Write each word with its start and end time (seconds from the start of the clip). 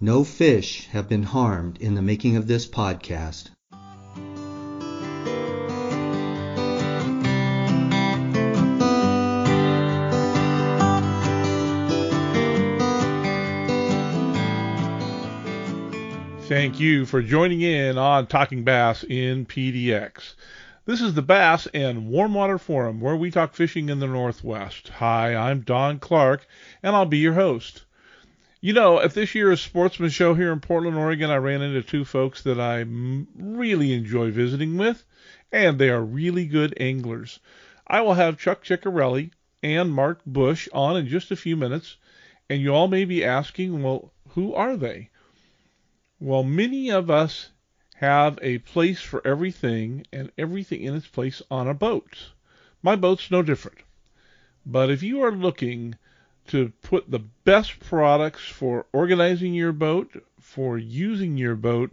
No 0.00 0.22
fish 0.22 0.86
have 0.92 1.08
been 1.08 1.24
harmed 1.24 1.78
in 1.78 1.96
the 1.96 2.02
making 2.02 2.36
of 2.36 2.46
this 2.46 2.68
podcast. 2.68 3.50
Thank 16.42 16.78
you 16.78 17.04
for 17.04 17.20
joining 17.20 17.62
in 17.62 17.98
on 17.98 18.28
Talking 18.28 18.62
Bass 18.62 19.02
in 19.02 19.46
PDX. 19.46 20.34
This 20.84 21.00
is 21.00 21.14
the 21.14 21.22
Bass 21.22 21.66
and 21.74 22.08
Warm 22.08 22.34
Water 22.34 22.58
Forum 22.58 23.00
where 23.00 23.16
we 23.16 23.32
talk 23.32 23.52
fishing 23.52 23.88
in 23.88 23.98
the 23.98 24.06
Northwest. 24.06 24.90
Hi, 24.90 25.34
I'm 25.34 25.62
Don 25.62 25.98
Clark 25.98 26.46
and 26.84 26.94
I'll 26.94 27.04
be 27.04 27.18
your 27.18 27.34
host. 27.34 27.82
You 28.60 28.72
know, 28.72 29.00
at 29.00 29.14
this 29.14 29.36
year's 29.36 29.60
Sportsman 29.60 30.10
Show 30.10 30.34
here 30.34 30.52
in 30.52 30.58
Portland, 30.58 30.96
Oregon, 30.96 31.30
I 31.30 31.36
ran 31.36 31.62
into 31.62 31.80
two 31.80 32.04
folks 32.04 32.42
that 32.42 32.58
I 32.58 32.84
really 33.36 33.92
enjoy 33.92 34.32
visiting 34.32 34.76
with, 34.76 35.04
and 35.52 35.78
they 35.78 35.90
are 35.90 36.02
really 36.02 36.44
good 36.44 36.74
anglers. 36.80 37.38
I 37.86 38.00
will 38.00 38.14
have 38.14 38.36
Chuck 38.36 38.64
Ceccarelli 38.64 39.30
and 39.62 39.92
Marc 39.92 40.24
Bush 40.26 40.68
on 40.72 40.96
in 40.96 41.06
just 41.06 41.30
a 41.30 41.36
few 41.36 41.56
minutes, 41.56 41.98
and 42.50 42.60
you 42.60 42.74
all 42.74 42.88
may 42.88 43.04
be 43.04 43.24
asking, 43.24 43.80
well, 43.80 44.12
who 44.30 44.52
are 44.54 44.76
they? 44.76 45.10
Well, 46.18 46.42
many 46.42 46.90
of 46.90 47.08
us 47.10 47.50
have 47.94 48.40
a 48.42 48.58
place 48.58 49.00
for 49.00 49.24
everything 49.24 50.04
and 50.12 50.32
everything 50.36 50.82
in 50.82 50.96
its 50.96 51.06
place 51.06 51.40
on 51.48 51.68
a 51.68 51.74
boat. 51.74 52.30
My 52.82 52.96
boat's 52.96 53.30
no 53.30 53.40
different. 53.40 53.78
But 54.66 54.90
if 54.90 55.04
you 55.04 55.22
are 55.22 55.30
looking 55.30 55.94
to 56.48 56.72
put 56.82 57.10
the 57.10 57.20
best 57.44 57.80
products 57.80 58.46
for 58.46 58.86
organizing 58.92 59.54
your 59.54 59.72
boat, 59.72 60.22
for 60.40 60.78
using 60.78 61.36
your 61.36 61.54
boat, 61.54 61.90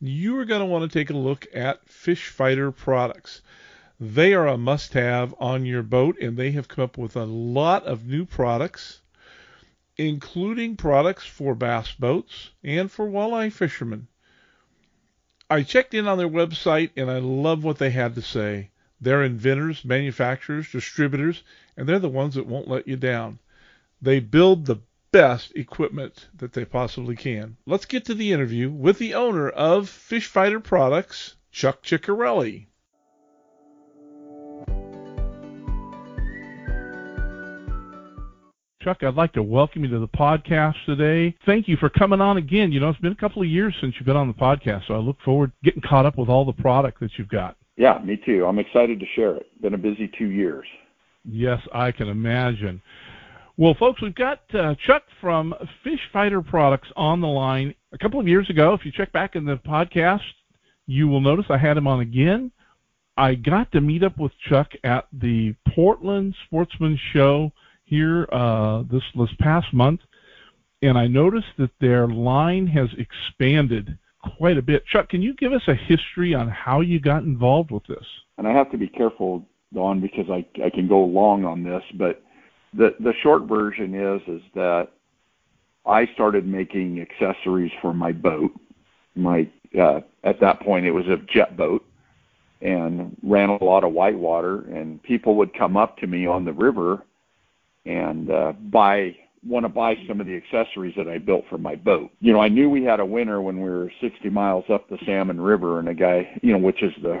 you 0.00 0.38
are 0.38 0.44
going 0.44 0.60
to 0.60 0.66
want 0.66 0.90
to 0.90 0.98
take 0.98 1.10
a 1.10 1.16
look 1.16 1.46
at 1.54 1.88
Fish 1.88 2.28
Fighter 2.28 2.70
products. 2.70 3.42
They 3.98 4.34
are 4.34 4.46
a 4.46 4.58
must 4.58 4.94
have 4.94 5.34
on 5.38 5.66
your 5.66 5.82
boat, 5.82 6.18
and 6.20 6.36
they 6.36 6.52
have 6.52 6.68
come 6.68 6.84
up 6.84 6.98
with 6.98 7.16
a 7.16 7.24
lot 7.24 7.84
of 7.84 8.06
new 8.06 8.24
products 8.24 9.00
including 10.00 10.76
products 10.76 11.26
for 11.26 11.54
bass 11.54 11.92
boats 11.92 12.50
and 12.64 12.90
for 12.90 13.06
walleye 13.06 13.52
fishermen. 13.52 14.08
I 15.50 15.62
checked 15.62 15.92
in 15.92 16.08
on 16.08 16.16
their 16.16 16.28
website 16.28 16.90
and 16.96 17.10
I 17.10 17.18
love 17.18 17.64
what 17.64 17.76
they 17.76 17.90
had 17.90 18.14
to 18.14 18.22
say. 18.22 18.70
They're 18.98 19.22
inventors, 19.22 19.84
manufacturers, 19.84 20.72
distributors, 20.72 21.42
and 21.76 21.86
they're 21.86 21.98
the 21.98 22.08
ones 22.08 22.36
that 22.36 22.46
won't 22.46 22.68
let 22.68 22.88
you 22.88 22.96
down. 22.96 23.40
They 24.02 24.20
build 24.20 24.64
the 24.64 24.80
best 25.12 25.52
equipment 25.54 26.28
that 26.38 26.54
they 26.54 26.64
possibly 26.64 27.16
can. 27.16 27.58
Let's 27.66 27.84
get 27.84 28.06
to 28.06 28.14
the 28.14 28.32
interview 28.32 28.70
with 28.70 28.98
the 28.98 29.12
owner 29.12 29.50
of 29.50 29.90
Fish 29.90 30.26
Fighter 30.26 30.58
Products, 30.58 31.36
Chuck 31.52 31.82
Ceccarelli. 31.82 32.66
Chuck, 38.82 39.02
I'd 39.02 39.14
like 39.14 39.34
to 39.34 39.42
welcome 39.42 39.84
you 39.84 39.90
to 39.90 39.98
the 39.98 40.08
podcast 40.08 40.76
today. 40.86 41.36
Thank 41.44 41.68
you 41.68 41.76
for 41.76 41.90
coming 41.90 42.22
on 42.22 42.38
again. 42.38 42.72
You 42.72 42.80
know, 42.80 42.88
it's 42.88 42.98
been 43.00 43.12
a 43.12 43.16
couple 43.16 43.42
of 43.42 43.48
years 43.48 43.74
since 43.82 43.94
you've 43.96 44.06
been 44.06 44.16
on 44.16 44.28
the 44.28 44.32
podcast, 44.32 44.86
so 44.88 44.94
I 44.94 44.98
look 44.98 45.20
forward 45.22 45.52
to 45.52 45.70
getting 45.70 45.82
caught 45.86 46.06
up 46.06 46.16
with 46.16 46.30
all 46.30 46.46
the 46.46 46.54
product 46.54 47.00
that 47.00 47.10
you've 47.18 47.28
got. 47.28 47.58
Yeah, 47.76 47.98
me 48.02 48.18
too. 48.24 48.46
I'm 48.46 48.58
excited 48.58 48.98
to 48.98 49.06
share 49.14 49.36
it. 49.36 49.60
Been 49.60 49.74
a 49.74 49.78
busy 49.78 50.10
two 50.18 50.30
years. 50.30 50.64
Yes, 51.26 51.60
I 51.74 51.92
can 51.92 52.08
imagine. 52.08 52.80
Well, 53.60 53.74
folks, 53.78 54.00
we've 54.00 54.14
got 54.14 54.40
uh, 54.54 54.74
Chuck 54.86 55.02
from 55.20 55.54
Fish 55.84 56.00
Fighter 56.14 56.40
Products 56.40 56.88
on 56.96 57.20
the 57.20 57.28
line. 57.28 57.74
A 57.92 57.98
couple 57.98 58.18
of 58.18 58.26
years 58.26 58.48
ago, 58.48 58.72
if 58.72 58.86
you 58.86 58.90
check 58.90 59.12
back 59.12 59.36
in 59.36 59.44
the 59.44 59.56
podcast, 59.56 60.22
you 60.86 61.08
will 61.08 61.20
notice 61.20 61.44
I 61.50 61.58
had 61.58 61.76
him 61.76 61.86
on 61.86 62.00
again. 62.00 62.52
I 63.18 63.34
got 63.34 63.70
to 63.72 63.82
meet 63.82 64.02
up 64.02 64.16
with 64.16 64.32
Chuck 64.48 64.72
at 64.82 65.08
the 65.12 65.54
Portland 65.74 66.34
Sportsman 66.46 66.98
Show 67.12 67.52
here 67.84 68.26
uh, 68.32 68.84
this 68.90 69.02
this 69.14 69.28
past 69.40 69.74
month, 69.74 70.00
and 70.80 70.96
I 70.96 71.06
noticed 71.06 71.52
that 71.58 71.72
their 71.82 72.08
line 72.08 72.66
has 72.68 72.88
expanded 72.96 73.98
quite 74.38 74.56
a 74.56 74.62
bit. 74.62 74.86
Chuck, 74.86 75.10
can 75.10 75.20
you 75.20 75.34
give 75.34 75.52
us 75.52 75.68
a 75.68 75.74
history 75.74 76.32
on 76.32 76.48
how 76.48 76.80
you 76.80 76.98
got 76.98 77.24
involved 77.24 77.72
with 77.72 77.86
this? 77.86 78.06
And 78.38 78.48
I 78.48 78.52
have 78.52 78.70
to 78.70 78.78
be 78.78 78.88
careful, 78.88 79.46
Don, 79.74 80.00
because 80.00 80.30
I 80.30 80.46
I 80.64 80.70
can 80.70 80.88
go 80.88 81.00
long 81.00 81.44
on 81.44 81.62
this, 81.62 81.82
but 81.98 82.22
the 82.74 82.94
the 83.00 83.12
short 83.22 83.42
version 83.42 83.94
is 83.94 84.22
is 84.26 84.42
that 84.54 84.88
I 85.86 86.06
started 86.14 86.46
making 86.46 87.00
accessories 87.00 87.72
for 87.80 87.92
my 87.92 88.12
boat. 88.12 88.52
My 89.14 89.48
uh, 89.78 90.00
at 90.24 90.40
that 90.40 90.60
point 90.60 90.86
it 90.86 90.92
was 90.92 91.06
a 91.06 91.18
jet 91.32 91.56
boat, 91.56 91.84
and 92.60 93.16
ran 93.22 93.48
a 93.48 93.64
lot 93.64 93.84
of 93.84 93.92
whitewater. 93.92 94.62
And 94.62 95.02
people 95.02 95.36
would 95.36 95.54
come 95.54 95.76
up 95.76 95.96
to 95.98 96.06
me 96.06 96.26
on 96.26 96.44
the 96.44 96.52
river 96.52 97.02
and 97.86 98.30
uh, 98.30 98.52
buy 98.52 99.16
want 99.46 99.64
to 99.64 99.70
buy 99.70 99.96
some 100.06 100.20
of 100.20 100.26
the 100.26 100.36
accessories 100.36 100.94
that 100.96 101.08
I 101.08 101.16
built 101.16 101.44
for 101.48 101.56
my 101.56 101.74
boat. 101.74 102.10
You 102.20 102.32
know, 102.32 102.40
I 102.40 102.48
knew 102.48 102.68
we 102.68 102.84
had 102.84 103.00
a 103.00 103.06
winter 103.06 103.40
when 103.40 103.56
we 103.60 103.70
were 103.70 103.90
60 104.02 104.28
miles 104.28 104.66
up 104.68 104.86
the 104.88 104.98
Salmon 105.06 105.40
River, 105.40 105.78
and 105.78 105.88
a 105.88 105.94
guy, 105.94 106.38
you 106.42 106.52
know, 106.52 106.58
which 106.58 106.82
is 106.82 106.92
the 107.02 107.20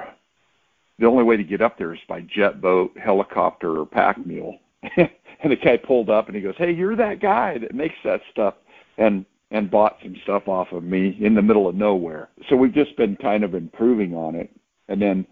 the 0.98 1.06
only 1.06 1.24
way 1.24 1.38
to 1.38 1.44
get 1.44 1.62
up 1.62 1.78
there 1.78 1.94
is 1.94 2.00
by 2.08 2.20
jet 2.20 2.60
boat, 2.60 2.92
helicopter, 3.02 3.80
or 3.80 3.86
pack 3.86 4.24
mule. 4.26 4.58
and 5.42 5.52
the 5.52 5.56
guy 5.56 5.76
pulled 5.76 6.10
up 6.10 6.26
and 6.26 6.36
he 6.36 6.42
goes, 6.42 6.54
"Hey, 6.56 6.72
you're 6.72 6.96
that 6.96 7.20
guy 7.20 7.58
that 7.58 7.74
makes 7.74 7.96
that 8.04 8.20
stuff," 8.30 8.54
and 8.98 9.24
and 9.50 9.70
bought 9.70 9.98
some 10.02 10.16
stuff 10.22 10.46
off 10.48 10.72
of 10.72 10.84
me 10.84 11.16
in 11.20 11.34
the 11.34 11.42
middle 11.42 11.66
of 11.68 11.74
nowhere. 11.74 12.28
So 12.48 12.56
we've 12.56 12.74
just 12.74 12.96
been 12.96 13.16
kind 13.16 13.42
of 13.44 13.54
improving 13.54 14.14
on 14.14 14.34
it, 14.34 14.50
and 14.88 15.00
then. 15.00 15.26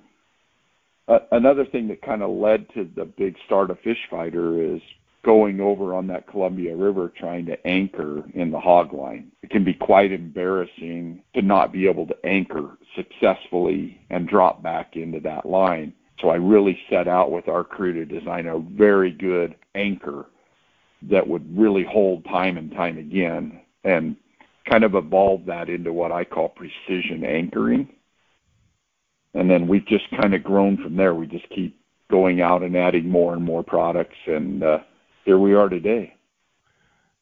Uh, 1.07 1.21
another 1.33 1.65
thing 1.65 1.89
that 1.89 2.03
kind 2.03 2.23
of 2.23 2.29
led 2.29 2.69
to 2.75 2.87
the 2.95 3.07
big 3.07 3.35
start 3.47 3.71
of 3.71 3.81
Fish 3.81 3.97
Fighter 4.11 4.63
is 4.63 4.83
going 5.25 5.61
over 5.61 5.95
on 5.95 6.07
that 6.07 6.27
Columbia 6.27 6.75
River 6.77 7.13
trying 7.19 7.45
to 7.47 7.67
anchor 7.67 8.23
in 8.35 8.51
the 8.51 8.59
hog 8.61 8.93
line. 8.93 9.31
It 9.43 9.51
can 9.51 9.65
be 9.65 9.75
quite 9.75 10.13
embarrassing 10.13 11.23
to 11.35 11.43
not 11.43 11.73
be 11.73 11.87
able 11.87 12.07
to 12.07 12.17
anchor 12.25 12.79
successfully 12.95 14.01
and 14.11 14.29
drop 14.29 14.63
back 14.63 14.97
into 14.97 15.21
that 15.21 15.45
line. 15.45 15.93
So 16.21 16.31
I 16.31 16.37
really 16.37 16.79
set 16.89 17.09
out 17.09 17.31
with 17.31 17.49
our 17.49 17.65
crew 17.65 17.93
to 17.93 18.05
design 18.05 18.47
a 18.47 18.59
very 18.59 19.11
good 19.11 19.55
anchor 19.75 20.27
that 21.03 21.27
would 21.27 21.57
really 21.57 21.85
hold 21.85 22.25
time 22.25 22.57
and 22.57 22.73
time 22.73 22.99
again 22.99 23.61
and 23.85 24.17
kind 24.69 24.85
of 24.85 24.95
evolve 24.95 25.45
that 25.47 25.69
into 25.69 25.93
what 25.93 26.13
I 26.13 26.25
call 26.25 26.49
precision 26.49 27.25
anchoring. 27.25 27.89
And 29.35 29.51
then 29.51 29.69
we've 29.69 29.87
just 29.87 30.05
kind 30.21 30.35
of 30.35 30.43
grown 30.43 30.77
from 30.77 30.97
there. 30.97 31.15
We 31.15 31.27
just 31.27 31.49
keep 31.51 31.79
going 32.11 32.41
out 32.41 32.63
and 32.63 32.77
adding 32.77 33.09
more 33.09 33.35
and 33.35 33.45
more 33.45 33.63
products 33.63 34.17
and 34.27 34.63
uh, 34.63 34.79
here 35.25 35.39
we 35.39 35.55
are 35.55 35.69
today. 35.69 36.15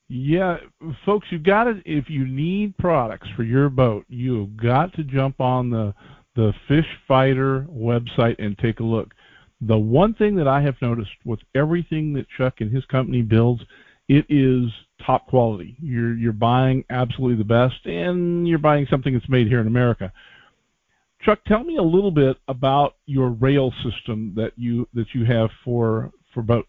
Yeah, 0.08 0.58
folks, 1.04 1.26
you've 1.30 1.42
got 1.42 1.64
to 1.64 1.82
if 1.84 2.08
you 2.08 2.26
need 2.26 2.78
products 2.78 3.26
for 3.34 3.42
your 3.42 3.68
boat, 3.68 4.04
you've 4.08 4.56
got 4.56 4.92
to 4.94 5.02
jump 5.02 5.40
on 5.40 5.70
the 5.70 5.92
the 6.36 6.52
Fish 6.68 6.86
Fighter 7.08 7.66
website 7.68 8.36
and 8.38 8.56
take 8.58 8.78
a 8.78 8.84
look. 8.84 9.12
The 9.60 9.78
one 9.78 10.14
thing 10.14 10.36
that 10.36 10.48
I 10.48 10.60
have 10.62 10.74
noticed 10.82 11.16
with 11.24 11.40
everything 11.54 12.12
that 12.14 12.26
Chuck 12.36 12.60
and 12.60 12.74
his 12.74 12.84
company 12.86 13.22
builds, 13.22 13.62
it 14.08 14.26
is 14.28 14.70
top 15.04 15.26
quality. 15.28 15.76
You're 15.80 16.14
you're 16.14 16.32
buying 16.32 16.84
absolutely 16.90 17.36
the 17.36 17.44
best, 17.44 17.86
and 17.86 18.46
you're 18.46 18.58
buying 18.58 18.86
something 18.90 19.14
that's 19.14 19.28
made 19.28 19.46
here 19.46 19.60
in 19.60 19.66
America. 19.66 20.12
Chuck, 21.22 21.40
tell 21.46 21.64
me 21.64 21.76
a 21.76 21.82
little 21.82 22.10
bit 22.10 22.36
about 22.48 22.96
your 23.06 23.30
rail 23.30 23.72
system 23.82 24.32
that 24.36 24.52
you 24.56 24.86
that 24.94 25.14
you 25.14 25.24
have 25.24 25.50
for 25.64 26.12
for 26.34 26.42
boats. 26.42 26.68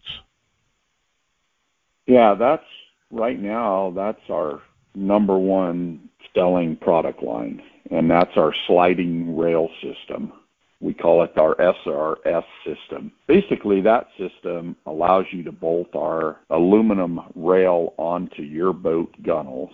Yeah, 2.05 2.35
that's 2.35 2.63
right 3.11 3.39
now, 3.39 3.91
that's 3.95 4.21
our 4.29 4.61
number 4.95 5.37
one 5.37 6.09
selling 6.33 6.77
product 6.77 7.21
line, 7.21 7.61
and 7.91 8.09
that's 8.09 8.35
our 8.37 8.53
sliding 8.65 9.37
rail 9.37 9.69
system. 9.81 10.31
We 10.79 10.93
call 10.93 11.23
it 11.23 11.35
our 11.37 11.55
SRS 11.55 12.43
system. 12.63 13.11
Basically, 13.27 13.81
that 13.81 14.07
system 14.17 14.75
allows 14.85 15.25
you 15.31 15.43
to 15.43 15.51
bolt 15.51 15.95
our 15.95 16.37
aluminum 16.51 17.19
rail 17.35 17.93
onto 17.97 18.43
your 18.43 18.73
boat 18.73 19.13
gunnels. 19.23 19.71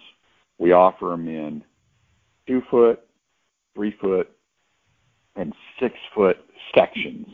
We 0.60 0.72
offer 0.72 1.08
them 1.08 1.28
in 1.28 1.64
two 2.48 2.62
foot, 2.72 3.02
three 3.76 3.96
foot, 4.00 4.30
and 5.36 5.54
six 5.80 5.96
foot 6.16 6.38
sections. 6.74 7.28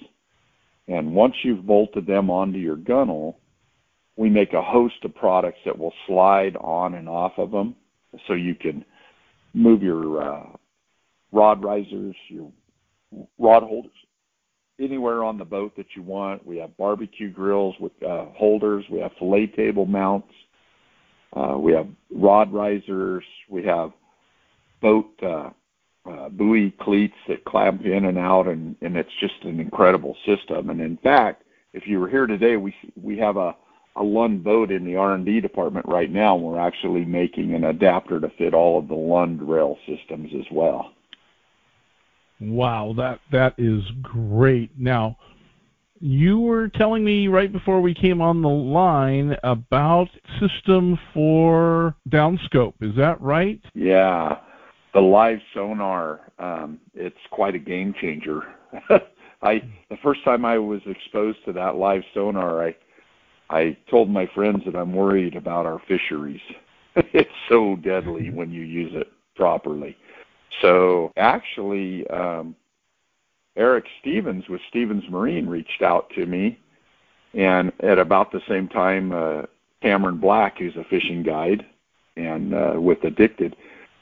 And 0.88 1.14
once 1.14 1.36
you've 1.44 1.68
bolted 1.68 2.08
them 2.08 2.32
onto 2.32 2.58
your 2.58 2.76
gunnel, 2.76 3.38
we 4.16 4.30
make 4.30 4.54
a 4.54 4.62
host 4.62 4.96
of 5.04 5.14
products 5.14 5.60
that 5.66 5.78
will 5.78 5.94
slide 6.08 6.58
on 6.58 6.96
and 6.96 7.08
off 7.08 7.34
of 7.38 7.52
them 7.52 7.76
so 8.28 8.34
you 8.34 8.56
can 8.56 8.84
move 9.54 9.84
your 9.84 10.22
uh, 10.22 10.48
rod 11.32 11.64
risers, 11.64 12.16
your 12.28 12.52
rod 13.38 13.64
holders 13.64 13.92
anywhere 14.80 15.24
on 15.24 15.38
the 15.38 15.46
boat 15.46 15.76
that 15.78 15.88
you 15.96 16.04
want. 16.04 16.46
We 16.46 16.58
have 16.58 16.76
barbecue 16.78 17.30
grills 17.30 17.76
with 17.80 17.92
uh, 18.04 18.26
holders. 18.36 18.86
We 18.90 19.00
have 19.00 19.12
fillet 19.20 19.48
table 19.48 19.86
mounts. 19.86 20.34
Uh, 21.34 21.58
we 21.58 21.74
have 21.74 21.88
rod 22.12 22.52
risers. 22.54 23.24
We 23.50 23.64
have 23.66 23.92
boat 24.82 25.12
uh, 25.22 25.50
uh, 26.10 26.30
buoy 26.30 26.74
cleats 26.80 27.16
that 27.28 27.46
clamp 27.46 27.86
in 27.86 28.06
and 28.06 28.18
out, 28.18 28.48
and, 28.48 28.76
and 28.82 28.96
it's 28.96 29.14
just 29.20 29.44
an 29.44 29.60
incredible 29.60 30.16
system. 30.26 30.70
And 30.70 30.82
in 30.82 30.98
fact, 30.98 31.44
if 31.74 31.86
you 31.86 32.00
were 32.00 32.10
here 32.10 32.26
today, 32.26 32.58
we 32.58 32.74
we 32.96 33.18
have 33.20 33.38
a 33.38 33.56
a 33.96 34.04
Lund 34.04 34.44
boat 34.44 34.72
in 34.72 34.86
the 34.86 34.96
R&D 34.96 35.42
department 35.42 35.86
right 35.88 36.10
now. 36.10 36.36
And 36.36 36.44
we're 36.44 36.60
actually 36.60 37.06
making 37.06 37.54
an 37.54 37.66
adapter 37.66 38.20
to 38.20 38.30
fit 38.38 38.54
all 38.54 38.80
of 38.80 38.88
the 38.88 38.96
Lund 38.96 39.48
rail 39.48 39.78
systems 39.86 40.32
as 40.34 40.46
well. 40.52 40.94
Wow, 42.40 42.94
that 42.98 43.20
that 43.32 43.56
is 43.58 43.84
great. 44.02 44.72
Now, 44.78 45.18
you 46.00 46.40
were 46.40 46.70
telling 46.70 47.04
me 47.04 47.28
right 47.28 47.52
before 47.52 47.82
we 47.82 47.94
came 47.94 48.22
on 48.22 48.42
the 48.42 48.48
line 48.48 49.36
about 49.44 50.08
system 50.40 50.98
for 51.14 51.96
downscope. 52.10 52.76
Is 52.82 52.96
that 52.96 53.20
right? 53.20 53.60
Yeah, 53.74 54.38
the 54.94 55.02
live 55.02 55.40
sonar. 55.54 56.32
Um, 56.40 56.80
it's 56.94 57.18
quite 57.32 57.56
a 57.56 57.60
game 57.60 57.94
changer. 58.00 58.44
I 59.42 59.62
the 59.90 59.98
first 60.04 60.24
time 60.24 60.46
I 60.46 60.58
was 60.58 60.82
exposed 60.86 61.40
to 61.46 61.54
that 61.54 61.76
live 61.76 62.04
sonar, 62.14 62.66
I 62.66 62.76
I 63.50 63.78
told 63.90 64.10
my 64.10 64.28
friends 64.34 64.64
that 64.66 64.76
I'm 64.76 64.94
worried 64.94 65.36
about 65.36 65.66
our 65.66 65.82
fisheries. 65.88 66.42
it's 66.96 67.30
so 67.50 67.76
deadly 67.78 68.30
when 68.30 68.52
you 68.52 68.62
use 68.62 68.92
it 68.94 69.08
properly. 69.36 69.96
So 70.62 71.12
actually, 71.18 72.08
um, 72.08 72.56
Eric 73.56 73.86
Stevens 74.02 74.48
with 74.50 74.62
Stevens 74.70 75.04
Marine 75.10 75.48
reached 75.48 75.82
out 75.82 76.10
to 76.16 76.26
me, 76.26 76.60
and 77.34 77.72
at 77.82 78.00
about 78.00 78.32
the 78.32 78.42
same 78.48 78.68
time, 78.68 79.12
uh, 79.12 79.44
Cameron 79.82 80.18
Black, 80.18 80.58
who's 80.58 80.76
a 80.76 80.84
fishing 80.90 81.24
guide 81.24 81.66
and 82.16 82.54
uh, 82.54 82.74
with 82.76 83.04
Addicted, 83.04 83.56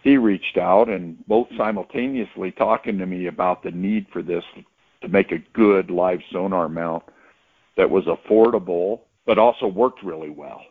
he 0.03 0.17
reached 0.17 0.57
out 0.57 0.89
and 0.89 1.17
both 1.27 1.47
simultaneously 1.57 2.51
talking 2.51 2.97
to 2.97 3.05
me 3.05 3.27
about 3.27 3.63
the 3.63 3.71
need 3.71 4.07
for 4.11 4.21
this 4.21 4.43
to 5.01 5.07
make 5.07 5.31
a 5.31 5.43
good 5.53 5.91
live 5.91 6.19
sonar 6.31 6.69
mount 6.69 7.03
that 7.75 7.89
was 7.89 8.05
affordable 8.05 9.01
but 9.25 9.37
also 9.37 9.67
worked 9.67 10.01
really 10.03 10.29
well 10.29 10.61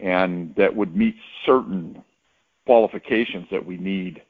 and 0.00 0.54
that 0.56 0.74
would 0.74 0.96
meet 0.96 1.14
certain 1.46 2.02
qualifications 2.66 3.46
that 3.50 3.64
we 3.64 3.76
need 3.76 4.20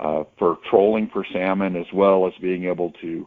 uh, 0.00 0.24
for 0.38 0.58
trolling 0.70 1.08
for 1.12 1.24
salmon 1.32 1.76
as 1.76 1.86
well 1.92 2.26
as 2.26 2.32
being 2.40 2.64
able 2.64 2.90
to 3.00 3.26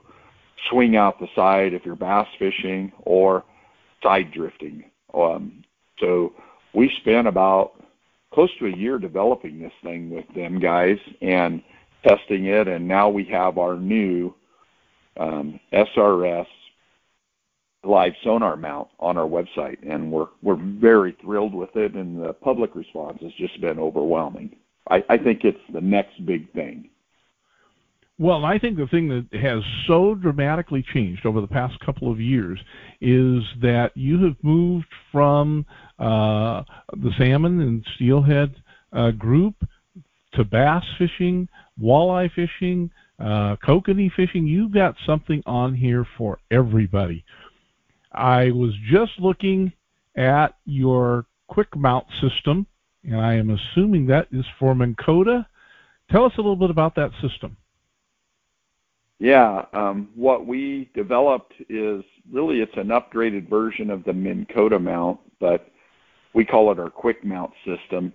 swing 0.69 0.96
out 0.96 1.19
the 1.19 1.28
side 1.36 1.74
if 1.74 1.86
you're 1.86 1.96
bass 1.96 2.28
fishing 2.40 2.92
or 3.04 3.44
side 4.04 4.31
drifting. 4.31 4.84
Um, 5.14 5.64
so 6.00 6.34
we 6.74 6.92
spent 7.02 7.28
about 7.28 7.74
close 8.34 8.50
to 8.60 8.68
a 8.68 8.75
year 8.75 9.00
developing 9.00 9.60
this 9.60 9.72
thing 9.84 10.10
with 10.10 10.25
them 10.36 10.60
guys 10.60 10.98
and 11.22 11.64
testing 12.06 12.46
it, 12.46 12.68
and 12.68 12.88
now 12.88 13.10
we 13.10 13.25
have 13.25 13.58
our 13.58 13.78
new 13.78 14.34
um, 15.19 15.60
SRS 15.74 16.46
live 17.84 18.14
sonar 18.24 18.56
mount 18.56 18.90
on 19.00 19.18
our 19.18 19.28
website, 19.28 19.78
and 19.90 20.12
we're 20.12 20.28
we're 20.42 20.62
very 20.62 21.18
thrilled 21.22 21.54
with 21.54 21.75
it, 21.75 21.94
and 21.96 22.22
the 22.22 22.34
public 22.34 22.75
response 22.75 23.19
has 23.22 23.31
just 23.34 23.60
been 23.62 23.80
overwhelming. 23.80 24.56
I, 24.89 25.04
I 25.10 25.18
think 25.18 25.44
it's 25.44 25.60
the 25.74 25.81
next 25.81 26.25
big 26.25 26.51
thing. 26.54 26.89
Well, 28.19 28.45
I 28.45 28.57
think 28.57 28.78
the 28.78 28.88
thing 28.88 29.10
that 29.10 29.39
has 29.39 29.62
so 29.86 30.16
dramatically 30.16 30.84
changed 30.94 31.25
over 31.25 31.39
the 31.39 31.48
past 31.48 31.80
couple 31.81 32.12
of 32.12 32.19
years 32.19 32.60
is 33.00 33.44
that 33.62 33.92
you 33.94 34.24
have 34.24 34.36
moved 34.42 34.88
from 35.12 35.68
uh, 36.00 36.63
the 36.94 37.12
salmon 37.18 37.62
and 37.62 37.86
steelhead 37.95 38.56
uh, 38.92 39.12
group 39.12 39.56
to 40.34 40.44
bass 40.44 40.84
fishing, 40.98 41.48
walleye 41.80 42.31
fishing, 42.33 42.90
uh, 43.19 43.56
kokanee 43.57 44.12
fishing. 44.12 44.48
You've 44.48 44.72
got 44.72 44.95
something 45.06 45.44
on 45.45 45.75
here 45.75 46.06
for 46.18 46.40
everybody. 46.50 47.24
I 48.12 48.50
was 48.50 48.74
just 48.92 49.12
looking 49.19 49.74
at 50.16 50.56
your 50.66 51.25
quick 51.48 51.75
mount 51.75 52.07
system, 52.19 52.66
and 53.07 53.19
I 53.19 53.36
am 53.36 53.50
assuming 53.50 54.06
that 54.07 54.27
is 54.31 54.45
for 54.59 54.75
Minn 54.75 54.95
Kota. 55.04 55.48
Tell 56.12 56.25
us 56.25 56.33
a 56.38 56.42
little 56.42 56.56
bit 56.56 56.69
about 56.69 56.95
that 56.95 57.12
system. 57.21 57.57
Yeah, 59.19 59.65
um, 59.74 60.09
what 60.13 60.45
we 60.45 60.92
developed 60.94 61.54
is 61.69 62.04
really 62.31 62.59
it's 62.59 62.77
an 62.77 62.89
upgraded 62.89 63.50
version 63.50 63.89
of 63.89 64.04
the 64.04 64.13
Minn 64.13 64.45
Kota 64.54 64.77
mount, 64.77 65.19
but 65.39 65.71
we 66.33 66.45
call 66.45 66.71
it 66.71 66.80
our 66.80 66.89
quick 66.89 67.24
mount 67.24 67.51
system, 67.65 68.13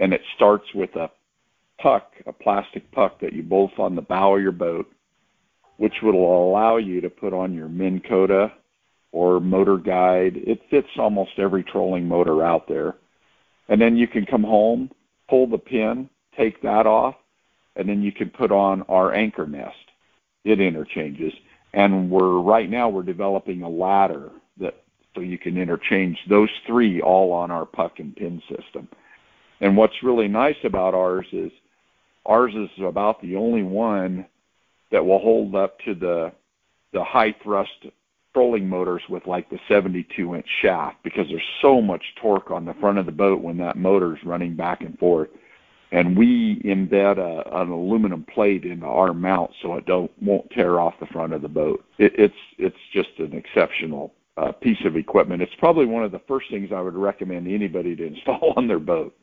and 0.00 0.12
it 0.12 0.20
starts 0.34 0.64
with 0.74 0.96
a 0.96 1.10
puck, 1.80 2.12
a 2.26 2.32
plastic 2.32 2.90
puck 2.90 3.20
that 3.20 3.32
you 3.32 3.42
bolt 3.42 3.78
on 3.78 3.94
the 3.94 4.02
bow 4.02 4.34
of 4.36 4.42
your 4.42 4.52
boat, 4.52 4.90
which 5.76 5.94
will 6.02 6.48
allow 6.48 6.76
you 6.76 7.00
to 7.00 7.10
put 7.10 7.32
on 7.32 7.54
your 7.54 7.68
Minn 7.68 8.00
Kota 8.08 8.52
or 9.12 9.40
motor 9.40 9.76
guide. 9.76 10.36
It 10.36 10.60
fits 10.70 10.88
almost 10.98 11.32
every 11.38 11.62
trolling 11.62 12.08
motor 12.08 12.42
out 12.44 12.66
there. 12.66 12.96
And 13.68 13.80
then 13.80 13.96
you 13.96 14.06
can 14.06 14.26
come 14.26 14.42
home, 14.42 14.90
pull 15.28 15.46
the 15.46 15.58
pin, 15.58 16.08
take 16.36 16.60
that 16.62 16.86
off, 16.86 17.14
and 17.76 17.88
then 17.88 18.02
you 18.02 18.12
can 18.12 18.30
put 18.30 18.52
on 18.52 18.82
our 18.82 19.14
anchor 19.14 19.46
nest 19.46 19.76
it 20.44 20.60
interchanges. 20.60 21.32
And 21.72 22.10
we're 22.10 22.40
right 22.40 22.68
now 22.68 22.88
we're 22.88 23.02
developing 23.02 23.62
a 23.62 23.68
ladder 23.68 24.30
that 24.58 24.74
so 25.14 25.20
you 25.20 25.38
can 25.38 25.58
interchange 25.58 26.18
those 26.28 26.48
three 26.66 27.00
all 27.00 27.32
on 27.32 27.50
our 27.50 27.66
puck 27.66 27.98
and 27.98 28.14
pin 28.16 28.42
system. 28.48 28.88
And 29.60 29.76
what's 29.76 30.02
really 30.02 30.28
nice 30.28 30.56
about 30.64 30.94
ours 30.94 31.26
is 31.32 31.52
ours 32.26 32.54
is 32.54 32.70
about 32.84 33.20
the 33.22 33.36
only 33.36 33.62
one 33.62 34.26
that 34.90 35.04
will 35.04 35.18
hold 35.18 35.54
up 35.54 35.78
to 35.80 35.94
the 35.94 36.32
the 36.92 37.04
high 37.04 37.34
thrust 37.42 37.86
trolling 38.34 38.68
motors 38.68 39.02
with 39.08 39.26
like 39.26 39.48
the 39.50 39.58
72 39.68 40.34
inch 40.34 40.46
shaft 40.62 40.96
because 41.04 41.26
there's 41.28 41.42
so 41.60 41.80
much 41.80 42.02
torque 42.20 42.50
on 42.50 42.64
the 42.64 42.74
front 42.74 42.98
of 42.98 43.06
the 43.06 43.12
boat 43.12 43.42
when 43.42 43.58
that 43.58 43.76
motor 43.76 44.16
is 44.16 44.24
running 44.24 44.56
back 44.56 44.80
and 44.80 44.98
forth 44.98 45.28
and 45.92 46.16
we 46.16 46.60
embed 46.64 47.18
a, 47.18 47.60
an 47.60 47.68
aluminum 47.68 48.24
plate 48.24 48.64
into 48.64 48.86
our 48.86 49.12
mount 49.12 49.50
so 49.60 49.74
it 49.74 49.86
don't 49.86 50.10
won't 50.20 50.50
tear 50.50 50.80
off 50.80 50.94
the 50.98 51.06
front 51.06 51.34
of 51.34 51.42
the 51.42 51.48
boat. 51.48 51.84
It, 51.98 52.12
it's 52.18 52.34
it's 52.58 52.76
just 52.92 53.10
an 53.18 53.34
exceptional 53.34 54.14
uh, 54.38 54.52
piece 54.52 54.78
of 54.86 54.96
equipment. 54.96 55.42
It's 55.42 55.54
probably 55.58 55.84
one 55.84 56.02
of 56.02 56.10
the 56.10 56.22
first 56.26 56.46
things 56.50 56.70
I 56.74 56.80
would 56.80 56.94
recommend 56.94 57.46
anybody 57.46 57.94
to 57.94 58.06
install 58.06 58.54
on 58.56 58.66
their 58.66 58.80
boat. 58.80 59.14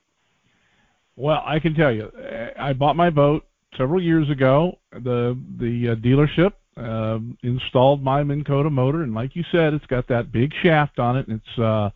Well, 1.16 1.44
I 1.46 1.60
can 1.60 1.74
tell 1.74 1.92
you, 1.92 2.10
I 2.58 2.72
bought 2.72 2.96
my 2.96 3.10
boat 3.10 3.46
several 3.76 4.02
years 4.02 4.30
ago. 4.30 4.78
The 4.92 5.38
the 5.58 5.90
uh, 5.90 5.96
dealership 5.96 6.54
uh, 6.80 7.20
installed 7.44 8.02
my 8.02 8.24
Minn 8.24 8.44
Kota 8.44 8.70
motor, 8.70 9.04
and 9.04 9.14
like 9.14 9.36
you 9.36 9.44
said, 9.52 9.74
it's 9.74 9.86
got 9.88 10.08
that 10.08 10.32
big 10.32 10.52
shaft 10.64 11.00
on 11.00 11.18
it, 11.18 11.28
and 11.28 11.42
it's 11.42 11.60
uh, 11.60 11.90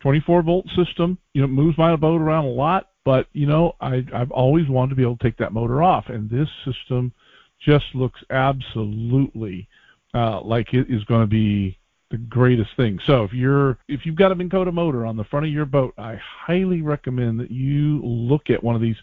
24 0.00 0.42
volt 0.42 0.66
system. 0.76 1.18
You 1.32 1.42
know, 1.42 1.46
it 1.46 1.50
moves 1.50 1.78
my 1.78 1.94
boat 1.96 2.20
around 2.20 2.44
a 2.44 2.50
lot 2.50 2.88
but 3.08 3.26
you 3.32 3.46
know, 3.46 3.74
I, 3.80 4.04
I've 4.14 4.30
always 4.32 4.68
wanted 4.68 4.90
to 4.90 4.96
be 4.96 5.02
able 5.02 5.16
to 5.16 5.24
take 5.24 5.38
that 5.38 5.54
motor 5.54 5.82
off, 5.82 6.10
and 6.10 6.28
this 6.28 6.46
system 6.62 7.10
just 7.58 7.86
looks 7.94 8.20
absolutely 8.28 9.66
uh, 10.12 10.42
like 10.42 10.74
it 10.74 10.90
is 10.90 11.02
going 11.04 11.22
to 11.22 11.26
be 11.26 11.78
the 12.10 12.18
greatest 12.18 12.68
thing. 12.76 12.98
So 13.06 13.24
if 13.24 13.32
you're 13.32 13.78
if 13.88 14.04
you've 14.04 14.16
got 14.16 14.30
a 14.30 14.34
Minn 14.34 14.50
Kota 14.50 14.70
motor 14.70 15.06
on 15.06 15.16
the 15.16 15.24
front 15.24 15.46
of 15.46 15.52
your 15.52 15.64
boat, 15.64 15.94
I 15.96 16.20
highly 16.20 16.82
recommend 16.82 17.40
that 17.40 17.50
you 17.50 18.02
look 18.04 18.50
at 18.50 18.62
one 18.62 18.74
of 18.74 18.82
these. 18.82 18.96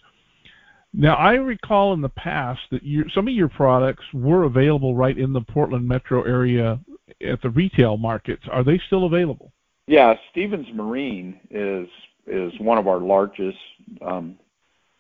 Now 0.98 1.16
I 1.16 1.34
recall 1.34 1.94
in 1.94 2.02
the 2.02 2.10
past 2.10 2.62
that 2.72 2.84
you, 2.84 3.06
some 3.14 3.28
of 3.28 3.34
your 3.34 3.50
products 3.50 4.04
were 4.14 4.44
available 4.44 4.96
right 4.96 5.18
in 5.18 5.34
the 5.34 5.42
Portland 5.42 5.88
metro 5.88 6.24
area 6.24 6.80
at 7.22 7.42
the 7.42 7.50
retail 7.50 7.98
markets. 7.98 8.44
Are 8.52 8.64
they 8.64 8.80
still 8.88 9.06
available? 9.06 9.52
Yeah, 9.88 10.16
Stevens 10.32 10.68
Marine 10.74 11.40
is 11.52 11.88
is 12.28 12.54
one 12.60 12.78
of 12.78 12.88
our 12.88 13.00
largest 13.00 13.58
um, 14.06 14.38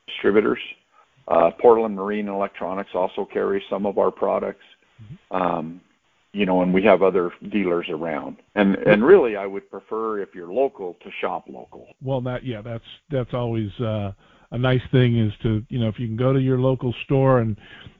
distributors. 0.08 0.60
Uh, 1.28 1.50
Portland 1.60 1.96
Marine 1.96 2.28
Electronics 2.28 2.92
also 2.94 3.26
carries 3.26 3.64
some 3.70 3.86
of 3.86 3.98
our 3.98 4.12
products. 4.12 4.64
Mm-hmm. 5.02 5.36
Um, 5.36 5.82
you 6.34 6.46
know, 6.46 6.62
and 6.62 6.74
we 6.74 6.84
have 6.84 7.02
other 7.02 7.32
dealers 7.50 7.88
around. 7.90 8.38
And 8.56 8.76
and 8.76 9.04
really, 9.04 9.38
I 9.38 9.46
would 9.46 9.72
prefer 9.72 10.20
if 10.20 10.36
you're 10.36 10.52
local 10.52 10.96
to 11.02 11.10
shop 11.22 11.46
local. 11.48 11.88
Well, 12.04 12.20
that 12.22 12.44
yeah, 12.44 12.62
that's 12.62 12.84
that's 13.10 13.34
always 13.34 13.72
uh, 13.80 14.12
a 14.56 14.58
nice 14.58 14.82
thing 14.90 15.20
is 15.20 15.34
to 15.44 15.64
you 15.70 15.80
know 15.80 15.90
if 15.90 16.00
you 16.00 16.08
can 16.08 16.16
go 16.16 16.32
to 16.32 16.40
your 16.40 16.60
local 16.60 16.94
store 17.04 17.40
and 17.40 17.58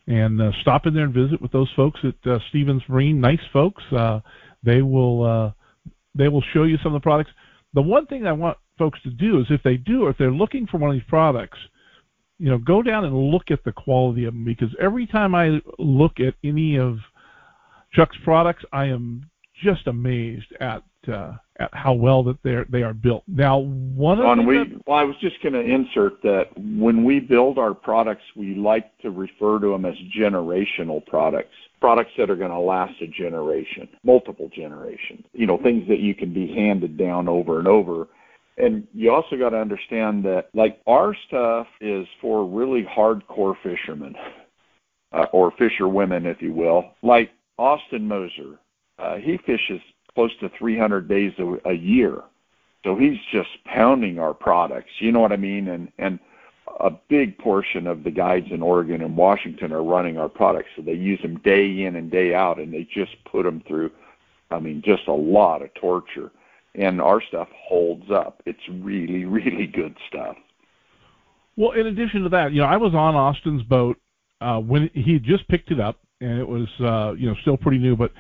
and 0.08 0.42
uh, 0.42 0.52
stop 0.62 0.86
in 0.86 0.94
there 0.94 1.04
and 1.04 1.14
visit 1.14 1.42
with 1.42 1.52
those 1.52 1.70
folks 1.76 2.00
at 2.04 2.32
uh, 2.32 2.40
Stevens 2.50 2.82
Marine, 2.88 3.20
nice 3.20 3.40
folks. 3.52 3.84
Uh, 3.92 4.22
they 4.64 4.82
will 4.82 5.24
uh, 5.24 5.52
they 6.16 6.30
will 6.30 6.44
show 6.54 6.64
you 6.64 6.78
some 6.82 6.96
of 6.96 7.02
the 7.02 7.04
products. 7.04 7.32
The 7.74 7.82
one 7.82 8.06
thing 8.06 8.26
I 8.26 8.32
want 8.32 8.58
folks 8.78 9.02
to 9.04 9.10
do 9.10 9.42
is 9.42 9.48
if 9.50 9.62
they 9.64 9.76
do, 9.76 10.08
if 10.08 10.18
they're 10.18 10.32
looking 10.32 10.66
for 10.66 10.78
one 10.78 10.92
of 10.92 10.96
these 10.96 11.10
products, 11.10 11.58
you 12.40 12.50
know, 12.50 12.58
go 12.58 12.82
down 12.82 13.04
and 13.04 13.14
look 13.14 13.52
at 13.52 13.64
the 13.66 13.74
quality 13.74 14.24
of 14.24 14.34
them 14.34 14.46
because 14.46 14.74
every 14.82 15.08
time 15.08 15.36
I 15.36 15.60
look 15.78 16.20
at 16.20 16.36
any 16.44 16.80
of 16.80 17.00
Chuck's 17.94 18.18
products, 18.24 18.64
I 18.72 18.86
am 18.86 19.30
just 19.62 19.88
amazed 19.88 20.54
at 20.62 20.84
uh, 21.10 21.34
at 21.60 21.70
how 21.74 21.94
well 21.94 22.24
that 22.24 22.42
they 22.44 22.64
they 22.70 22.84
are 22.84 22.94
built. 22.94 23.24
Now, 23.28 23.60
one 23.60 24.20
of 24.20 24.26
Don, 24.26 24.46
we, 24.46 24.58
that, 24.58 24.88
well, 24.88 24.98
I 24.98 25.04
was 25.04 25.16
just 25.22 25.42
going 25.42 25.54
to 25.54 25.62
insert 25.62 26.22
that 26.24 26.50
when 26.58 27.04
we 27.04 27.20
build 27.20 27.58
our 27.58 27.74
products, 27.74 28.24
we 28.36 28.56
like 28.56 28.98
to 29.00 29.12
refer 29.12 29.60
to 29.60 29.68
them 29.68 29.86
as 29.86 29.96
generational 30.18 31.06
products. 31.06 31.56
Products 31.80 32.12
that 32.18 32.30
are 32.30 32.36
going 32.36 32.52
to 32.52 32.60
last 32.60 32.94
a 33.02 33.08
generation, 33.08 33.88
multiple 34.04 34.50
generations. 34.56 35.24
You 35.34 35.46
know, 35.46 35.58
things 35.62 35.88
that 35.88 36.00
you 36.00 36.16
can 36.16 36.34
be 36.34 36.48
handed 36.48 36.98
down 36.98 37.28
over 37.28 37.60
and 37.60 37.68
over. 37.68 38.08
And 38.58 38.88
you 38.94 39.12
also 39.12 39.36
got 39.38 39.50
to 39.50 39.58
understand 39.58 40.24
that, 40.24 40.50
like, 40.54 40.82
our 40.88 41.14
stuff 41.28 41.68
is 41.82 42.08
for 42.22 42.46
really 42.46 42.84
hardcore 42.84 43.56
fishermen, 43.62 44.16
uh, 45.12 45.26
or 45.34 45.52
fisher 45.60 45.90
women, 45.90 46.26
if 46.26 46.42
you 46.42 46.54
will. 46.54 46.92
Like 47.04 47.32
Austin 47.58 48.08
Moser, 48.08 48.58
uh, 48.98 49.18
he 49.18 49.38
fishes 49.46 49.82
close 50.16 50.32
to 50.40 50.50
300 50.58 51.08
days 51.08 51.34
a, 51.38 51.70
a 51.70 51.74
year. 51.74 52.24
So 52.84 52.96
he's 52.96 53.18
just 53.32 53.50
pounding 53.66 54.20
our 54.20 54.34
products. 54.34 54.92
You 55.00 55.12
know 55.12 55.20
what 55.20 55.32
I 55.32 55.38
mean? 55.38 55.68
And 55.68 55.92
and 55.98 56.20
a 56.80 56.92
big 57.10 57.38
portion 57.38 57.88
of 57.88 58.04
the 58.04 58.12
guides 58.12 58.48
in 58.52 58.62
Oregon 58.62 59.02
and 59.02 59.16
Washington 59.16 59.72
are 59.72 59.84
running 59.84 60.18
our 60.18 60.30
products. 60.30 60.70
So 60.76 60.82
they 60.82 60.94
use 60.94 61.22
them 61.22 61.40
day 61.40 61.84
in 61.84 61.96
and 61.96 62.12
day 62.12 62.34
out, 62.34 62.60
and 62.60 62.74
they 62.74 62.88
just 62.94 63.12
put 63.26 63.44
them 63.44 63.64
through. 63.68 63.92
I 64.52 64.60
mean, 64.60 64.82
just 64.86 65.08
a 65.08 65.14
lot 65.14 65.62
of 65.62 65.74
torture. 65.74 66.32
And 66.76 67.02
our 67.02 67.22
stuff 67.22 67.48
holds 67.56 68.12
up. 68.12 68.42
It's 68.46 68.60
really, 68.70 69.26
really 69.26 69.68
good 69.68 69.96
stuff. 70.08 70.36
Well, 71.58 71.72
in 71.72 71.88
addition 71.88 72.24
to 72.24 72.30
that, 72.30 72.52
you 72.52 72.62
know, 72.62 72.68
I 72.68 72.78
was 72.78 72.94
on 72.94 73.16
Austin's 73.16 73.64
boat 73.64 73.98
uh, 74.42 74.60
when 74.60 74.90
he 74.94 75.20
just 75.20 75.48
picked 75.48 75.72
it 75.72 75.80
up, 75.80 75.98
and 76.20 76.38
it 76.38 76.48
was, 76.48 76.68
uh, 76.82 77.14
you 77.18 77.30
know, 77.30 77.36
still 77.42 77.56
pretty 77.58 77.78
new. 77.78 77.96
But 77.96 78.12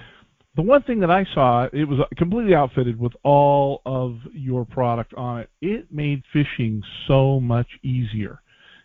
the 0.56 0.62
one 0.62 0.84
thing 0.84 1.00
that 1.02 1.12
I 1.12 1.26
saw, 1.34 1.68
it 1.74 1.84
was 1.84 2.00
completely 2.18 2.56
outfitted 2.56 2.98
with 2.98 3.12
all 3.24 3.82
of 3.86 4.18
your 4.34 4.64
product 4.66 5.14
on 5.16 5.42
it. 5.42 5.50
It 5.62 5.92
made 5.92 6.24
fishing 6.32 6.82
so 7.08 7.40
much 7.40 7.68
easier. 7.84 8.42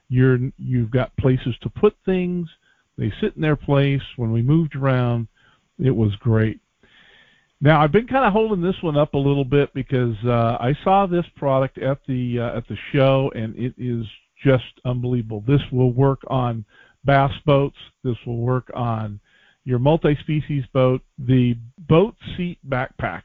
You're 0.09 0.39
you've 0.59 0.91
got 0.91 1.17
places 1.17 1.55
to 1.62 1.71
put 1.71 1.97
things. 2.05 2.49
They 2.99 3.12
sit 3.21 3.37
in 3.37 3.43
their 3.43 3.57
place. 3.57 4.03
When 4.17 4.33
we 4.33 4.43
moved 4.43 4.75
around, 4.75 5.29
it 5.79 5.95
was 5.95 6.15
great. 6.17 6.61
Now 7.61 7.81
I've 7.81 7.93
been 7.93 8.09
kind 8.09 8.25
of 8.25 8.33
holding 8.33 8.62
this 8.62 8.83
one 8.83 8.97
up 8.97 9.15
a 9.15 9.19
little 9.19 9.45
bit 9.45 9.73
because 9.73 10.17
uh, 10.27 10.57
I 10.59 10.75
saw 10.83 11.07
this 11.07 11.27
product 11.37 11.79
at 11.79 11.99
the 12.09 12.41
uh, 12.41 12.57
at 12.57 12.67
the 12.67 12.77
show, 12.93 13.31
and 13.37 13.55
it 13.57 13.75
is 13.79 14.05
just 14.45 14.81
unbelievable. 14.85 15.45
This 15.47 15.61
will 15.71 15.93
work 15.93 16.21
on 16.27 16.65
bass 17.05 17.33
boats. 17.47 17.77
This 18.03 18.17
will 18.27 18.39
work 18.39 18.71
on 18.75 19.21
your 19.64 19.79
multi-species 19.79 20.64
boat, 20.73 21.02
the 21.19 21.57
boat 21.79 22.14
seat 22.37 22.59
backpack 22.69 23.23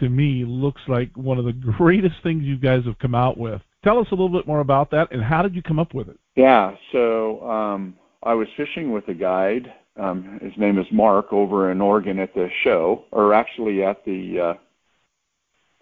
to 0.00 0.08
me 0.08 0.44
looks 0.46 0.80
like 0.88 1.16
one 1.16 1.38
of 1.38 1.44
the 1.44 1.52
greatest 1.78 2.16
things 2.22 2.44
you 2.44 2.56
guys 2.56 2.84
have 2.84 2.98
come 2.98 3.14
out 3.14 3.38
with. 3.38 3.60
Tell 3.84 3.98
us 3.98 4.06
a 4.10 4.14
little 4.14 4.28
bit 4.28 4.46
more 4.46 4.60
about 4.60 4.90
that 4.92 5.12
and 5.12 5.22
how 5.22 5.42
did 5.42 5.54
you 5.54 5.62
come 5.62 5.78
up 5.78 5.92
with 5.92 6.08
it? 6.08 6.18
Yeah, 6.36 6.74
so 6.92 7.48
um, 7.48 7.96
I 8.22 8.34
was 8.34 8.48
fishing 8.56 8.92
with 8.92 9.08
a 9.08 9.14
guide. 9.14 9.72
Um, 9.98 10.38
his 10.40 10.52
name 10.56 10.78
is 10.78 10.86
Mark 10.90 11.32
over 11.32 11.70
in 11.70 11.80
Oregon 11.80 12.18
at 12.18 12.32
the 12.32 12.48
show, 12.64 13.04
or 13.10 13.34
actually 13.34 13.82
at 13.82 14.02
the 14.06 14.40
uh, 14.40 14.54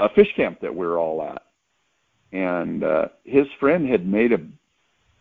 a 0.05 0.09
fish 0.15 0.33
camp 0.35 0.61
that 0.63 0.75
we 0.75 0.79
we're 0.79 0.99
all 0.99 1.23
at. 1.23 1.43
And 2.33 2.83
uh, 2.83 3.09
his 3.25 3.47
friend 3.61 3.89
had 3.89 4.07
made 4.07 4.33
a 4.33 4.39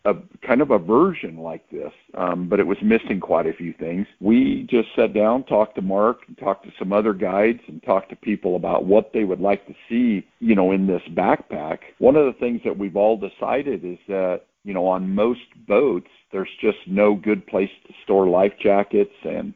a 0.06 0.14
kind 0.46 0.62
of 0.62 0.70
a 0.70 0.78
version 0.78 1.36
like 1.38 1.68
this, 1.70 1.92
um, 2.14 2.48
but 2.48 2.58
it 2.58 2.66
was 2.66 2.78
missing 2.82 3.20
quite 3.20 3.46
a 3.46 3.52
few 3.52 3.74
things. 3.74 4.06
We 4.20 4.66
just 4.70 4.88
sat 4.96 5.12
down, 5.12 5.44
talked 5.44 5.74
to 5.74 5.82
Mark, 5.82 6.20
and 6.26 6.38
talked 6.38 6.64
to 6.64 6.72
some 6.78 6.92
other 6.92 7.12
guides, 7.12 7.60
and 7.68 7.82
talked 7.82 8.08
to 8.10 8.16
people 8.16 8.56
about 8.56 8.86
what 8.86 9.12
they 9.12 9.24
would 9.24 9.40
like 9.40 9.66
to 9.66 9.74
see, 9.88 10.26
you 10.38 10.54
know, 10.54 10.72
in 10.72 10.86
this 10.86 11.02
backpack. 11.10 11.78
One 11.98 12.16
of 12.16 12.24
the 12.24 12.38
things 12.38 12.62
that 12.64 12.78
we've 12.78 12.96
all 12.96 13.18
decided 13.18 13.84
is 13.84 13.98
that, 14.08 14.42
you 14.64 14.72
know, 14.72 14.86
on 14.86 15.14
most 15.14 15.40
boats, 15.68 16.08
there's 16.32 16.48
just 16.62 16.78
no 16.86 17.14
good 17.14 17.46
place 17.46 17.70
to 17.86 17.94
store 18.04 18.26
life 18.26 18.52
jackets 18.62 19.14
and 19.24 19.52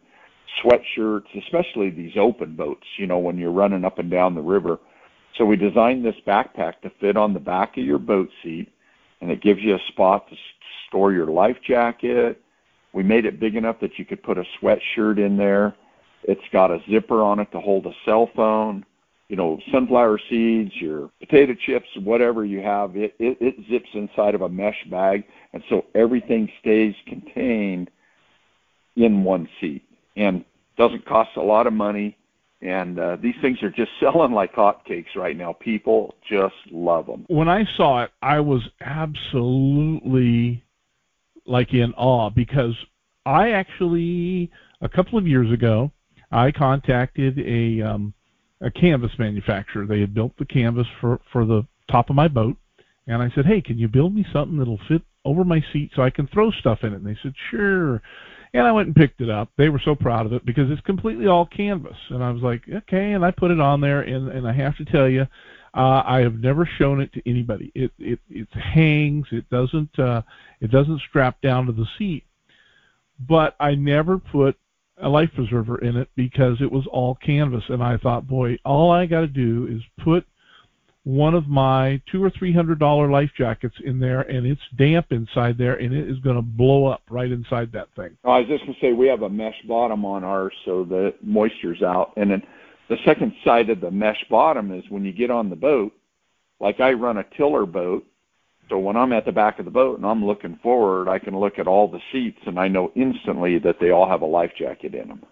sweatshirts, 0.62 1.26
especially 1.42 1.88
these 1.88 2.16
open 2.18 2.54
boats, 2.54 2.86
you 2.98 3.06
know, 3.06 3.18
when 3.18 3.38
you're 3.38 3.50
running 3.50 3.84
up 3.84 3.98
and 3.98 4.10
down 4.10 4.34
the 4.34 4.42
river. 4.42 4.78
So 5.38 5.44
we 5.44 5.56
designed 5.56 6.04
this 6.04 6.14
backpack 6.26 6.80
to 6.82 6.92
fit 7.00 7.16
on 7.16 7.32
the 7.34 7.40
back 7.40 7.76
of 7.76 7.84
your 7.84 7.98
boat 7.98 8.28
seat 8.42 8.70
and 9.24 9.32
it 9.32 9.40
gives 9.40 9.60
you 9.62 9.74
a 9.74 9.78
spot 9.88 10.28
to 10.28 10.36
store 10.86 11.10
your 11.10 11.28
life 11.28 11.56
jacket. 11.66 12.42
We 12.92 13.02
made 13.02 13.24
it 13.24 13.40
big 13.40 13.56
enough 13.56 13.80
that 13.80 13.98
you 13.98 14.04
could 14.04 14.22
put 14.22 14.36
a 14.36 14.44
sweatshirt 14.60 15.16
in 15.16 15.38
there. 15.38 15.74
It's 16.24 16.42
got 16.52 16.70
a 16.70 16.78
zipper 16.90 17.22
on 17.22 17.40
it 17.40 17.50
to 17.52 17.60
hold 17.60 17.86
a 17.86 17.92
cell 18.04 18.28
phone, 18.36 18.84
you 19.30 19.36
know, 19.36 19.58
sunflower 19.72 20.20
seeds, 20.28 20.72
your 20.74 21.10
potato 21.20 21.54
chips, 21.66 21.86
whatever 22.02 22.44
you 22.44 22.60
have. 22.60 22.96
It, 22.96 23.14
it, 23.18 23.38
it 23.40 23.54
zips 23.70 23.88
inside 23.94 24.34
of 24.34 24.42
a 24.42 24.48
mesh 24.50 24.84
bag, 24.90 25.24
and 25.54 25.62
so 25.70 25.86
everything 25.94 26.50
stays 26.60 26.94
contained 27.06 27.90
in 28.96 29.24
one 29.24 29.48
seat 29.58 29.84
and 30.16 30.44
doesn't 30.76 31.06
cost 31.06 31.30
a 31.36 31.42
lot 31.42 31.66
of 31.66 31.72
money 31.72 32.14
and 32.64 32.98
uh, 32.98 33.16
these 33.22 33.34
things 33.42 33.62
are 33.62 33.70
just 33.70 33.90
selling 34.00 34.32
like 34.32 34.54
hotcakes 34.54 35.14
right 35.14 35.36
now. 35.36 35.52
People 35.52 36.14
just 36.28 36.54
love 36.70 37.06
them. 37.06 37.26
When 37.28 37.48
I 37.48 37.64
saw 37.76 38.02
it, 38.04 38.10
I 38.22 38.40
was 38.40 38.62
absolutely 38.80 40.64
like 41.46 41.74
in 41.74 41.92
awe 41.94 42.30
because 42.30 42.74
I 43.26 43.50
actually 43.50 44.50
a 44.80 44.88
couple 44.88 45.18
of 45.18 45.26
years 45.26 45.52
ago 45.52 45.92
I 46.32 46.50
contacted 46.50 47.38
a 47.38 47.82
um, 47.82 48.14
a 48.60 48.70
canvas 48.70 49.12
manufacturer. 49.18 49.86
They 49.86 50.00
had 50.00 50.14
built 50.14 50.32
the 50.38 50.46
canvas 50.46 50.86
for 51.00 51.20
for 51.32 51.44
the 51.44 51.66
top 51.90 52.08
of 52.08 52.16
my 52.16 52.28
boat, 52.28 52.56
and 53.06 53.22
I 53.22 53.30
said, 53.34 53.44
"Hey, 53.46 53.60
can 53.60 53.78
you 53.78 53.88
build 53.88 54.14
me 54.14 54.26
something 54.32 54.58
that'll 54.58 54.80
fit 54.88 55.02
over 55.24 55.44
my 55.44 55.62
seat 55.72 55.90
so 55.94 56.02
I 56.02 56.10
can 56.10 56.26
throw 56.26 56.50
stuff 56.50 56.78
in 56.82 56.92
it?" 56.92 56.96
And 56.96 57.06
they 57.06 57.18
said, 57.22 57.34
"Sure." 57.50 58.02
And 58.54 58.66
I 58.66 58.72
went 58.72 58.86
and 58.86 58.94
picked 58.94 59.20
it 59.20 59.28
up. 59.28 59.50
They 59.58 59.68
were 59.68 59.82
so 59.84 59.96
proud 59.96 60.26
of 60.26 60.32
it 60.32 60.46
because 60.46 60.70
it's 60.70 60.80
completely 60.82 61.26
all 61.26 61.44
canvas. 61.44 61.96
And 62.08 62.22
I 62.22 62.30
was 62.30 62.40
like, 62.40 62.62
okay. 62.72 63.12
And 63.12 63.24
I 63.24 63.32
put 63.32 63.50
it 63.50 63.60
on 63.60 63.80
there, 63.80 64.02
and 64.02 64.28
and 64.28 64.46
I 64.46 64.52
have 64.52 64.76
to 64.76 64.84
tell 64.84 65.08
you, 65.08 65.26
uh, 65.74 66.02
I 66.06 66.20
have 66.20 66.38
never 66.38 66.64
shown 66.78 67.00
it 67.00 67.12
to 67.14 67.28
anybody. 67.28 67.72
It 67.74 67.90
it 67.98 68.20
it 68.30 68.48
hangs. 68.52 69.26
It 69.32 69.50
doesn't 69.50 69.98
uh, 69.98 70.22
it 70.60 70.70
doesn't 70.70 71.02
strap 71.08 71.40
down 71.40 71.66
to 71.66 71.72
the 71.72 71.86
seat. 71.98 72.24
But 73.28 73.56
I 73.58 73.74
never 73.74 74.18
put 74.18 74.56
a 74.98 75.08
life 75.08 75.30
preserver 75.34 75.78
in 75.78 75.96
it 75.96 76.08
because 76.14 76.60
it 76.60 76.70
was 76.70 76.86
all 76.86 77.16
canvas. 77.16 77.64
And 77.68 77.82
I 77.82 77.96
thought, 77.96 78.28
boy, 78.28 78.58
all 78.64 78.92
I 78.92 79.06
got 79.06 79.20
to 79.22 79.26
do 79.26 79.66
is 79.68 79.82
put 80.04 80.24
one 81.04 81.34
of 81.34 81.46
my 81.46 82.00
two 82.10 82.24
or 82.24 82.30
three 82.30 82.52
hundred 82.52 82.78
dollar 82.78 83.10
life 83.10 83.30
jackets 83.36 83.76
in 83.84 84.00
there 84.00 84.22
and 84.22 84.46
it's 84.46 84.60
damp 84.76 85.12
inside 85.12 85.56
there 85.58 85.74
and 85.74 85.94
it 85.94 86.08
is 86.08 86.18
going 86.20 86.36
to 86.36 86.42
blow 86.42 86.86
up 86.86 87.02
right 87.10 87.30
inside 87.30 87.70
that 87.72 87.88
thing. 87.94 88.16
Oh, 88.24 88.32
I 88.32 88.40
was 88.40 88.48
just 88.48 88.62
going 88.64 88.74
to 88.74 88.80
say 88.80 88.92
we 88.92 89.06
have 89.08 89.22
a 89.22 89.28
mesh 89.28 89.60
bottom 89.68 90.04
on 90.04 90.24
ours 90.24 90.54
so 90.64 90.84
the 90.84 91.14
moisture's 91.22 91.82
out 91.82 92.12
and 92.16 92.30
then 92.30 92.42
the 92.88 92.96
second 93.04 93.34
side 93.44 93.68
of 93.68 93.80
the 93.80 93.90
mesh 93.90 94.24
bottom 94.30 94.72
is 94.72 94.84
when 94.88 95.04
you 95.04 95.12
get 95.12 95.30
on 95.30 95.50
the 95.50 95.56
boat 95.56 95.92
like 96.58 96.80
I 96.80 96.92
run 96.92 97.18
a 97.18 97.24
tiller 97.36 97.66
boat 97.66 98.06
so 98.70 98.78
when 98.78 98.96
I'm 98.96 99.12
at 99.12 99.26
the 99.26 99.32
back 99.32 99.58
of 99.58 99.66
the 99.66 99.70
boat 99.70 99.98
and 99.98 100.06
I'm 100.06 100.24
looking 100.24 100.58
forward 100.62 101.08
I 101.08 101.18
can 101.18 101.38
look 101.38 101.58
at 101.58 101.66
all 101.66 101.86
the 101.86 102.00
seats 102.12 102.40
and 102.46 102.58
I 102.58 102.68
know 102.68 102.92
instantly 102.96 103.58
that 103.58 103.76
they 103.78 103.90
all 103.90 104.08
have 104.08 104.22
a 104.22 104.26
life 104.26 104.52
jacket 104.58 104.94
in 104.94 105.08
them. 105.08 105.22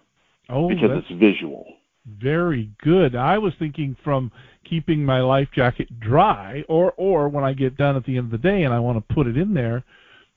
Oh, 0.49 0.67
because 0.67 0.91
it's 0.91 1.19
visual. 1.19 1.65
Very 2.05 2.71
good. 2.83 3.15
I 3.15 3.37
was 3.37 3.53
thinking 3.57 3.95
from 4.03 4.31
keeping 4.69 5.05
my 5.05 5.21
life 5.21 5.47
jacket 5.55 5.99
dry, 5.99 6.63
or 6.67 6.93
or 6.97 7.29
when 7.29 7.43
I 7.45 7.53
get 7.53 7.77
done 7.77 7.95
at 7.95 8.05
the 8.05 8.17
end 8.17 8.25
of 8.25 8.31
the 8.31 8.49
day 8.49 8.63
and 8.63 8.73
I 8.73 8.79
want 8.79 8.97
to 8.97 9.13
put 9.13 9.27
it 9.27 9.37
in 9.37 9.53
there, 9.53 9.83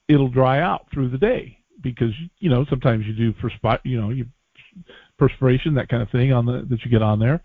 it'll 0.09 0.29
dry 0.29 0.61
out 0.61 0.87
through 0.93 1.11
the 1.11 1.19
day 1.19 1.59
because 1.83 2.13
you 2.39 2.51
know 2.51 2.65
sometimes 2.71 3.05
you 3.07 3.15
do 3.15 3.33
perspire, 3.33 3.81
you 3.83 4.01
know, 4.01 4.11
you 4.11 4.27
perspiration 5.19 5.75
that 5.75 5.89
kind 5.89 6.03
of 6.03 6.11
thing 6.11 6.33
on 6.33 6.47
the 6.47 6.67
that 6.71 6.85
you 6.85 6.91
get 6.91 7.03
on 7.03 7.19
there. 7.19 7.43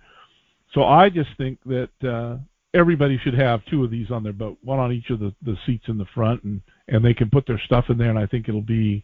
So 0.74 0.84
I 0.84 1.10
just 1.10 1.30
think 1.38 1.58
that 1.66 1.90
uh, 2.08 2.38
everybody 2.74 3.18
should 3.24 3.34
have 3.34 3.66
two 3.66 3.84
of 3.84 3.92
these 3.92 4.12
on 4.12 4.24
their 4.24 4.34
boat, 4.34 4.58
one 4.64 4.80
on 4.80 4.92
each 4.92 5.10
of 5.10 5.20
the 5.20 5.34
the 5.42 5.58
seats 5.66 5.86
in 5.88 5.98
the 5.98 6.06
front, 6.14 6.44
and 6.44 6.62
and 6.88 7.04
they 7.04 7.16
can 7.16 7.30
put 7.30 7.48
their 7.48 7.62
stuff 7.66 7.86
in 7.90 7.98
there, 7.98 8.10
and 8.10 8.20
I 8.20 8.28
think 8.28 8.48
it'll 8.48 8.62
be 8.62 9.04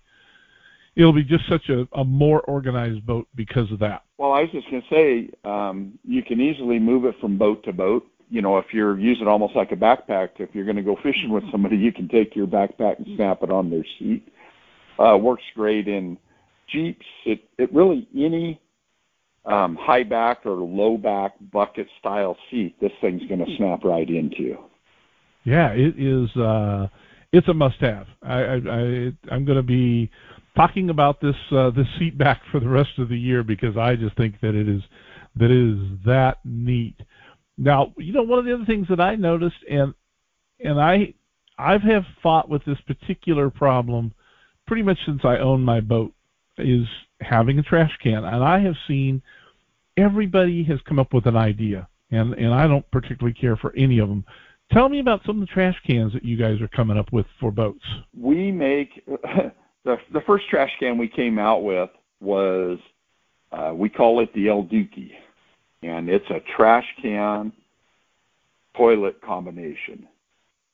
it'll 0.98 1.14
be 1.14 1.24
just 1.24 1.48
such 1.48 1.70
a, 1.70 1.88
a 1.94 2.04
more 2.04 2.42
organized 2.42 3.06
boat 3.06 3.28
because 3.36 3.72
of 3.72 3.80
that. 3.80 4.04
Well, 4.18 4.34
I 4.34 4.42
was 4.42 4.50
just 4.52 4.70
going 4.70 4.82
to 4.82 4.90
say, 4.90 5.30
um, 5.50 5.98
you 6.04 6.24
can 6.24 6.42
easily 6.42 6.80
move 6.80 7.06
it 7.06 7.16
from 7.22 7.38
boat 7.38 7.64
to 7.66 7.72
boat. 7.72 8.06
You 8.30 8.42
know, 8.42 8.58
if 8.58 8.66
you're 8.74 9.00
using 9.00 9.28
almost 9.28 9.56
like 9.56 9.72
a 9.72 9.76
backpack, 9.76 10.30
if 10.40 10.50
you're 10.54 10.66
going 10.66 10.76
to 10.76 10.82
go 10.82 10.98
fishing 11.04 11.30
with 11.30 11.44
somebody, 11.52 11.78
you 11.78 11.94
can 11.94 12.10
take 12.10 12.36
your 12.36 12.48
backpack 12.48 12.98
and 12.98 13.16
snap 13.16 13.44
it 13.44 13.52
on 13.52 13.70
their 13.70 13.86
seat. 14.00 14.28
Uh, 15.00 15.16
works 15.18 15.44
great 15.56 15.88
in 15.88 16.18
Jeeps. 16.68 17.06
It, 17.26 17.42
it 17.60 17.72
really, 17.72 18.08
any 18.16 18.60
um, 19.46 19.78
high 19.80 20.04
back 20.04 20.46
or 20.46 20.56
low 20.56 20.98
back 20.98 21.34
bucket 21.54 21.88
style 22.00 22.36
seat, 22.50 22.76
this 22.82 22.92
thing's 23.00 23.26
going 23.28 23.46
to 23.46 23.56
snap 23.56 23.84
right 23.84 24.10
into. 24.10 24.58
Yeah, 25.44 25.70
it 25.70 25.94
is. 25.98 26.36
Uh, 26.36 26.88
it's 27.32 27.48
a 27.48 27.54
must-have. 27.54 28.08
I, 28.24 28.34
I, 28.34 28.56
I 28.56 29.12
I'm 29.32 29.46
going 29.46 29.58
to 29.58 29.64
be 29.64 30.10
talking 30.58 30.90
about 30.90 31.22
this 31.22 31.36
uh, 31.52 31.70
this 31.70 31.88
seat 32.00 32.18
back 32.18 32.42
for 32.52 32.60
the 32.60 32.68
rest 32.68 32.98
of 32.98 33.10
the 33.10 33.18
year 33.18 33.44
because 33.44 33.78
I 33.78 33.96
just 33.96 34.18
think 34.18 34.42
that 34.42 34.56
it 34.56 34.68
is 34.68 34.82
that 35.36 35.52
it 35.52 35.52
is 35.52 36.00
that 36.06 36.40
neat. 36.44 36.96
Now, 37.58 37.94
you 37.98 38.12
know, 38.12 38.24
one 38.24 38.40
of 38.40 38.46
the 38.46 38.54
other 38.54 38.66
things 38.66 38.88
that 38.90 39.00
I 39.00 39.16
noticed, 39.16 39.64
and 39.70 39.94
and 40.60 40.82
I 40.82 41.14
I've 41.58 41.84
have 41.84 42.04
fought 42.22 42.50
with 42.50 42.66
this 42.66 42.80
particular 42.88 43.50
problem 43.50 44.14
pretty 44.66 44.84
much 44.84 44.98
since 45.06 45.22
I 45.24 45.38
own 45.38 45.62
my 45.62 45.80
boat, 45.80 46.14
is 46.58 46.86
having 47.22 47.58
a 47.60 47.64
trash 47.64 47.92
can, 48.04 48.26
and 48.26 48.44
I 48.44 48.60
have 48.60 48.76
seen 48.88 49.22
everybody 49.96 50.64
has 50.66 50.80
come 50.88 51.00
up 51.00 51.14
with 51.14 51.28
an 51.28 51.38
idea, 51.38 51.88
and 52.12 52.34
and 52.34 52.54
I 52.54 52.68
don't 52.68 52.90
particularly 52.92 53.36
care 53.40 53.56
for 53.56 53.74
any 53.78 54.00
of 54.00 54.10
them. 54.10 54.26
Tell 54.74 54.90
me 54.90 55.00
about 55.00 55.22
some 55.26 55.42
of 55.42 55.48
the 55.48 55.54
trash 55.54 55.76
cans 55.86 56.12
that 56.14 56.26
you 56.26 56.36
guys 56.36 56.60
are 56.62 56.68
coming 56.68 56.98
up 56.98 57.14
with 57.14 57.26
for 57.40 57.52
boats. 57.52 57.86
We 58.14 58.52
make 58.52 59.02
the 59.88 59.98
the 60.14 60.22
first 60.28 60.48
trash 60.50 60.70
can 60.80 60.98
we 60.98 61.08
came 61.08 61.40
out 61.40 61.64
with 61.64 61.90
was 62.22 62.78
uh, 63.52 63.72
we 63.74 63.90
call 63.90 64.20
it 64.20 64.32
the 64.36 64.50
El 64.50 64.64
Duque, 64.64 65.12
and 65.82 66.10
it's 66.10 66.30
a 66.30 66.42
trash 66.56 66.86
can 67.02 67.52
toilet 68.76 69.20
combination, 69.22 70.08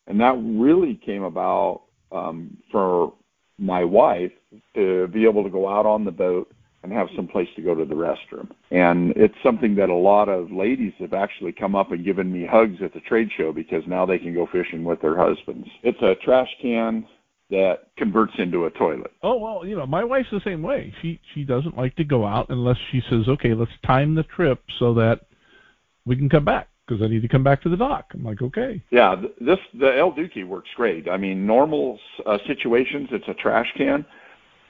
and 0.08 0.20
that 0.20 0.36
really 0.44 1.00
came 1.06 1.24
about 1.24 1.84
um, 2.12 2.58
for 2.72 3.14
my 3.60 3.84
wife 3.84 4.32
to 4.76 5.08
be 5.08 5.26
able 5.26 5.44
to 5.44 5.50
go 5.50 5.70
out 5.70 5.86
on 5.86 6.04
the 6.04 6.12
boat 6.12 6.52
and 6.82 6.92
have 6.92 7.08
some 7.16 7.28
place 7.28 7.48
to 7.56 7.62
go 7.62 7.74
to 7.74 7.86
the 7.86 7.96
restroom. 7.96 8.50
And 8.72 9.14
it's 9.16 9.36
something 9.42 9.76
that 9.76 9.90
a 9.90 9.96
lot 9.96 10.28
of 10.28 10.52
ladies 10.52 10.92
have 11.00 11.14
actually 11.14 11.54
come 11.54 11.76
up 11.76 11.92
and 11.92 12.04
given 12.04 12.34
me 12.34 12.46
hugs 12.46 12.80
at 12.84 12.94
the 12.94 13.00
trade 13.02 13.30
show 13.38 13.54
because 13.54 13.84
now 13.88 14.06
they 14.06 14.18
can 14.18 14.34
go 14.34 14.48
fishing 14.52 14.84
with 14.84 15.00
their 15.02 15.16
husbands. 15.16 15.68
It's 15.84 16.02
a 16.02 16.16
trash 16.26 16.50
can 16.62 17.06
that 17.54 17.88
converts 17.98 18.34
into 18.38 18.66
a 18.66 18.72
toilet. 18.72 19.12
Oh 19.22 19.38
well, 19.38 19.66
you 19.66 19.78
know, 19.78 19.86
my 19.86 20.04
wife's 20.04 20.30
the 20.32 20.42
same 20.44 20.62
way. 20.62 20.94
She 21.02 21.20
she 21.34 21.44
doesn't 21.44 21.78
like 21.78 21.96
to 21.98 22.04
go 22.04 22.26
out 22.26 22.48
unless 22.50 22.78
she 22.92 23.02
says, 23.10 23.28
"Okay, 23.28 23.54
let's 23.54 23.72
time 23.86 24.16
the 24.16 24.24
trip 24.24 24.62
so 24.80 24.94
that 24.96 25.22
we 26.06 26.16
can 26.16 26.30
come 26.30 26.46
back." 26.46 26.68
Because 26.86 27.02
I 27.02 27.08
need 27.08 27.22
to 27.22 27.30
come 27.30 27.46
back 27.46 27.62
to 27.62 27.70
the 27.70 27.78
dock. 27.78 28.08
I'm 28.14 28.26
like, 28.26 28.42
okay. 28.42 28.84
Yeah, 28.92 29.16
this 29.40 29.60
the 29.80 29.98
El 29.98 30.12
Duque 30.12 30.46
works 30.46 30.70
great. 30.76 31.08
I 31.08 31.16
mean, 31.16 31.48
normal 31.48 31.98
uh, 32.26 32.38
situations, 32.46 33.08
it's 33.12 33.28
a 33.30 33.34
trash 33.36 33.72
can 33.78 34.06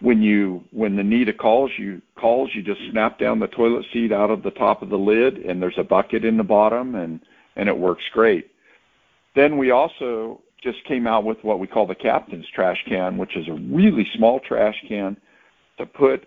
when 0.04 0.22
you 0.22 0.64
when 0.72 0.98
the 0.98 1.04
NETA 1.04 1.34
calls 1.34 1.72
you 1.78 2.02
calls 2.16 2.50
you 2.54 2.62
just 2.62 2.82
snap 2.92 3.18
down 3.18 3.40
the 3.40 3.48
toilet 3.48 3.86
seat 3.94 4.12
out 4.12 4.30
of 4.30 4.44
the 4.44 4.52
top 4.52 4.82
of 4.82 4.90
the 4.90 4.98
lid 4.98 5.38
and 5.38 5.62
there's 5.62 5.78
a 5.78 5.84
bucket 5.84 6.26
in 6.26 6.36
the 6.36 6.44
bottom 6.44 6.96
and 6.96 7.22
and 7.56 7.70
it 7.70 7.78
works 7.78 8.04
great. 8.14 8.52
Then 9.36 9.58
we 9.58 9.72
also 9.72 10.42
just 10.64 10.84
came 10.86 11.08
out 11.08 11.24
with 11.24 11.38
what 11.42 11.60
we 11.60 11.68
call 11.68 11.86
the 11.86 11.96
captain's 11.96 12.46
trash 12.54 12.78
can, 12.88 13.18
which 13.18 13.36
is 13.36 13.48
a 13.48 13.54
really 13.54 14.08
small 14.16 14.40
trash 14.40 14.76
can 14.88 15.18
to 15.78 15.86
put 15.86 16.26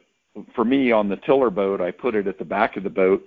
for 0.54 0.64
me 0.64 0.92
on 0.92 1.08
the 1.08 1.16
tiller 1.16 1.50
boat. 1.50 1.80
I 1.80 1.90
put 1.90 2.14
it 2.14 2.26
at 2.26 2.38
the 2.38 2.44
back 2.44 2.76
of 2.76 2.82
the 2.82 2.90
boat 2.90 3.26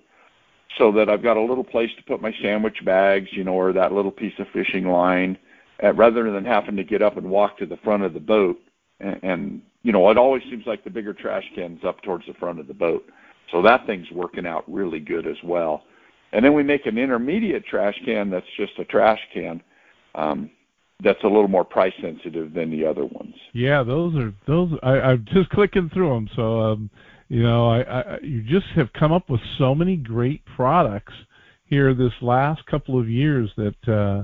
so 0.77 0.91
that 0.91 1.09
I've 1.09 1.23
got 1.23 1.37
a 1.37 1.41
little 1.41 1.63
place 1.63 1.89
to 1.97 2.03
put 2.03 2.21
my 2.21 2.31
sandwich 2.41 2.77
bags, 2.85 3.27
you 3.31 3.43
know, 3.43 3.53
or 3.53 3.73
that 3.73 3.91
little 3.91 4.11
piece 4.11 4.33
of 4.37 4.45
fishing 4.53 4.87
line, 4.87 5.37
uh, 5.83 5.93
rather 5.93 6.31
than 6.31 6.45
having 6.45 6.75
to 6.75 6.83
get 6.83 7.01
up 7.01 7.17
and 7.17 7.27
walk 7.29 7.57
to 7.57 7.65
the 7.65 7.77
front 7.77 8.03
of 8.03 8.13
the 8.13 8.19
boat 8.19 8.59
and, 8.99 9.19
and 9.23 9.61
you 9.83 9.91
know, 9.91 10.09
it 10.09 10.17
always 10.17 10.43
seems 10.49 10.65
like 10.65 10.83
the 10.83 10.89
bigger 10.89 11.13
trash 11.13 11.43
can's 11.55 11.83
up 11.85 12.01
towards 12.01 12.25
the 12.27 12.33
front 12.33 12.59
of 12.59 12.67
the 12.67 12.73
boat. 12.73 13.05
So 13.51 13.61
that 13.61 13.85
thing's 13.85 14.11
working 14.11 14.45
out 14.45 14.63
really 14.71 14.99
good 14.99 15.25
as 15.25 15.37
well. 15.43 15.83
And 16.31 16.45
then 16.45 16.53
we 16.53 16.63
make 16.63 16.85
an 16.85 16.97
intermediate 16.97 17.65
trash 17.65 17.95
can 18.05 18.29
that's 18.29 18.45
just 18.57 18.77
a 18.77 18.85
trash 18.85 19.19
can. 19.33 19.61
Um, 20.15 20.51
that's 21.03 21.23
a 21.23 21.27
little 21.27 21.47
more 21.47 21.63
price 21.63 21.93
sensitive 22.01 22.53
than 22.53 22.69
the 22.69 22.85
other 22.85 23.05
ones. 23.05 23.33
Yeah, 23.53 23.83
those 23.83 24.15
are 24.15 24.33
those. 24.47 24.71
I, 24.83 24.99
I'm 24.99 25.25
just 25.33 25.49
clicking 25.49 25.89
through 25.93 26.09
them. 26.09 26.29
So, 26.35 26.59
um, 26.59 26.89
you 27.29 27.43
know, 27.43 27.69
I, 27.69 27.81
I, 27.81 28.17
you 28.21 28.41
just 28.41 28.67
have 28.75 28.91
come 28.93 29.11
up 29.11 29.29
with 29.29 29.41
so 29.57 29.73
many 29.73 29.95
great 29.95 30.43
products 30.55 31.13
here 31.65 31.93
this 31.93 32.13
last 32.21 32.65
couple 32.65 32.99
of 32.99 33.07
years 33.07 33.49
that 33.55 33.87
uh, 33.87 34.23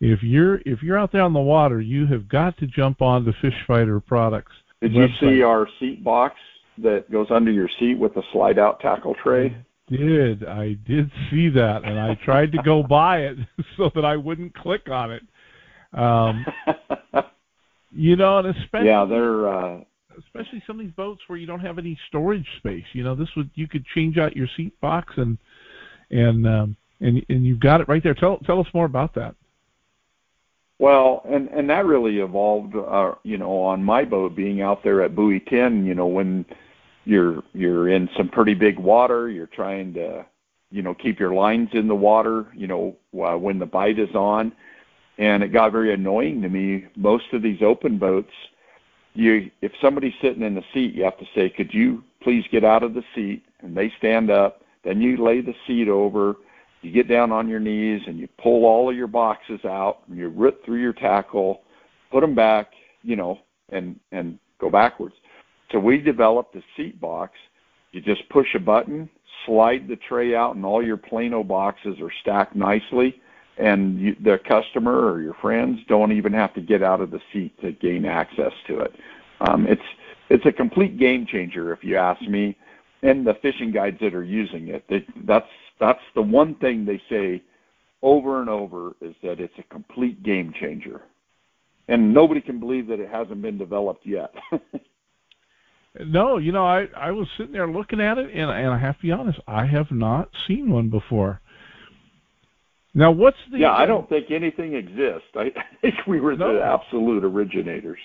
if 0.00 0.22
you're 0.22 0.56
if 0.66 0.82
you're 0.82 0.98
out 0.98 1.12
there 1.12 1.22
on 1.22 1.32
the 1.32 1.40
water, 1.40 1.80
you 1.80 2.06
have 2.06 2.28
got 2.28 2.58
to 2.58 2.66
jump 2.66 3.00
on 3.00 3.24
the 3.24 3.32
Fish 3.40 3.54
Fighter 3.66 4.00
products. 4.00 4.52
Did 4.80 4.94
you 4.94 5.06
see 5.20 5.42
our 5.42 5.68
seat 5.78 6.02
box 6.02 6.34
that 6.78 7.10
goes 7.10 7.28
under 7.30 7.52
your 7.52 7.68
seat 7.78 7.94
with 7.94 8.14
the 8.14 8.22
slide 8.32 8.58
out 8.58 8.80
tackle 8.80 9.14
tray? 9.22 9.56
Did. 9.88 10.44
I 10.44 10.74
did 10.86 11.10
see 11.30 11.48
that, 11.50 11.84
and 11.84 12.00
I 12.00 12.16
tried 12.24 12.50
to 12.52 12.62
go 12.62 12.82
buy 12.82 13.18
it 13.18 13.36
so 13.76 13.90
that 13.94 14.04
I 14.04 14.16
wouldn't 14.16 14.54
click 14.54 14.88
on 14.90 15.12
it. 15.12 15.22
Um, 15.92 16.46
you 17.92 18.16
know, 18.16 18.38
and 18.38 18.56
especially 18.56 18.86
yeah, 18.86 19.04
they're 19.04 19.48
uh, 19.48 19.80
especially 20.18 20.62
some 20.66 20.78
of 20.78 20.86
these 20.86 20.94
boats 20.94 21.20
where 21.26 21.38
you 21.38 21.46
don't 21.46 21.60
have 21.60 21.78
any 21.78 21.98
storage 22.08 22.46
space. 22.58 22.84
You 22.92 23.04
know, 23.04 23.14
this 23.14 23.28
would 23.36 23.50
you 23.54 23.68
could 23.68 23.84
change 23.94 24.18
out 24.18 24.36
your 24.36 24.48
seat 24.56 24.78
box 24.80 25.14
and 25.16 25.38
and 26.10 26.46
um, 26.46 26.76
and 27.00 27.24
and 27.28 27.44
you've 27.44 27.60
got 27.60 27.80
it 27.80 27.88
right 27.88 28.02
there. 28.02 28.14
Tell 28.14 28.38
tell 28.38 28.60
us 28.60 28.66
more 28.74 28.86
about 28.86 29.14
that. 29.14 29.34
Well, 30.78 31.22
and 31.28 31.48
and 31.48 31.70
that 31.70 31.86
really 31.86 32.18
evolved, 32.18 32.74
uh, 32.74 33.12
you 33.22 33.38
know, 33.38 33.60
on 33.60 33.84
my 33.84 34.04
boat 34.04 34.34
being 34.34 34.62
out 34.62 34.82
there 34.82 35.02
at 35.02 35.14
buoy 35.14 35.40
ten. 35.40 35.86
You 35.86 35.94
know, 35.94 36.06
when 36.06 36.44
you're 37.04 37.42
you're 37.52 37.88
in 37.88 38.08
some 38.16 38.28
pretty 38.28 38.54
big 38.54 38.78
water, 38.78 39.28
you're 39.28 39.46
trying 39.46 39.94
to, 39.94 40.26
you 40.70 40.82
know, 40.82 40.94
keep 40.94 41.20
your 41.20 41.34
lines 41.34 41.68
in 41.72 41.86
the 41.86 41.94
water. 41.94 42.46
You 42.54 42.66
know, 42.66 42.96
uh, 43.14 43.36
when 43.38 43.58
the 43.58 43.66
bite 43.66 43.98
is 43.98 44.14
on, 44.14 44.52
and 45.18 45.42
it 45.42 45.52
got 45.52 45.72
very 45.72 45.92
annoying 45.92 46.42
to 46.42 46.48
me. 46.48 46.86
Most 46.96 47.32
of 47.32 47.42
these 47.42 47.62
open 47.62 47.98
boats, 47.98 48.32
you 49.14 49.50
if 49.60 49.72
somebody's 49.80 50.14
sitting 50.22 50.42
in 50.42 50.54
the 50.54 50.64
seat, 50.72 50.94
you 50.94 51.04
have 51.04 51.18
to 51.18 51.26
say, 51.34 51.50
"Could 51.50 51.72
you 51.72 52.02
please 52.22 52.44
get 52.50 52.64
out 52.64 52.82
of 52.82 52.94
the 52.94 53.04
seat?" 53.14 53.44
And 53.60 53.76
they 53.76 53.92
stand 53.98 54.30
up. 54.30 54.62
Then 54.84 55.00
you 55.00 55.16
lay 55.16 55.40
the 55.40 55.54
seat 55.66 55.88
over 55.88 56.36
you 56.82 56.90
get 56.90 57.08
down 57.08 57.30
on 57.30 57.48
your 57.48 57.60
knees 57.60 58.02
and 58.06 58.18
you 58.18 58.28
pull 58.42 58.64
all 58.64 58.90
of 58.90 58.96
your 58.96 59.06
boxes 59.06 59.64
out 59.64 60.00
and 60.08 60.18
you 60.18 60.28
rip 60.28 60.64
through 60.64 60.80
your 60.80 60.92
tackle, 60.92 61.62
put 62.10 62.20
them 62.20 62.34
back, 62.34 62.72
you 63.02 63.16
know, 63.16 63.38
and 63.70 63.98
and 64.10 64.38
go 64.60 64.68
backwards. 64.68 65.14
So 65.70 65.78
we 65.78 65.98
developed 65.98 66.56
a 66.56 66.62
seat 66.76 67.00
box. 67.00 67.32
You 67.92 68.00
just 68.00 68.28
push 68.30 68.48
a 68.54 68.58
button, 68.58 69.08
slide 69.46 69.86
the 69.86 69.96
tray 70.08 70.34
out, 70.34 70.56
and 70.56 70.64
all 70.64 70.84
your 70.84 70.96
Plano 70.96 71.44
boxes 71.44 71.96
are 72.00 72.12
stacked 72.20 72.56
nicely. 72.56 73.20
And 73.58 74.00
you, 74.00 74.16
the 74.22 74.38
customer 74.48 75.12
or 75.12 75.20
your 75.20 75.34
friends 75.34 75.80
don't 75.86 76.12
even 76.12 76.32
have 76.32 76.54
to 76.54 76.60
get 76.60 76.82
out 76.82 77.00
of 77.00 77.10
the 77.10 77.20
seat 77.32 77.60
to 77.60 77.72
gain 77.72 78.06
access 78.06 78.52
to 78.66 78.80
it. 78.80 78.94
Um, 79.40 79.66
it's 79.66 79.82
it's 80.30 80.46
a 80.46 80.52
complete 80.52 80.98
game 80.98 81.26
changer, 81.26 81.72
if 81.72 81.84
you 81.84 81.96
ask 81.96 82.22
me. 82.22 82.56
And 83.02 83.26
the 83.26 83.34
fishing 83.42 83.72
guides 83.72 83.98
that 84.00 84.14
are 84.14 84.24
using 84.24 84.68
it, 84.68 84.84
they, 84.88 85.04
that's 85.26 85.48
that's 85.78 86.00
the 86.14 86.22
one 86.22 86.54
thing 86.56 86.84
they 86.84 87.02
say 87.10 87.42
over 88.00 88.40
and 88.40 88.48
over 88.48 88.94
is 89.00 89.14
that 89.22 89.40
it's 89.40 89.58
a 89.58 89.62
complete 89.64 90.22
game 90.22 90.54
changer. 90.58 91.02
And 91.88 92.14
nobody 92.14 92.40
can 92.40 92.60
believe 92.60 92.86
that 92.86 93.00
it 93.00 93.10
hasn't 93.10 93.42
been 93.42 93.58
developed 93.58 94.06
yet. 94.06 94.32
no, 96.00 96.38
you 96.38 96.52
know, 96.52 96.64
I 96.64 96.86
I 96.96 97.10
was 97.10 97.28
sitting 97.36 97.52
there 97.52 97.68
looking 97.68 98.00
at 98.00 98.16
it 98.16 98.30
and 98.32 98.50
and 98.50 98.68
I 98.68 98.78
have 98.78 98.96
to 98.96 99.02
be 99.02 99.12
honest, 99.12 99.40
I 99.46 99.66
have 99.66 99.90
not 99.90 100.30
seen 100.46 100.70
one 100.70 100.88
before. 100.88 101.41
Now, 102.94 103.10
what's 103.10 103.38
the 103.50 103.58
Yeah, 103.58 103.72
I 103.72 103.86
don't 103.86 104.08
think 104.08 104.30
anything 104.30 104.74
exists. 104.74 105.28
I, 105.34 105.50
think 105.80 105.94
we 106.06 106.20
were 106.20 106.36
no. 106.36 106.54
the 106.54 106.62
absolute 106.62 107.24
originators. 107.24 107.98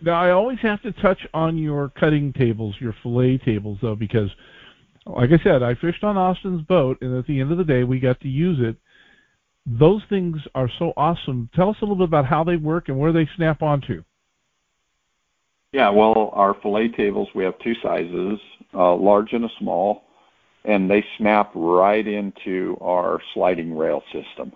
Now, 0.00 0.20
I 0.20 0.30
always 0.30 0.58
have 0.62 0.80
to 0.82 0.92
touch 0.92 1.18
on 1.34 1.58
your 1.58 1.88
cutting 1.98 2.32
tables, 2.32 2.76
your 2.78 2.94
fillet 3.02 3.38
tables 3.38 3.78
though 3.82 3.96
because 3.96 4.30
like 5.08 5.30
I 5.30 5.42
said, 5.42 5.62
I 5.62 5.74
fished 5.74 6.04
on 6.04 6.16
Austin's 6.16 6.62
boat, 6.62 6.98
and 7.00 7.16
at 7.16 7.26
the 7.26 7.40
end 7.40 7.50
of 7.50 7.58
the 7.58 7.64
day, 7.64 7.84
we 7.84 7.98
got 7.98 8.20
to 8.20 8.28
use 8.28 8.58
it. 8.60 8.76
Those 9.66 10.02
things 10.08 10.36
are 10.54 10.70
so 10.78 10.92
awesome. 10.96 11.48
Tell 11.54 11.70
us 11.70 11.76
a 11.80 11.84
little 11.84 11.96
bit 11.96 12.04
about 12.04 12.26
how 12.26 12.44
they 12.44 12.56
work 12.56 12.88
and 12.88 12.98
where 12.98 13.12
they 13.12 13.28
snap 13.36 13.62
onto. 13.62 14.02
Yeah, 15.72 15.90
well, 15.90 16.30
our 16.32 16.54
fillet 16.62 16.88
tables, 16.88 17.28
we 17.34 17.44
have 17.44 17.58
two 17.62 17.74
sizes, 17.82 18.38
a 18.72 18.82
large 18.82 19.32
and 19.32 19.44
a 19.44 19.48
small, 19.58 20.04
and 20.68 20.88
they 20.88 21.04
snap 21.16 21.50
right 21.54 22.06
into 22.06 22.76
our 22.80 23.20
sliding 23.32 23.76
rail 23.76 24.02
system. 24.12 24.52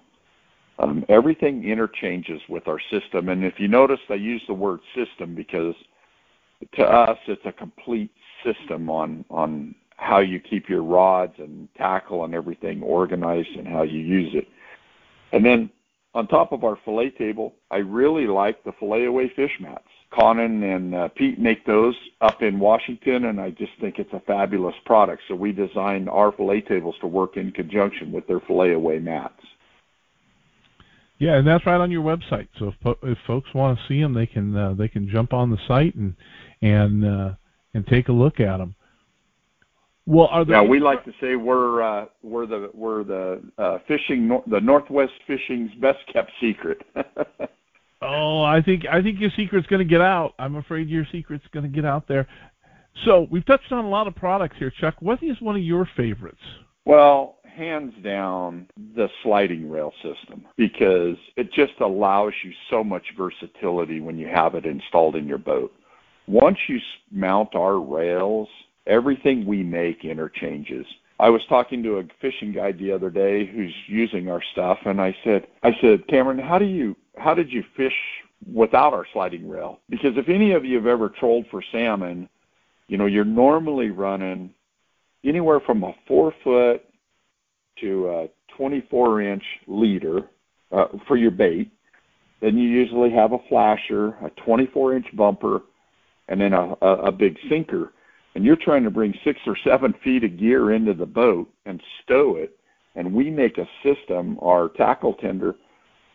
Um, 0.79 1.05
everything 1.09 1.65
interchanges 1.69 2.41
with 2.49 2.69
our 2.69 2.79
system, 2.91 3.29
and 3.31 3.45
if 3.45 3.55
you 3.59 3.69
notice, 3.69 4.01
I 4.09 4.15
use 4.15 4.43
the 4.47 4.55
word 4.55 4.81
system 4.95 5.35
because 5.35 5.75
to 6.75 6.85
us, 6.85 7.19
it's 7.27 7.45
a 7.45 7.53
complete 7.53 8.11
system 8.45 8.89
on 8.89 9.25
on 9.31 9.75
how 9.97 10.19
you 10.19 10.41
keep 10.41 10.69
your 10.69 10.83
rods 10.83 11.35
and 11.39 11.69
tackle 11.77 12.25
and 12.25 12.35
everything 12.35 12.83
organized 12.83 13.51
and 13.57 13.69
how 13.69 13.83
you 13.83 14.01
use 14.01 14.35
it. 14.35 14.49
And 15.33 15.45
then 15.45 15.71
on 16.15 16.27
top 16.27 16.53
of 16.53 16.65
our 16.65 16.77
fillet 16.85 17.11
table, 17.11 17.55
I 17.71 17.77
really 17.77 18.27
like 18.27 18.65
the 18.65 18.73
fillet 18.79 19.05
away 19.05 19.31
fish 19.35 19.53
mats. 19.61 19.85
Conan 20.13 20.63
and 20.63 20.95
uh, 20.95 21.09
Pete 21.09 21.39
make 21.39 21.65
those 21.65 21.95
up 22.21 22.43
in 22.43 22.59
Washington, 22.59 23.27
and 23.27 23.41
I 23.41 23.51
just 23.51 23.73
think 23.81 23.99
it's 23.99 24.13
a 24.13 24.21
fabulous 24.21 24.75
product. 24.85 25.23
So 25.29 25.35
we 25.35 25.53
designed 25.53 26.09
our 26.09 26.33
fillet 26.33 26.63
tables 26.63 26.95
to 27.01 27.07
work 27.07 27.37
in 27.37 27.51
conjunction 27.53 28.13
with 28.13 28.27
their 28.27 28.41
fillet 28.41 28.73
away 28.73 28.99
mats. 28.99 29.43
Yeah, 31.19 31.37
and 31.37 31.47
that's 31.47 31.65
right 31.67 31.81
on 31.81 31.91
your 31.91 32.03
website. 32.03 32.49
So 32.59 32.69
if, 32.85 32.97
if 33.03 33.19
folks 33.27 33.55
want 33.55 33.79
to 33.79 33.85
see 33.87 34.01
them, 34.01 34.13
they 34.13 34.27
can 34.27 34.57
uh, 34.57 34.75
they 34.75 34.89
can 34.89 35.09
jump 35.09 35.33
on 35.33 35.51
the 35.51 35.59
site 35.69 35.95
and 35.95 36.15
and 36.61 37.05
uh, 37.05 37.31
and 37.75 37.87
take 37.87 38.09
a 38.09 38.13
look 38.13 38.41
at 38.41 38.59
them. 38.59 38.75
Well, 40.05 40.27
are 40.33 40.45
there? 40.45 40.63
Yeah, 40.63 40.69
we 40.69 40.81
like 40.81 41.05
to 41.05 41.13
say 41.21 41.37
we're 41.37 41.81
uh, 41.81 42.07
we're 42.23 42.47
the 42.47 42.71
we're 42.75 43.05
the 43.05 43.41
uh, 43.57 43.79
fishing 43.87 44.41
the 44.49 44.61
Northwest 44.61 45.13
fishing's 45.27 45.73
best 45.75 46.01
kept 46.13 46.33
secret. 46.41 46.83
oh, 48.03 48.43
I 48.43 48.61
think 48.63 48.85
I 48.91 49.03
think 49.03 49.21
your 49.21 49.31
secret's 49.37 49.67
going 49.67 49.87
to 49.87 49.91
get 49.91 50.01
out. 50.01 50.35
I'm 50.39 50.57
afraid 50.57 50.89
your 50.89 51.07
secret's 51.13 51.45
going 51.53 51.65
to 51.65 51.75
get 51.75 51.85
out 51.85 52.09
there. 52.09 52.27
So 53.05 53.27
we've 53.31 53.47
touched 53.47 53.73
on 53.73 53.85
a 53.85 53.89
lot 53.89 54.07
of 54.07 54.15
products 54.15 54.57
here, 54.59 54.73
Chuck. 54.81 54.97
What 55.01 55.23
is 55.23 55.41
one 55.41 55.57
of 55.57 55.63
your 55.63 55.89
favorites? 55.97 56.41
Well, 56.85 57.37
hands 57.57 57.95
down, 58.03 58.69
the 58.97 59.09
sliding 59.23 59.71
rail 59.71 59.93
system 60.03 60.45
because 60.57 61.17
it 61.37 61.53
just 61.53 61.75
allows 61.81 62.33
you 62.45 62.53
so 62.71 62.83
much 62.83 63.05
versatility 63.17 64.01
when 64.01 64.19
you 64.19 64.27
have 64.27 64.55
it 64.55 64.65
installed 64.67 65.17
in 65.17 65.27
your 65.27 65.39
boat. 65.39 65.73
Once 66.27 66.59
you 66.69 66.79
mount 67.11 67.55
our 67.55 67.81
rails, 67.81 68.49
everything 68.87 69.45
we 69.47 69.63
make 69.63 70.05
interchanges. 70.05 70.87
I 71.21 71.29
was 71.29 71.43
talking 71.49 71.83
to 71.85 71.99
a 71.99 72.05
fishing 72.21 72.53
guide 72.53 72.79
the 72.79 72.91
other 72.91 73.11
day 73.11 73.47
who's 73.47 73.75
using 73.87 74.29
our 74.29 74.43
stuff 74.53 74.79
and 74.87 75.01
I 75.01 75.15
said 75.25 75.47
I 75.63 75.71
said, 75.81 76.07
"Cameron, 76.09 76.39
how 76.39 76.59
do 76.59 76.65
you 76.65 76.97
how 77.17 77.35
did 77.35 77.53
you 77.53 77.63
fish 77.77 77.95
without 78.53 78.93
our 78.93 79.07
sliding 79.13 79.49
rail?" 79.49 79.81
Because 79.89 80.17
if 80.17 80.29
any 80.29 80.53
of 80.53 80.65
you 80.65 80.77
have 80.77 80.87
ever 80.87 81.09
trolled 81.09 81.47
for 81.51 81.63
salmon, 81.73 82.29
you 82.89 82.99
know, 82.99 83.07
you're 83.07 83.25
normally 83.25 83.91
running 83.91 84.53
anywhere 85.25 85.61
from 85.61 85.85
a 85.85 85.95
4 86.07 86.35
foot 86.43 86.85
to 87.81 88.09
a 88.09 88.29
24 88.57 89.23
inch 89.23 89.45
leader 89.67 90.29
uh, 90.71 90.87
for 91.07 91.17
your 91.17 91.31
bait. 91.31 91.71
Then 92.41 92.59
you 92.59 92.69
usually 92.69 93.11
have 93.11 93.33
a 93.33 93.39
flasher, 93.49 94.09
a 94.25 94.31
24 94.45 94.97
inch 94.97 95.07
bumper, 95.15 95.63
and 96.29 96.41
then 96.41 96.53
a, 96.53 96.75
a, 96.83 96.95
a 97.05 97.13
big 97.13 97.37
sinker. 97.49 97.93
And 98.35 98.45
you're 98.45 98.57
trying 98.57 98.85
to 98.85 98.91
bring 98.91 99.15
six 99.25 99.39
or 99.47 99.57
seven 99.65 99.95
feet 100.03 100.25
of 100.25 100.39
gear 100.39 100.73
into 100.73 100.95
the 100.95 101.07
boat 101.07 101.49
and 101.67 101.81
stow 102.03 102.37
it. 102.37 102.59
And 102.95 103.13
we 103.13 103.31
make 103.31 103.59
a 103.59 103.69
system, 103.83 104.39
our 104.41 104.69
tackle 104.71 105.15
tender, 105.15 105.55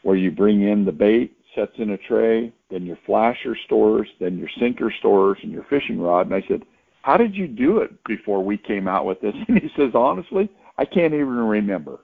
where 0.03 0.15
you 0.15 0.31
bring 0.31 0.61
in 0.61 0.85
the 0.85 0.91
bait, 0.91 1.37
sets 1.55 1.73
in 1.77 1.91
a 1.91 1.97
tray, 1.97 2.53
then 2.69 2.85
your 2.85 2.97
flasher 3.05 3.55
stores, 3.65 4.07
then 4.19 4.37
your 4.37 4.49
sinker 4.59 4.93
stores, 4.99 5.39
and 5.41 5.51
your 5.51 5.65
fishing 5.69 5.99
rod. 5.99 6.27
And 6.27 6.35
I 6.35 6.47
said, 6.47 6.63
How 7.01 7.17
did 7.17 7.35
you 7.35 7.47
do 7.47 7.79
it 7.79 8.03
before 8.05 8.43
we 8.43 8.57
came 8.57 8.87
out 8.87 9.05
with 9.05 9.21
this? 9.21 9.33
And 9.47 9.59
he 9.59 9.69
says, 9.75 9.91
Honestly, 9.93 10.49
I 10.77 10.85
can't 10.85 11.13
even 11.13 11.27
remember, 11.27 11.99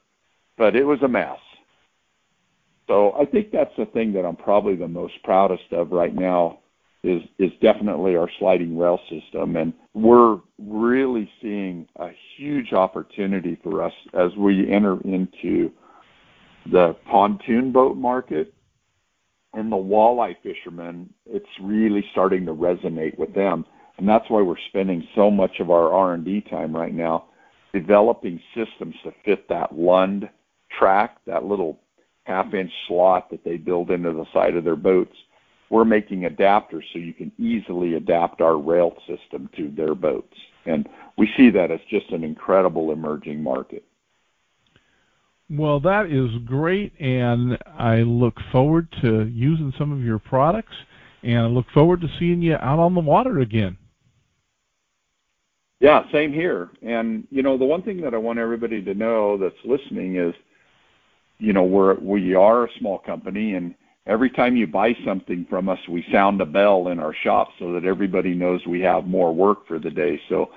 but 0.58 0.76
it 0.76 0.84
was 0.84 1.02
a 1.04 1.08
mess. 1.08 1.40
So 2.88 3.14
I 3.20 3.26
think 3.26 3.52
that's 3.52 3.76
the 3.78 3.86
thing 3.86 4.14
that 4.14 4.26
I'm 4.26 4.36
probably 4.36 4.76
the 4.76 4.88
most 4.88 5.14
proudest 5.24 5.72
of 5.72 5.92
right 5.92 6.14
now 6.14 6.60
is 7.04 7.22
is 7.38 7.52
definitely 7.62 8.16
our 8.16 8.30
sliding 8.40 8.78
rail 8.78 9.00
system, 9.10 9.58
and 9.58 9.74
we're 9.94 10.40
really 10.58 11.30
seeing 11.42 11.88
a 11.98 12.10
huge 12.38 12.72
opportunity 12.74 13.58
for 13.62 13.84
us 13.84 13.94
as 14.14 14.36
we 14.38 14.72
enter 14.72 15.00
into 15.02 15.72
the 16.72 16.96
pontoon 17.10 17.72
boat 17.72 17.98
market 17.98 18.54
and 19.54 19.72
the 19.72 19.78
walleye 19.78 20.36
fishermen. 20.42 21.14
It's 21.26 21.46
really 21.62 22.04
starting 22.12 22.46
to 22.46 22.54
resonate 22.54 23.18
with 23.18 23.34
them, 23.34 23.66
and 23.98 24.08
that's 24.08 24.30
why 24.30 24.42
we're 24.42 24.56
spending 24.70 25.08
so 25.16 25.30
much 25.30 25.60
of 25.60 25.70
our 25.70 25.92
R 25.92 26.14
and 26.14 26.26
D 26.26 26.42
time 26.42 26.76
right 26.76 26.94
now 26.94 27.26
developing 27.74 28.40
systems 28.56 28.96
to 29.04 29.12
fit 29.26 29.50
that 29.50 29.78
Lund 29.78 30.30
track, 30.78 31.18
that 31.26 31.44
little 31.44 31.80
half 32.26 32.54
inch 32.54 32.72
slot 32.88 33.30
that 33.32 33.44
they 33.44 33.58
build 33.58 33.92
into 33.92 34.12
the 34.12 34.26
side 34.32 34.56
of 34.56 34.64
their 34.64 34.76
boats. 34.76 35.16
We're 35.70 35.86
making 35.86 36.22
adapters 36.22 36.84
so 36.94 37.00
you 37.00 37.14
can 37.14 37.32
easily 37.40 37.96
adapt 37.96 38.42
our 38.42 38.58
rail 38.58 38.96
system 39.08 39.50
to 39.58 39.70
their 39.70 39.96
boats. 39.96 40.38
And 40.66 40.88
we 41.18 41.30
see 41.36 41.50
that 41.50 41.72
as 41.72 41.80
just 41.90 42.12
an 42.12 42.24
incredible 42.24 42.92
emerging 42.92 43.42
market. 43.42 43.84
Well, 45.50 45.80
that 45.82 46.08
is 46.08 46.42
great, 46.46 46.94
and 47.00 47.58
I 47.78 47.98
look 47.98 48.36
forward 48.52 48.88
to 49.02 49.28
using 49.28 49.74
some 49.78 49.92
of 49.92 50.00
your 50.00 50.20
products, 50.20 50.74
and 51.22 51.40
I 51.40 51.46
look 51.46 51.66
forward 51.74 52.02
to 52.02 52.08
seeing 52.18 52.42
you 52.42 52.56
out 52.56 52.80
on 52.80 52.96
the 52.96 53.02
water 53.02 53.40
again. 53.40 53.78
Yeah, 55.80 56.04
same 56.14 56.32
here. 56.32 56.70
And 56.82 57.28
you 57.30 57.44
know, 57.44 57.58
the 57.58 57.66
one 57.66 57.84
thing 57.84 58.00
that 58.02 58.14
I 58.14 58.18
want 58.18 58.40
everybody 58.40 58.82
to 58.84 58.94
know 58.94 59.38
that's 59.38 59.54
listening 59.66 60.16
is, 60.16 60.34
you 61.40 61.52
know, 61.52 61.64
we're 61.64 61.96
we 62.00 62.36
are 62.36 62.66
a 62.66 62.70
small 62.80 63.00
company, 63.00 63.56
and 63.56 63.76
every 64.08 64.30
time 64.30 64.56
you 64.56 64.66
buy 64.66 64.94
something 65.06 65.46
from 65.50 65.68
us, 65.68 65.80
we 65.90 66.06
sound 66.12 66.40
a 66.40 66.46
bell 66.46 66.88
in 66.88 67.00
our 67.00 67.14
shop 67.24 67.50
so 67.60 67.74
that 67.74 67.84
everybody 67.84 68.34
knows 68.34 68.66
we 68.66 68.80
have 68.80 69.06
more 69.06 69.36
work 69.36 69.68
for 69.68 69.78
the 69.78 69.90
day. 69.90 70.20
So 70.30 70.52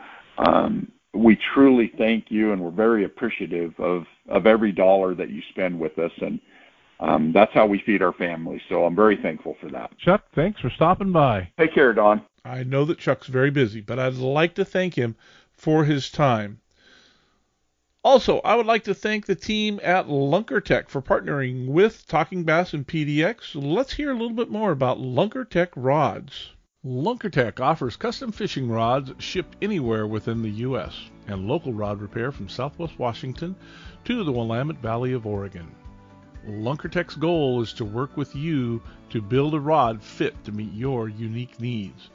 um, 0.46 0.92
we 1.14 1.38
truly 1.55 1.92
thank 1.99 2.27
you, 2.29 2.53
and 2.53 2.62
we're 2.62 2.71
very 2.71 3.05
appreciative 3.05 3.79
of 3.79 4.05
of 4.29 4.47
every 4.47 4.73
dollar 4.73 5.14
that 5.14 5.31
you 5.31 5.40
spend 5.51 5.79
with 5.79 5.99
us, 5.99 6.12
and 6.21 6.40
um, 7.01 7.33
that's 7.33 7.53
how 7.53 7.66
we 7.66 7.83
feed 7.85 8.03
our 8.03 8.12
family. 8.12 8.61
So 8.69 8.85
I'm 8.85 8.97
very 8.97 9.16
thankful 9.16 9.57
for 9.61 9.71
that. 9.71 9.97
Chuck, 9.99 10.25
thanks 10.35 10.61
for 10.61 10.71
stopping 10.71 11.12
by. 11.12 11.51
Take 11.59 11.75
care, 11.75 11.92
Don. 11.92 12.23
I 12.45 12.62
know 12.62 12.85
that 12.85 12.99
Chuck's 12.99 13.27
very 13.27 13.51
busy, 13.51 13.81
but 13.81 13.99
I'd 13.99 14.14
like 14.14 14.55
to 14.55 14.64
thank 14.64 14.95
him 14.95 15.16
for 15.53 15.85
his 15.85 16.11
time. 16.11 16.61
Also, 18.05 18.38
I 18.45 18.55
would 18.55 18.66
like 18.66 18.85
to 18.85 18.95
thank 18.95 19.27
the 19.27 19.35
team 19.35 19.81
at 19.83 20.07
Lunkertek 20.07 20.88
for 20.88 21.03
partnering 21.03 21.66
with 21.66 22.07
Talking 22.07 22.45
Bass 22.45 22.73
and 22.73 22.87
PDX. 22.87 23.51
Let's 23.55 23.95
hear 23.95 24.11
a 24.11 24.14
little 24.14 24.37
bit 24.37 24.49
more 24.49 24.71
about 24.71 24.99
Lunkertek 24.99 25.71
rods. 25.75 26.53
Lunkertek 26.87 27.59
offers 27.59 27.96
custom 27.96 28.31
fishing 28.31 28.70
rods 28.70 29.12
shipped 29.18 29.57
anywhere 29.61 30.07
within 30.07 30.40
the 30.40 30.51
U.S. 30.51 31.11
and 31.27 31.49
local 31.49 31.72
rod 31.72 32.01
repair 32.01 32.31
from 32.31 32.49
Southwest 32.49 32.96
Washington 32.96 33.57
to 34.05 34.22
the 34.22 34.31
Willamette 34.31 34.81
Valley 34.81 35.12
of 35.12 35.27
Oregon. 35.27 35.75
Lunkertek's 36.46 37.16
goal 37.16 37.61
is 37.61 37.72
to 37.72 37.85
work 37.85 38.16
with 38.16 38.37
you 38.37 38.81
to 39.11 39.20
build 39.20 39.55
a 39.55 39.59
rod 39.59 40.01
fit 40.01 40.44
to 40.44 40.53
meet 40.53 40.72
your 40.72 41.09
unique 41.09 41.59
needs. 41.59 42.09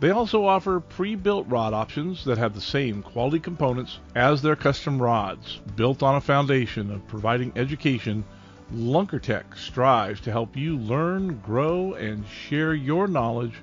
They 0.00 0.10
also 0.10 0.44
offer 0.44 0.80
pre-built 0.80 1.46
rod 1.48 1.72
options 1.72 2.22
that 2.26 2.36
have 2.36 2.54
the 2.54 2.60
same 2.60 3.02
quality 3.02 3.40
components 3.40 4.00
as 4.14 4.42
their 4.42 4.54
custom 4.54 5.00
rods. 5.00 5.62
Built 5.76 6.02
on 6.02 6.16
a 6.16 6.20
foundation 6.20 6.90
of 6.90 7.08
providing 7.08 7.52
education, 7.56 8.24
Lunkertek 8.70 9.56
strives 9.56 10.20
to 10.20 10.30
help 10.30 10.58
you 10.58 10.76
learn, 10.76 11.38
grow, 11.38 11.94
and 11.94 12.28
share 12.28 12.74
your 12.74 13.08
knowledge 13.08 13.54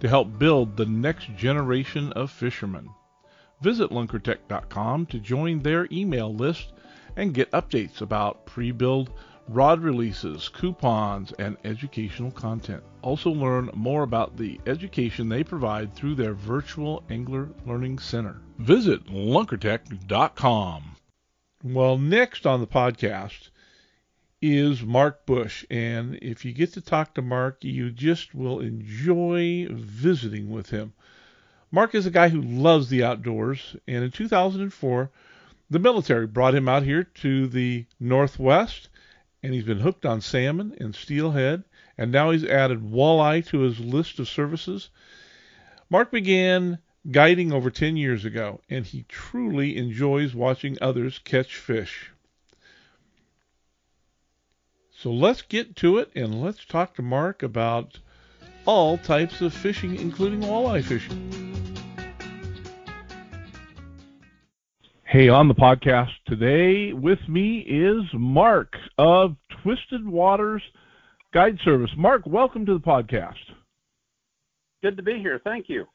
to 0.00 0.08
help 0.08 0.38
build 0.38 0.76
the 0.76 0.86
next 0.86 1.34
generation 1.36 2.12
of 2.12 2.30
fishermen. 2.30 2.88
Visit 3.62 3.90
lunkertek.com 3.90 5.06
to 5.06 5.18
join 5.20 5.60
their 5.60 5.86
email 5.92 6.34
list 6.34 6.72
and 7.16 7.34
get 7.34 7.50
updates 7.52 8.00
about 8.00 8.46
pre-build 8.46 9.10
rod 9.48 9.80
releases, 9.80 10.48
coupons, 10.48 11.32
and 11.38 11.56
educational 11.64 12.30
content. 12.30 12.82
Also 13.02 13.30
learn 13.30 13.68
more 13.74 14.02
about 14.02 14.36
the 14.36 14.60
education 14.66 15.28
they 15.28 15.44
provide 15.44 15.94
through 15.94 16.14
their 16.14 16.34
virtual 16.34 17.02
angler 17.10 17.48
learning 17.66 17.98
center. 17.98 18.40
Visit 18.58 19.06
lunkertek.com. 19.06 20.96
Well, 21.62 21.98
next 21.98 22.46
on 22.46 22.60
the 22.60 22.66
podcast 22.66 23.49
is 24.42 24.82
Marc 24.82 25.26
Bush, 25.26 25.64
and 25.70 26.18
if 26.22 26.44
you 26.44 26.52
get 26.52 26.72
to 26.74 26.80
talk 26.80 27.14
to 27.14 27.22
Marc, 27.22 27.64
you 27.64 27.90
just 27.90 28.34
will 28.34 28.60
enjoy 28.60 29.66
visiting 29.70 30.50
with 30.50 30.70
him. 30.70 30.92
Marc 31.70 31.94
is 31.94 32.06
a 32.06 32.10
guy 32.10 32.28
who 32.28 32.40
loves 32.40 32.88
the 32.88 33.04
outdoors, 33.04 33.76
and 33.86 34.04
in 34.04 34.10
2004, 34.10 35.10
the 35.70 35.78
military 35.78 36.26
brought 36.26 36.54
him 36.54 36.68
out 36.68 36.82
here 36.82 37.04
to 37.04 37.46
the 37.46 37.84
Northwest 38.00 38.88
and 39.42 39.54
he's 39.54 39.64
been 39.64 39.80
hooked 39.80 40.04
on 40.04 40.20
salmon 40.20 40.74
and 40.78 40.94
steelhead, 40.94 41.64
and 41.96 42.12
now 42.12 42.30
he's 42.30 42.44
added 42.44 42.82
walleye 42.82 43.44
to 43.46 43.60
his 43.60 43.80
list 43.80 44.18
of 44.18 44.28
services. 44.28 44.90
Marc 45.88 46.10
began 46.10 46.78
guiding 47.10 47.52
over 47.52 47.70
10 47.70 47.96
years 47.96 48.24
ago, 48.24 48.60
and 48.68 48.84
he 48.84 49.04
truly 49.08 49.76
enjoys 49.76 50.34
watching 50.34 50.76
others 50.80 51.18
catch 51.20 51.56
fish. 51.56 52.10
So 55.02 55.10
let's 55.10 55.40
get 55.40 55.76
to 55.76 55.96
it 55.96 56.10
and 56.14 56.42
let's 56.42 56.62
talk 56.66 56.94
to 56.96 57.02
Marc 57.02 57.42
about 57.42 57.98
all 58.66 58.98
types 58.98 59.40
of 59.40 59.54
fishing, 59.54 59.96
including 59.98 60.42
walleye 60.42 60.84
fishing. 60.84 61.56
Hey, 65.04 65.30
on 65.30 65.48
the 65.48 65.54
podcast 65.54 66.10
today 66.26 66.92
with 66.92 67.18
me 67.28 67.60
is 67.60 68.02
Marc 68.12 68.76
of 68.98 69.36
Twisted 69.62 70.06
Waters 70.06 70.62
Guide 71.32 71.58
Service. 71.64 71.90
Marc, 71.96 72.26
welcome 72.26 72.66
to 72.66 72.74
the 72.74 72.80
podcast. 72.80 73.38
Good 74.82 74.98
to 74.98 75.02
be 75.02 75.18
here. 75.18 75.40
Thank 75.42 75.70
you. 75.70 75.86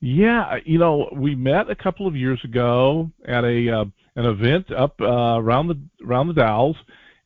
Yeah, 0.00 0.56
you 0.66 0.78
know, 0.78 1.08
we 1.16 1.34
met 1.34 1.70
a 1.70 1.74
couple 1.74 2.06
of 2.06 2.14
years 2.14 2.40
ago 2.44 3.10
at 3.26 3.44
a 3.44 3.70
uh, 3.70 3.84
an 4.14 4.26
event 4.26 4.70
up 4.72 5.00
uh, 5.00 5.40
around 5.40 5.68
the 5.68 5.80
around 6.06 6.28
the 6.28 6.34
Dalles, 6.34 6.76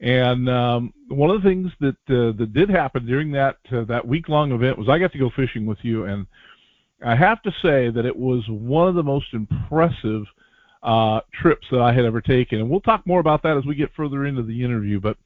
and 0.01 0.49
um, 0.49 0.95
one 1.09 1.31
of 1.31 1.43
the 1.43 1.49
things 1.49 1.71
that 1.81 1.97
uh, 2.09 2.37
that 2.39 2.53
did 2.55 2.71
happen 2.71 3.07
during 3.07 3.31
that 3.33 3.57
uh, 3.73 3.85
that 3.85 4.07
week 4.07 4.29
long 4.29 4.53
event 4.53 4.79
was 4.79 4.89
I 4.89 4.99
got 4.99 5.13
to 5.13 5.19
go 5.19 5.31
fishing 5.37 5.67
with 5.67 5.79
you, 5.83 6.05
and 6.05 6.27
I 7.05 7.15
have 7.15 7.43
to 7.43 7.51
say 7.63 7.91
that 7.91 8.07
it 8.07 8.17
was 8.17 8.43
one 8.49 8.89
of 8.89 8.95
the 8.95 9.03
most 9.03 9.27
impressive 9.33 10.25
uh, 10.83 11.21
trips 11.33 11.67
that 11.71 11.81
I 11.81 11.93
had 11.93 12.05
ever 12.05 12.21
taken. 12.21 12.61
And 12.61 12.71
we'll 12.71 12.81
talk 12.81 13.07
more 13.07 13.21
about 13.21 13.43
that 13.43 13.57
as 13.57 13.65
we 13.65 13.75
get 13.75 13.91
further 13.95 14.27
into 14.27 14.43
the 14.43 14.65
interview. 14.65 15.01
But 15.01 15.17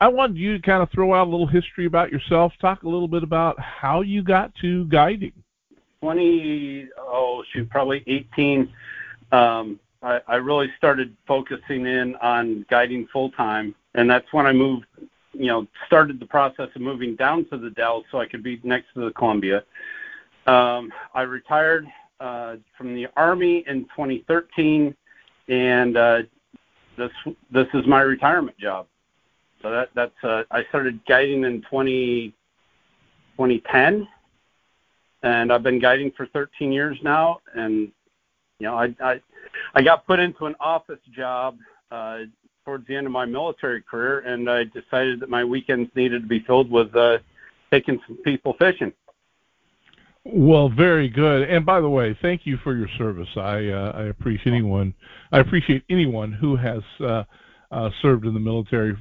I 0.00 0.08
wanted 0.08 0.36
you 0.36 0.56
to 0.56 0.62
kind 0.62 0.82
of 0.82 0.90
throw 0.90 1.14
out 1.14 1.26
a 1.26 1.30
little 1.30 1.46
history 1.46 1.86
about 1.86 2.12
yourself, 2.12 2.52
talk 2.60 2.82
a 2.82 2.88
little 2.88 3.08
bit 3.08 3.22
about 3.22 3.58
how 3.60 4.00
you 4.00 4.22
got 4.22 4.52
to 4.60 4.84
guiding. 4.86 5.32
20, 6.00 6.88
oh, 6.98 7.42
shoot, 7.52 7.68
probably 7.68 8.04
18. 8.06 8.72
Um, 9.32 9.80
I, 10.02 10.20
I 10.28 10.36
really 10.36 10.68
started 10.76 11.16
focusing 11.26 11.86
in 11.86 12.14
on 12.16 12.64
guiding 12.70 13.08
full 13.12 13.30
time. 13.32 13.74
And 13.98 14.08
that's 14.08 14.32
when 14.32 14.46
I 14.46 14.52
moved, 14.52 14.86
you 15.32 15.46
know, 15.46 15.66
started 15.88 16.20
the 16.20 16.26
process 16.26 16.68
of 16.72 16.80
moving 16.80 17.16
down 17.16 17.44
to 17.46 17.58
the 17.58 17.70
Dalles 17.70 18.04
so 18.12 18.20
I 18.20 18.26
could 18.26 18.44
be 18.44 18.60
next 18.62 18.86
to 18.94 19.04
the 19.04 19.10
Columbia. 19.10 19.64
Um, 20.46 20.92
I 21.14 21.22
retired 21.22 21.84
uh, 22.20 22.56
from 22.76 22.94
the 22.94 23.08
Army 23.16 23.64
in 23.66 23.86
2013, 23.86 24.94
and 25.48 25.96
uh, 25.96 26.18
this 26.96 27.10
this 27.50 27.66
is 27.74 27.88
my 27.88 28.02
retirement 28.02 28.56
job. 28.56 28.86
So 29.62 29.70
that 29.72 29.88
that's 29.96 30.22
uh, 30.22 30.44
I 30.52 30.62
started 30.68 31.00
guiding 31.08 31.42
in 31.42 31.62
20, 31.62 32.28
2010, 33.36 34.06
and 35.24 35.52
I've 35.52 35.64
been 35.64 35.80
guiding 35.80 36.12
for 36.16 36.26
13 36.26 36.70
years 36.70 36.96
now. 37.02 37.40
And 37.56 37.90
you 38.60 38.68
know, 38.68 38.76
I 38.76 38.94
I, 39.00 39.20
I 39.74 39.82
got 39.82 40.06
put 40.06 40.20
into 40.20 40.46
an 40.46 40.54
office 40.60 41.00
job 41.12 41.58
uh, 41.90 42.18
towards 42.68 42.86
the 42.86 42.94
end 42.94 43.06
of 43.06 43.12
my 43.12 43.24
military 43.24 43.80
career, 43.80 44.18
and 44.20 44.50
I 44.50 44.64
decided 44.64 45.20
that 45.20 45.30
my 45.30 45.42
weekends 45.42 45.90
needed 45.94 46.20
to 46.20 46.28
be 46.28 46.40
filled 46.40 46.70
with 46.70 46.94
uh, 46.94 47.16
taking 47.70 47.98
some 48.06 48.18
people 48.18 48.54
fishing. 48.58 48.92
Well, 50.26 50.68
very 50.68 51.08
good. 51.08 51.48
And 51.48 51.64
by 51.64 51.80
the 51.80 51.88
way, 51.88 52.16
thank 52.20 52.42
you 52.44 52.58
for 52.62 52.76
your 52.76 52.88
service. 52.98 53.28
I 53.36 53.68
uh, 53.68 53.92
I 53.94 54.02
appreciate 54.08 54.52
anyone 54.52 54.92
I 55.32 55.38
appreciate 55.38 55.82
anyone 55.88 56.30
who 56.30 56.56
has 56.56 56.82
uh, 57.00 57.24
uh, 57.72 57.88
served 58.02 58.26
in 58.26 58.34
the 58.34 58.40
military 58.40 58.94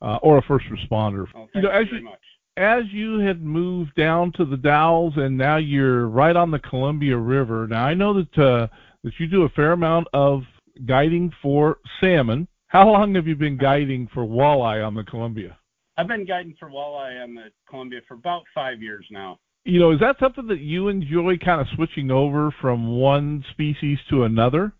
uh, 0.00 0.18
or 0.22 0.38
a 0.38 0.42
first 0.42 0.66
responder. 0.66 1.26
Oh, 1.34 1.48
you 1.52 1.62
know, 1.62 1.70
as 1.70 1.86
you 1.90 1.98
you 1.98 2.08
as 2.56 2.84
you 2.92 3.18
had 3.18 3.42
moved 3.42 3.96
down 3.96 4.30
to 4.36 4.44
the 4.44 4.56
Dalles 4.56 5.14
and 5.16 5.36
now 5.36 5.56
you're 5.56 6.06
right 6.06 6.36
on 6.36 6.52
the 6.52 6.60
Columbia 6.60 7.16
River. 7.16 7.66
Now 7.66 7.84
I 7.84 7.94
know 7.94 8.14
that 8.14 8.38
uh, 8.38 8.68
that 9.02 9.14
you 9.18 9.26
do 9.26 9.42
a 9.42 9.48
fair 9.48 9.72
amount 9.72 10.06
of 10.12 10.42
guiding 10.86 11.32
for 11.42 11.78
salmon. 12.00 12.46
How 12.70 12.88
long 12.88 13.14
have 13.14 13.26
you 13.26 13.36
been 13.36 13.56
guiding 13.56 14.08
for 14.14 14.24
walleye 14.24 14.84
on 14.84 14.94
the 14.94 15.04
Columbia? 15.04 15.58
I've 15.96 16.08
been 16.08 16.24
guiding 16.24 16.54
for 16.58 16.70
walleye 16.70 17.22
on 17.22 17.34
the 17.34 17.50
Columbia 17.68 18.00
for 18.08 18.14
about 18.14 18.42
five 18.54 18.80
years 18.82 19.04
now 19.10 19.38
you 19.64 19.78
know, 19.78 19.92
is 19.92 20.00
that 20.00 20.16
something 20.18 20.46
that 20.46 20.60
you 20.60 20.88
enjoy 20.88 21.36
kind 21.38 21.60
of 21.60 21.66
switching 21.74 22.10
over 22.10 22.54
from 22.60 22.98
one 22.98 23.44
species 23.50 23.98
to 24.08 24.24
another? 24.24 24.72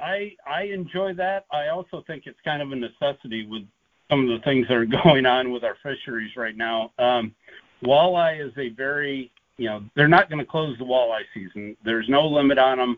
I 0.00 0.32
I 0.46 0.62
enjoy 0.64 1.14
that. 1.14 1.44
I 1.52 1.68
also 1.68 2.02
think 2.06 2.24
it's 2.26 2.38
kind 2.44 2.62
of 2.62 2.72
a 2.72 2.76
necessity 2.76 3.46
with 3.46 3.62
some 4.10 4.28
of 4.28 4.28
the 4.28 4.44
things 4.44 4.66
that 4.68 4.74
are 4.74 4.86
going 5.04 5.26
on 5.26 5.52
with 5.52 5.62
our 5.62 5.76
fisheries 5.82 6.36
right 6.36 6.56
now. 6.56 6.92
Um, 6.98 7.34
walleye 7.84 8.44
is 8.44 8.52
a 8.58 8.70
very, 8.70 9.30
you 9.58 9.66
know, 9.66 9.82
they're 9.94 10.08
not 10.08 10.28
going 10.28 10.40
to 10.40 10.50
close 10.50 10.76
the 10.78 10.84
walleye 10.84 11.22
season. 11.32 11.76
There's 11.84 12.08
no 12.08 12.26
limit 12.26 12.58
on 12.58 12.78
them. 12.78 12.96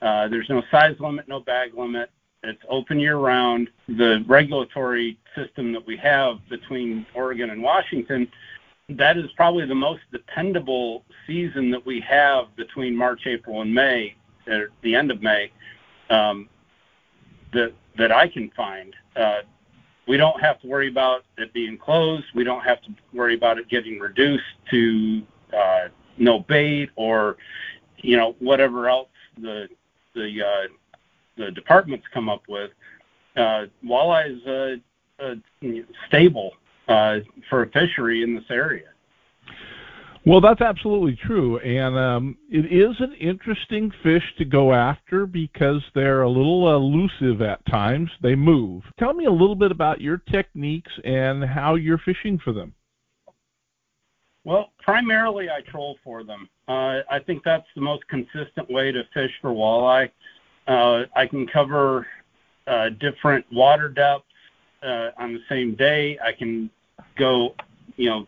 Uh, 0.00 0.28
there's 0.28 0.48
no 0.48 0.62
size 0.70 0.96
limit, 1.00 1.28
no 1.28 1.40
bag 1.40 1.74
limit. 1.76 2.10
It's 2.44 2.62
open 2.68 3.00
year 3.00 3.16
round. 3.16 3.68
The 3.88 4.24
regulatory 4.26 5.18
system 5.34 5.72
that 5.72 5.86
we 5.86 5.96
have 5.96 6.36
between 6.48 7.04
Oregon 7.14 7.50
and 7.50 7.62
Washington 7.62 8.28
that 8.90 9.18
is 9.18 9.30
probably 9.36 9.66
the 9.66 9.74
most 9.74 10.00
dependable 10.12 11.04
season 11.26 11.70
that 11.70 11.84
we 11.84 12.00
have 12.00 12.54
between 12.56 12.96
March, 12.96 13.26
April, 13.26 13.60
and 13.60 13.72
May, 13.72 14.14
at 14.46 14.62
the 14.82 14.94
end 14.94 15.10
of 15.10 15.22
May, 15.22 15.52
um, 16.08 16.48
that 17.52 17.72
that 17.98 18.12
I 18.12 18.28
can 18.28 18.50
find. 18.56 18.94
Uh, 19.14 19.40
we 20.06 20.16
don't 20.16 20.40
have 20.40 20.58
to 20.62 20.66
worry 20.66 20.88
about 20.88 21.24
it 21.36 21.52
being 21.52 21.76
closed. 21.76 22.24
We 22.34 22.44
don't 22.44 22.62
have 22.62 22.80
to 22.82 22.90
worry 23.12 23.34
about 23.34 23.58
it 23.58 23.68
getting 23.68 23.98
reduced 23.98 24.44
to 24.70 25.22
uh, 25.54 25.88
no 26.16 26.38
bait 26.40 26.90
or, 26.96 27.36
you 27.98 28.16
know, 28.16 28.36
whatever 28.38 28.88
else 28.88 29.08
the 29.36 29.68
the 30.14 30.42
uh, 30.42 30.68
the 31.38 31.50
departments 31.52 32.06
come 32.12 32.28
up 32.28 32.42
with. 32.48 32.70
Uh, 33.36 33.66
walleye 33.84 34.36
is 34.36 34.46
uh, 34.46 35.22
uh, 35.22 35.34
stable 36.08 36.52
uh, 36.88 37.18
for 37.48 37.62
a 37.62 37.70
fishery 37.70 38.22
in 38.22 38.34
this 38.34 38.44
area. 38.50 38.88
Well, 40.26 40.42
that's 40.42 40.60
absolutely 40.60 41.16
true, 41.16 41.58
and 41.60 41.96
um, 41.96 42.36
it 42.50 42.70
is 42.70 42.94
an 43.00 43.14
interesting 43.14 43.90
fish 44.02 44.24
to 44.36 44.44
go 44.44 44.74
after 44.74 45.24
because 45.24 45.80
they're 45.94 46.22
a 46.22 46.28
little 46.28 46.74
elusive 46.74 47.40
at 47.40 47.64
times. 47.64 48.10
They 48.20 48.34
move. 48.34 48.82
Tell 48.98 49.14
me 49.14 49.24
a 49.24 49.30
little 49.30 49.54
bit 49.54 49.70
about 49.70 50.02
your 50.02 50.18
techniques 50.30 50.92
and 51.04 51.42
how 51.42 51.76
you're 51.76 51.98
fishing 51.98 52.38
for 52.44 52.52
them. 52.52 52.74
Well, 54.44 54.72
primarily 54.82 55.48
I 55.48 55.60
troll 55.70 55.96
for 56.04 56.24
them. 56.24 56.48
Uh, 56.68 57.00
I 57.10 57.20
think 57.24 57.42
that's 57.44 57.66
the 57.74 57.80
most 57.80 58.06
consistent 58.08 58.70
way 58.70 58.92
to 58.92 59.04
fish 59.14 59.32
for 59.40 59.50
walleye. 59.50 60.10
Uh, 60.68 61.06
I 61.16 61.26
can 61.26 61.46
cover 61.46 62.06
uh, 62.66 62.90
different 62.90 63.46
water 63.50 63.88
depths 63.88 64.26
uh, 64.82 65.10
on 65.16 65.32
the 65.32 65.40
same 65.48 65.74
day. 65.74 66.18
I 66.22 66.32
can 66.32 66.70
go, 67.16 67.54
you 67.96 68.10
know, 68.10 68.26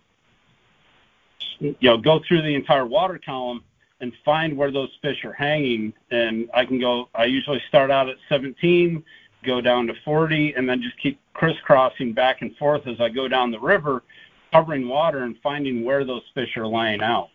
you 1.58 1.76
know, 1.82 1.98
go 1.98 2.20
through 2.26 2.40
the 2.40 2.54
entire 2.54 2.86
water 2.86 3.20
column 3.22 3.62
and 4.00 4.12
find 4.24 4.56
where 4.56 4.70
those 4.70 4.88
fish 5.02 5.22
are 5.24 5.34
hanging. 5.34 5.92
And 6.10 6.48
I 6.54 6.64
can 6.64 6.80
go. 6.80 7.10
I 7.14 7.26
usually 7.26 7.62
start 7.68 7.90
out 7.90 8.08
at 8.08 8.16
17, 8.30 9.04
go 9.44 9.60
down 9.60 9.86
to 9.88 9.94
40, 10.02 10.54
and 10.54 10.66
then 10.66 10.80
just 10.80 10.98
keep 10.98 11.20
crisscrossing 11.34 12.14
back 12.14 12.40
and 12.40 12.56
forth 12.56 12.86
as 12.86 12.98
I 13.00 13.10
go 13.10 13.28
down 13.28 13.50
the 13.50 13.60
river, 13.60 14.02
covering 14.50 14.88
water 14.88 15.24
and 15.24 15.36
finding 15.42 15.84
where 15.84 16.06
those 16.06 16.22
fish 16.34 16.56
are 16.56 16.66
laying 16.66 17.02
out. 17.02 17.28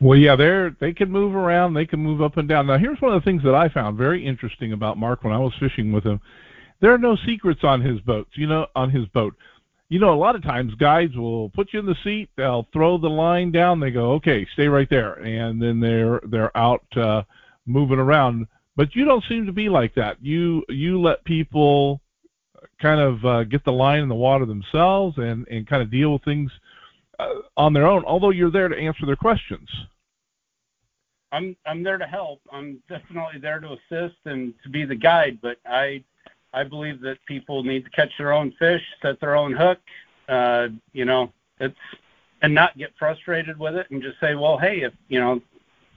Well, 0.00 0.18
yeah, 0.18 0.36
they're 0.36 0.76
they 0.78 0.92
can 0.92 1.10
move 1.10 1.34
around, 1.34 1.74
they 1.74 1.86
can 1.86 2.00
move 2.00 2.22
up 2.22 2.36
and 2.36 2.48
down. 2.48 2.66
Now, 2.66 2.78
here's 2.78 3.00
one 3.00 3.12
of 3.12 3.20
the 3.20 3.24
things 3.24 3.42
that 3.42 3.54
I 3.54 3.68
found 3.68 3.98
very 3.98 4.24
interesting 4.24 4.72
about 4.72 4.98
Marc 4.98 5.24
when 5.24 5.32
I 5.32 5.38
was 5.38 5.52
fishing 5.58 5.92
with 5.92 6.04
him. 6.04 6.20
There 6.80 6.94
are 6.94 6.98
no 6.98 7.16
secrets 7.26 7.60
on 7.64 7.80
his 7.80 8.00
boats. 8.00 8.30
You 8.34 8.46
know, 8.46 8.66
on 8.76 8.90
his 8.90 9.06
boat 9.06 9.34
you 9.88 9.98
know, 9.98 10.12
a 10.12 10.16
lot 10.16 10.36
of 10.36 10.42
times 10.42 10.74
guides 10.74 11.16
will 11.16 11.48
put 11.50 11.72
you 11.72 11.80
in 11.80 11.86
the 11.86 11.96
seat, 12.04 12.28
they'll 12.36 12.68
throw 12.72 12.98
the 12.98 13.08
line 13.08 13.50
down, 13.50 13.80
they 13.80 13.90
go, 13.90 14.12
okay, 14.12 14.46
stay 14.52 14.68
right 14.68 14.88
there, 14.90 15.14
and 15.14 15.60
then 15.60 15.80
they're 15.80 16.20
they're 16.24 16.56
out 16.56 16.84
uh, 16.96 17.22
moving 17.66 17.98
around. 17.98 18.46
But 18.76 18.94
you 18.94 19.04
don't 19.04 19.24
seem 19.28 19.46
to 19.46 19.52
be 19.52 19.68
like 19.68 19.94
that. 19.94 20.18
You 20.20 20.62
you 20.68 21.00
let 21.00 21.24
people 21.24 22.00
kind 22.80 23.00
of 23.00 23.24
uh, 23.24 23.44
get 23.44 23.64
the 23.64 23.72
line 23.72 24.00
in 24.00 24.08
the 24.08 24.14
water 24.14 24.44
themselves 24.44 25.16
and 25.16 25.48
and 25.48 25.66
kind 25.66 25.82
of 25.82 25.90
deal 25.90 26.12
with 26.12 26.24
things 26.24 26.50
on 27.56 27.72
their 27.72 27.86
own. 27.86 28.04
Although 28.04 28.30
you're 28.30 28.50
there 28.50 28.68
to 28.68 28.76
answer 28.76 29.06
their 29.06 29.16
questions. 29.16 29.68
I'm 31.32 31.56
I'm 31.66 31.82
there 31.82 31.98
to 31.98 32.06
help. 32.06 32.40
I'm 32.50 32.82
definitely 32.88 33.40
there 33.40 33.60
to 33.60 33.72
assist 33.72 34.16
and 34.24 34.54
to 34.62 34.68
be 34.68 34.84
the 34.84 34.94
guide, 34.94 35.38
but 35.42 35.58
I 35.66 36.02
I 36.54 36.64
believe 36.64 37.00
that 37.02 37.18
people 37.26 37.62
need 37.62 37.84
to 37.84 37.90
catch 37.90 38.10
their 38.18 38.32
own 38.32 38.52
fish, 38.58 38.82
set 39.02 39.20
their 39.20 39.36
own 39.36 39.52
hook. 39.52 39.78
Uh, 40.28 40.68
you 40.92 41.04
know, 41.04 41.32
it's 41.60 41.76
and 42.42 42.54
not 42.54 42.76
get 42.78 42.92
frustrated 42.98 43.58
with 43.58 43.74
it 43.74 43.90
and 43.90 44.02
just 44.02 44.18
say, 44.20 44.34
well, 44.34 44.56
hey, 44.56 44.82
if 44.82 44.92
you 45.08 45.20
know, 45.20 45.40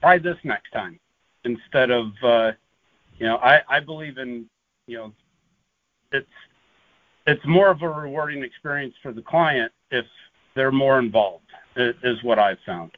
try 0.02 0.18
this 0.18 0.38
next 0.44 0.72
time 0.72 1.00
instead 1.46 1.92
of 1.92 2.12
uh, 2.24 2.52
you 3.18 3.26
know, 3.26 3.38
I 3.38 3.62
I 3.70 3.80
believe 3.80 4.18
in 4.18 4.50
you 4.88 4.98
know, 4.98 5.14
it's 6.12 6.28
it's 7.26 7.46
more 7.46 7.70
of 7.70 7.84
a 7.84 7.90
rewarding 7.90 8.44
experience 8.44 8.96
for 9.02 9.14
the 9.14 9.22
client 9.22 9.72
if 9.92 10.06
they're 10.56 10.72
more 10.72 11.00
involved 11.00 11.46
is 11.76 12.22
what 12.24 12.40
I've 12.40 12.58
found. 12.66 12.92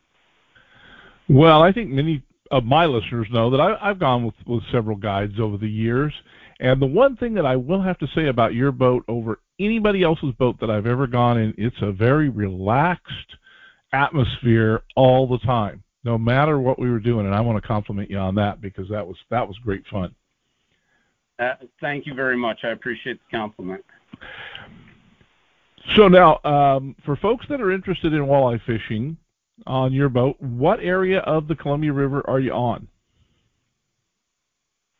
Well, 1.29 1.61
I 1.61 1.71
think 1.71 1.89
many 1.89 2.23
of 2.51 2.63
my 2.65 2.85
listeners 2.85 3.27
know 3.31 3.49
that 3.51 3.61
I, 3.61 3.77
I've 3.81 3.99
gone 3.99 4.25
with, 4.25 4.35
with 4.45 4.63
several 4.71 4.97
guides 4.97 5.39
over 5.39 5.57
the 5.57 5.69
years, 5.69 6.13
and 6.59 6.81
the 6.81 6.87
one 6.87 7.15
thing 7.17 7.33
that 7.35 7.45
I 7.45 7.55
will 7.55 7.81
have 7.81 7.97
to 7.99 8.07
say 8.15 8.27
about 8.27 8.53
your 8.53 8.71
boat 8.71 9.03
over 9.07 9.39
anybody 9.59 10.03
else's 10.03 10.33
boat 10.37 10.59
that 10.59 10.69
I've 10.69 10.85
ever 10.85 11.07
gone 11.07 11.37
in, 11.37 11.53
it's 11.57 11.81
a 11.81 11.91
very 11.91 12.29
relaxed 12.29 13.35
atmosphere 13.91 14.81
all 14.95 15.27
the 15.27 15.39
time, 15.39 15.83
no 16.03 16.17
matter 16.17 16.59
what 16.59 16.79
we 16.79 16.89
were 16.89 16.99
doing. 16.99 17.25
And 17.25 17.35
I 17.35 17.41
want 17.41 17.61
to 17.61 17.67
compliment 17.67 18.09
you 18.09 18.17
on 18.17 18.35
that 18.35 18.61
because 18.61 18.89
that 18.89 19.05
was 19.05 19.17
that 19.29 19.47
was 19.47 19.57
great 19.63 19.83
fun. 19.91 20.13
Uh, 21.39 21.53
thank 21.81 22.05
you 22.05 22.13
very 22.13 22.37
much. 22.37 22.59
I 22.63 22.69
appreciate 22.69 23.19
the 23.19 23.37
compliment. 23.37 23.83
So 25.95 26.07
now, 26.07 26.39
um, 26.43 26.95
for 27.05 27.15
folks 27.17 27.45
that 27.49 27.61
are 27.61 27.71
interested 27.71 28.13
in 28.13 28.21
walleye 28.21 28.61
fishing 28.65 29.17
on 29.67 29.93
your 29.93 30.09
boat, 30.09 30.39
what 30.41 30.79
area 30.79 31.19
of 31.19 31.47
the 31.47 31.55
Columbia 31.55 31.91
River 31.91 32.23
are 32.27 32.39
you 32.39 32.51
on? 32.51 32.87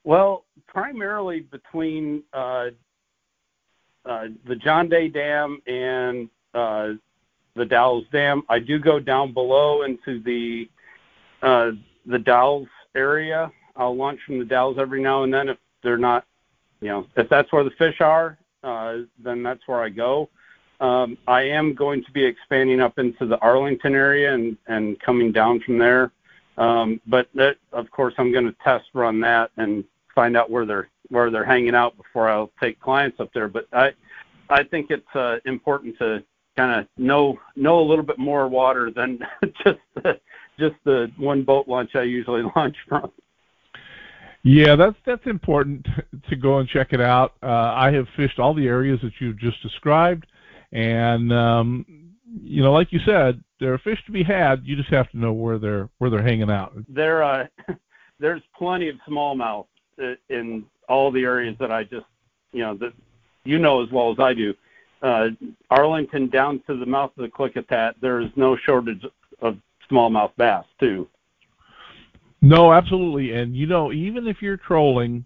Well, 0.03 0.45
primarily 0.67 1.41
between 1.41 2.23
uh, 2.33 2.67
uh, 4.05 4.27
the 4.47 4.55
John 4.55 4.89
Day 4.89 5.07
Dam 5.07 5.61
and 5.65 6.29
uh, 6.53 6.89
the 7.55 7.65
Dalles 7.65 8.05
Dam. 8.11 8.43
I 8.49 8.59
do 8.59 8.79
go 8.79 8.99
down 8.99 9.33
below 9.33 9.83
into 9.83 10.21
the 10.23 10.69
uh, 11.41 11.71
the 12.05 12.19
Dalles 12.19 12.67
area. 12.95 13.51
I'll 13.75 13.95
launch 13.95 14.19
from 14.25 14.39
the 14.39 14.45
Dalles 14.45 14.77
every 14.79 15.01
now 15.01 15.23
and 15.23 15.33
then 15.33 15.49
if 15.49 15.57
they're 15.83 15.97
not, 15.97 16.25
you 16.81 16.89
know, 16.89 17.07
if 17.15 17.29
that's 17.29 17.51
where 17.51 17.63
the 17.63 17.71
fish 17.71 18.01
are, 18.01 18.37
uh, 18.63 18.99
then 19.23 19.43
that's 19.43 19.61
where 19.67 19.81
I 19.81 19.89
go. 19.89 20.29
Um, 20.83 21.17
I 21.27 21.43
am 21.43 21.73
going 21.73 22.03
to 22.03 22.11
be 22.11 22.25
expanding 22.25 22.81
up 22.81 22.99
into 22.99 23.25
the 23.25 23.37
Arlington 23.39 23.95
area 23.95 24.33
and, 24.33 24.57
and 24.67 24.99
coming 24.99 25.31
down 25.31 25.61
from 25.61 25.77
there. 25.77 26.11
Um, 26.57 26.99
but 27.07 27.29
that, 27.35 27.55
of 27.71 27.89
course, 27.89 28.13
I'm 28.17 28.33
going 28.33 28.45
to 28.45 28.55
test 28.61 28.85
run 28.93 29.21
that 29.21 29.51
and 29.55 29.85
find 30.13 30.35
out 30.35 30.51
where 30.51 30.65
they're 30.65 30.89
where 31.07 31.31
they're 31.31 31.45
hanging 31.45 31.73
out 31.73 31.95
before 31.95 32.29
I'll 32.29 32.51
take 32.61 32.81
clients 32.81 33.19
up 33.21 33.31
there. 33.33 33.47
But 33.47 33.67
I 33.71 33.91
I 34.49 34.63
think 34.63 34.87
it's 34.89 35.15
uh, 35.15 35.37
important 35.45 35.97
to 35.99 36.21
kind 36.57 36.81
of 36.81 36.87
know 36.97 37.39
know 37.55 37.79
a 37.79 37.87
little 37.87 38.03
bit 38.03 38.19
more 38.19 38.49
water 38.49 38.91
than 38.91 39.19
just 39.63 39.79
the, 39.95 40.19
just 40.59 40.75
the 40.83 41.09
one 41.17 41.43
boat 41.43 41.67
launch 41.69 41.91
I 41.95 42.03
usually 42.03 42.43
launch 42.57 42.75
from. 42.89 43.09
Yeah, 44.43 44.75
that's 44.75 44.97
that's 45.05 45.25
important 45.27 45.87
to 46.29 46.35
go 46.35 46.57
and 46.59 46.67
check 46.67 46.91
it 46.91 46.99
out. 46.99 47.35
Uh, 47.41 47.71
I 47.73 47.91
have 47.93 48.05
fished 48.17 48.37
all 48.37 48.53
the 48.53 48.67
areas 48.67 48.99
that 49.01 49.13
you've 49.19 49.39
just 49.39 49.63
described, 49.63 50.25
and 50.73 51.31
um, 51.31 51.85
you 52.41 52.61
know, 52.63 52.73
like 52.73 52.91
you 52.91 52.99
said, 53.05 53.41
there 53.59 53.73
are 53.73 53.77
fish 53.77 53.99
to 54.05 54.11
be 54.11 54.23
had. 54.23 54.63
You 54.65 54.75
just 54.75 54.89
have 54.89 55.09
to 55.11 55.17
know 55.17 55.31
where 55.31 55.57
they're 55.57 55.89
where 55.99 56.09
they're 56.09 56.23
hanging 56.23 56.49
out. 56.49 56.73
There, 56.89 57.23
uh, 57.23 57.47
there's 58.19 58.41
plenty 58.57 58.89
of 58.89 58.95
smallmouth 59.07 59.67
in 60.29 60.65
all 60.89 61.11
the 61.11 61.23
areas 61.23 61.55
that 61.59 61.71
I 61.71 61.83
just, 61.83 62.05
you 62.51 62.61
know, 62.61 62.75
that 62.75 62.93
you 63.45 63.59
know 63.59 63.83
as 63.83 63.89
well 63.91 64.11
as 64.11 64.19
I 64.19 64.33
do. 64.33 64.53
Uh, 65.01 65.27
Arlington 65.69 66.29
down 66.29 66.61
to 66.65 66.77
the 66.77 66.85
mouth 66.85 67.11
of 67.17 67.23
the 67.23 67.29
Klickitat, 67.29 67.93
there 68.01 68.21
is 68.21 68.29
no 68.35 68.55
shortage 68.55 69.05
of 69.41 69.57
smallmouth 69.91 70.31
bass 70.37 70.65
too. 70.79 71.07
No, 72.41 72.73
absolutely, 72.73 73.33
and 73.33 73.55
you 73.55 73.67
know, 73.67 73.91
even 73.93 74.27
if 74.27 74.41
you're 74.41 74.57
trolling 74.57 75.25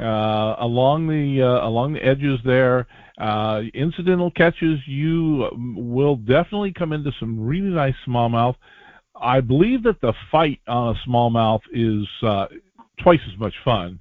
uh, 0.00 0.56
along 0.58 1.06
the 1.06 1.42
uh, 1.42 1.66
along 1.66 1.92
the 1.92 2.04
edges 2.04 2.40
there, 2.44 2.86
uh, 3.18 3.62
incidental 3.74 4.30
catches, 4.30 4.78
you 4.86 5.48
will 5.76 6.16
definitely 6.16 6.72
come 6.72 6.92
into 6.92 7.12
some 7.18 7.40
really 7.40 7.68
nice 7.68 7.94
smallmouth. 8.06 8.56
I 9.18 9.40
believe 9.40 9.82
that 9.84 10.00
the 10.00 10.12
fight 10.30 10.60
on 10.66 10.94
a 10.94 11.08
smallmouth 11.08 11.62
is 11.72 12.06
uh, 12.22 12.46
twice 13.02 13.20
as 13.32 13.38
much 13.38 13.54
fun 13.64 13.98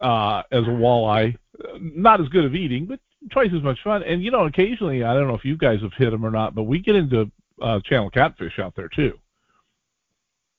uh, 0.00 0.42
as 0.52 0.62
a 0.64 0.70
walleye. 0.70 1.36
Not 1.80 2.20
as 2.20 2.28
good 2.28 2.44
of 2.44 2.54
eating, 2.54 2.86
but 2.86 3.00
twice 3.30 3.50
as 3.54 3.62
much 3.62 3.78
fun. 3.82 4.02
And 4.04 4.22
you 4.22 4.30
know, 4.30 4.46
occasionally, 4.46 5.02
I 5.02 5.14
don't 5.14 5.26
know 5.26 5.34
if 5.34 5.44
you 5.44 5.56
guys 5.56 5.80
have 5.82 5.92
hit 5.96 6.10
them 6.10 6.24
or 6.24 6.30
not, 6.30 6.54
but 6.54 6.64
we 6.64 6.78
get 6.78 6.94
into 6.94 7.30
uh, 7.60 7.80
channel 7.84 8.10
catfish 8.10 8.58
out 8.58 8.74
there 8.76 8.88
too. 8.88 9.18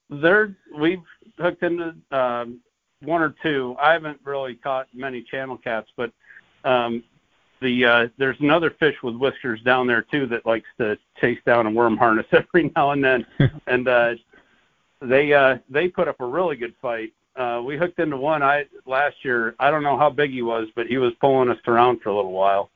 There, 0.10 0.56
we've 0.78 1.00
hooked 1.40 1.64
into 1.64 1.96
um, 2.12 2.60
one 3.02 3.22
or 3.22 3.36
two. 3.42 3.76
I 3.82 3.94
haven't 3.94 4.20
really 4.24 4.56
caught 4.56 4.88
many 4.94 5.24
channel 5.24 5.58
cats, 5.58 5.88
but 5.98 6.12
um, 6.64 7.04
the 7.62 7.86
uh, 7.86 8.08
there's 8.18 8.40
another 8.40 8.72
fish 8.72 8.96
with 9.04 9.16
whiskers 9.16 9.62
down 9.62 9.88
there 9.88 10.02
too 10.02 10.28
that 10.28 10.46
likes 10.46 10.68
to 10.78 10.98
chase 11.20 11.40
down 11.46 11.68
a 11.68 11.72
worm 11.72 11.98
harness 11.98 12.26
every 12.32 12.72
now 12.76 12.92
and 12.92 13.04
then, 13.04 13.26
and 13.68 13.88
uh, 13.88 14.16
they 15.02 15.34
uh, 15.34 15.58
they 15.70 15.88
put 15.88 16.08
up 16.08 16.20
a 16.20 16.26
really 16.26 16.56
good 16.56 16.74
fight. 16.82 17.14
Uh, 17.36 17.62
we 17.66 17.78
hooked 17.78 18.00
into 18.00 18.18
one 18.18 18.42
I 18.42 18.66
last 18.86 19.18
year. 19.24 19.56
I 19.60 19.70
don't 19.70 19.84
know 19.84 19.98
how 19.98 20.10
big 20.10 20.32
he 20.32 20.42
was, 20.42 20.68
but 20.76 20.88
he 20.88 20.98
was 20.98 21.14
pulling 21.20 21.50
us 21.50 21.58
around 21.68 22.02
for 22.02 22.10
a 22.10 22.16
little 22.16 22.32
while. 22.32 22.70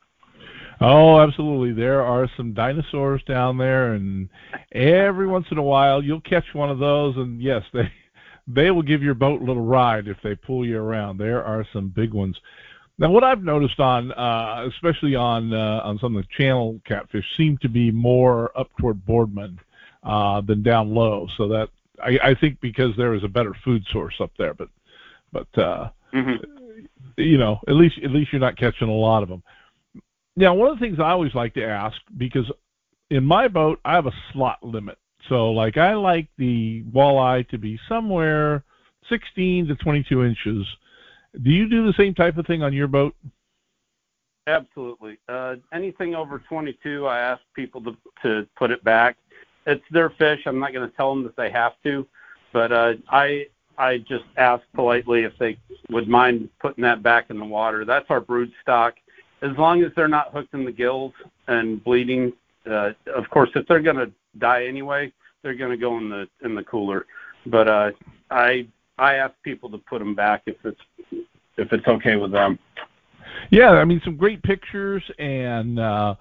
Oh, 0.82 1.20
absolutely. 1.20 1.74
There 1.74 2.02
are 2.02 2.30
some 2.38 2.54
dinosaurs 2.54 3.22
down 3.24 3.58
there, 3.58 3.94
and 3.94 4.30
every 4.72 5.28
once 5.28 5.46
in 5.52 5.58
a 5.58 5.64
while 5.64 6.02
you'll 6.04 6.22
catch 6.22 6.46
one 6.54 6.70
of 6.70 6.80
those, 6.80 7.16
and 7.18 7.42
yes, 7.42 7.64
they 7.74 7.92
they 8.48 8.72
will 8.72 8.82
give 8.82 9.04
your 9.04 9.14
boat 9.14 9.42
a 9.42 9.46
little 9.46 9.66
ride 9.66 10.08
if 10.08 10.18
they 10.24 10.36
pull 10.36 10.66
you 10.66 10.80
around. 10.80 11.18
There 11.18 11.44
are 11.44 11.66
some 11.72 11.90
big 11.90 12.14
ones. 12.14 12.38
Now, 13.00 13.10
what 13.10 13.24
I've 13.24 13.44
noticed 13.44 13.80
on, 13.80 14.12
uh, 14.12 14.68
especially 14.68 15.16
on 15.16 15.54
uh, 15.54 15.82
on 15.86 15.98
some 16.00 16.18
of 16.18 16.24
the 16.24 16.28
channel 16.38 16.82
catfish, 16.86 17.26
seem 17.38 17.58
to 17.62 17.70
be 17.70 17.92
more 17.92 18.52
up 18.60 18.70
toward 18.78 19.06
Boardman 19.06 19.58
uh, 20.04 20.42
than 20.42 20.62
down 20.62 20.94
low. 20.94 21.28
So 21.38 21.48
that 21.48 21.70
I, 22.04 22.20
I 22.22 22.36
think 22.36 22.60
because 22.60 22.92
there 22.98 23.14
is 23.14 23.24
a 23.24 23.30
better 23.30 23.56
food 23.64 23.86
source 23.92 24.16
up 24.20 24.32
there, 24.38 24.54
but 24.54 24.68
but 25.32 25.48
uh, 25.58 25.90
mm-hmm. 26.14 26.44
you 27.16 27.38
know, 27.38 27.62
at 27.70 27.76
least 27.76 27.96
at 28.04 28.12
least 28.12 28.34
you're 28.34 28.42
not 28.42 28.58
catching 28.58 28.90
a 28.90 28.94
lot 28.94 29.24
of 29.24 29.30
them. 29.30 29.44
Now, 30.36 30.54
one 30.54 30.70
of 30.70 30.78
the 30.78 30.86
things 30.86 31.00
I 31.00 31.12
always 31.12 31.34
like 31.34 31.54
to 31.54 31.66
ask 31.66 31.98
because 32.18 32.52
in 33.10 33.24
my 33.24 33.48
boat 33.48 33.80
I 33.86 33.96
have 33.96 34.08
a 34.08 34.14
slot 34.34 34.62
limit. 34.62 34.98
So 35.30 35.52
like 35.52 35.78
I 35.78 35.94
like 35.96 36.28
the 36.38 36.84
walleye 36.94 37.48
to 37.50 37.58
be 37.58 37.80
somewhere 37.88 38.64
16 39.10 39.68
to 39.68 39.76
22 39.76 40.24
inches. 40.24 40.66
Do 41.44 41.50
you 41.52 41.70
do 41.70 41.86
the 41.86 41.94
same 41.94 42.14
type 42.14 42.38
of 42.38 42.46
thing 42.46 42.64
on 42.64 42.74
your 42.74 42.88
boat? 42.88 43.16
Absolutely. 44.48 45.20
Uh, 45.28 45.56
anything 45.74 46.16
over 46.16 46.40
22, 46.40 47.06
I 47.06 47.20
ask 47.20 47.42
people 47.56 47.82
to 47.84 47.96
to 48.24 48.48
put 48.58 48.72
it 48.72 48.84
back. 48.84 49.18
It's 49.68 49.84
their 49.92 50.10
fish. 50.10 50.42
I'm 50.46 50.60
not 50.60 50.74
going 50.74 50.90
to 50.90 50.96
tell 50.96 51.14
them 51.14 51.24
that 51.24 51.36
they 51.36 51.52
have 51.52 51.74
to, 51.84 52.08
but 52.52 52.72
uh, 52.72 52.94
I 53.10 53.46
I 53.78 54.00
just 54.00 54.26
ask 54.38 54.64
politely 54.74 55.24
if 55.24 55.34
they 55.40 55.58
would 55.90 56.08
mind 56.08 56.50
putting 56.60 56.82
that 56.84 57.04
back 57.04 57.30
in 57.30 57.38
the 57.38 57.46
water. 57.46 57.86
That's 57.86 58.10
our 58.10 58.20
brood 58.20 58.52
stock. 58.62 58.96
As 59.42 59.52
long 59.58 59.84
as 59.84 59.92
they're 59.96 60.08
not 60.08 60.34
hooked 60.34 60.54
in 60.54 60.66
the 60.66 60.72
gills 60.72 61.14
and 61.48 61.82
bleeding, 61.84 62.34
uh, 62.70 62.92
of 63.16 63.30
course, 63.30 63.50
if 63.56 63.68
they're 63.68 63.80
going 63.82 63.96
to 63.98 64.12
die 64.38 64.66
anyway, 64.66 65.14
they're 65.44 65.56
going 65.56 65.72
to 65.72 65.78
go 65.78 65.98
in 65.98 66.10
the 66.10 66.28
in 66.44 66.56
the 66.56 66.64
cooler. 66.64 67.06
But 67.46 67.68
uh, 67.68 67.92
I 68.32 68.68
I 69.00 69.16
ask 69.16 69.34
people 69.44 69.70
to 69.72 69.78
put 69.78 70.00
them 70.00 70.16
back 70.16 70.44
if 70.46 70.58
it's 70.64 70.82
if 71.58 71.72
it's 71.72 71.88
okay 71.88 72.16
with 72.16 72.32
them. 72.32 72.60
Yeah, 73.50 73.72
I 73.72 73.86
mean 73.86 74.02
some 74.04 74.18
great 74.18 74.42
pictures 74.44 75.04
and 75.18 75.80
uh 75.80 76.16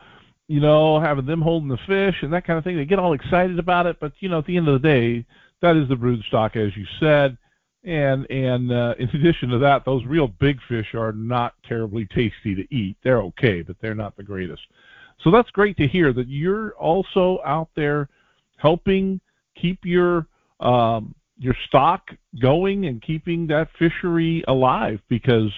you 0.47 0.61
know 0.61 1.01
having 1.01 1.27
them 1.27 1.43
holding 1.43 1.69
the 1.69 1.79
fish 1.87 2.17
and 2.23 2.33
that 2.33 2.47
kind 2.47 2.59
of 2.59 2.65
thing. 2.65 2.77
They 2.77 2.85
get 2.85 2.99
all 2.99 3.13
excited 3.13 3.59
about 3.59 3.87
it, 3.87 3.99
but 4.01 4.13
you 4.21 4.29
know 4.29 4.39
at 4.39 4.47
the 4.47 4.57
end 4.57 4.69
of 4.69 4.81
the 4.81 4.89
day, 4.89 5.27
that 5.61 5.77
is 5.77 5.89
the 5.89 5.97
brood 5.97 6.23
stock 6.29 6.57
as 6.57 6.77
you 6.77 6.87
said. 7.01 7.37
And 7.85 8.31
and 8.31 8.73
uh, 8.73 8.95
in 8.99 9.09
addition 9.15 9.49
to 9.51 9.59
that, 9.59 9.85
those 9.85 10.05
real 10.05 10.29
big 10.29 10.59
fish 10.69 10.95
are 10.95 11.13
not 11.13 11.55
terribly 11.67 12.07
tasty 12.07 12.55
to 12.55 12.75
eat. 12.75 12.97
They're 13.03 13.23
okay, 13.23 13.63
but 13.63 13.77
they're 13.81 13.95
not 13.95 14.17
the 14.17 14.23
greatest. 14.23 14.63
So 15.25 15.31
that's 15.33 15.51
great 15.51 15.77
to 15.79 15.89
hear 15.89 16.13
that 16.13 16.29
you're 16.29 16.73
also 16.77 17.41
out 17.45 17.69
there 17.75 18.09
helping 18.57 19.21
keep 19.61 19.81
your 19.85 20.27
um, 20.61 21.15
your 21.39 21.55
stock 21.67 22.11
going 22.41 22.87
and 22.87 23.01
keeping 23.01 23.47
that 23.47 23.69
fishery 23.79 24.45
alive 24.49 25.01
because 25.09 25.51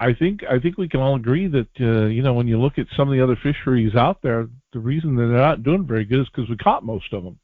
I 0.00 0.12
think 0.12 0.42
I 0.44 0.58
think 0.58 0.76
we 0.76 0.88
can 0.88 1.00
all 1.00 1.16
agree 1.16 1.48
that 1.48 1.68
uh, 1.80 2.06
you 2.06 2.22
know 2.22 2.34
when 2.34 2.48
you 2.48 2.60
look 2.60 2.78
at 2.78 2.86
some 2.96 3.08
of 3.08 3.14
the 3.14 3.22
other 3.22 3.36
fisheries 3.42 3.94
out 3.94 4.20
there, 4.22 4.48
the 4.72 4.78
reason 4.78 5.16
that 5.16 5.26
they're 5.26 5.38
not 5.38 5.62
doing 5.62 5.86
very 5.86 6.04
good 6.04 6.20
is 6.20 6.26
because 6.34 6.50
we 6.50 6.56
caught 6.56 6.84
most 6.84 7.12
of 7.12 7.24
them. 7.24 7.38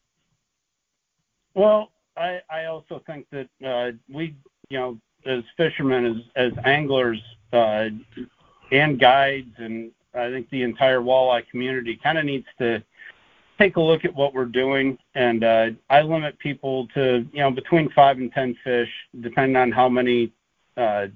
Well, 1.55 1.93
I 2.17 2.41
I 2.51 2.65
also 2.67 3.03
think 3.07 3.27
that 3.31 3.49
uh, 3.65 3.93
we 4.13 4.35
you 4.69 4.79
know 4.79 4.99
as 5.25 5.45
fishermen 5.57 6.05
as 6.37 6.53
as 6.53 6.65
anglers 6.65 7.21
uh, 7.53 7.89
and 8.71 8.99
guides 8.99 9.55
and 9.59 9.93
I 10.15 10.31
think 10.31 10.51
the 10.51 10.63
entire 10.63 11.01
walleye 11.01 11.49
community 11.49 11.99
kind 12.03 12.19
of 12.19 12.25
needs 12.25 12.47
to 12.59 12.83
take 13.63 13.77
a 13.77 13.81
look 13.81 14.05
at 14.05 14.15
what 14.15 14.35
we're 14.35 14.45
doing, 14.45 14.99
and 15.15 15.45
uh, 15.45 15.71
I 15.89 16.03
limit 16.03 16.39
people 16.39 16.89
to 16.95 17.27
you 17.33 17.41
know 17.41 17.51
between 17.51 17.91
five 17.91 18.19
and 18.19 18.33
ten 18.33 18.57
fish, 18.65 18.89
depending 19.21 19.57
on 19.57 19.71
how 19.71 19.89
many 19.89 20.33
uh, 20.77 21.07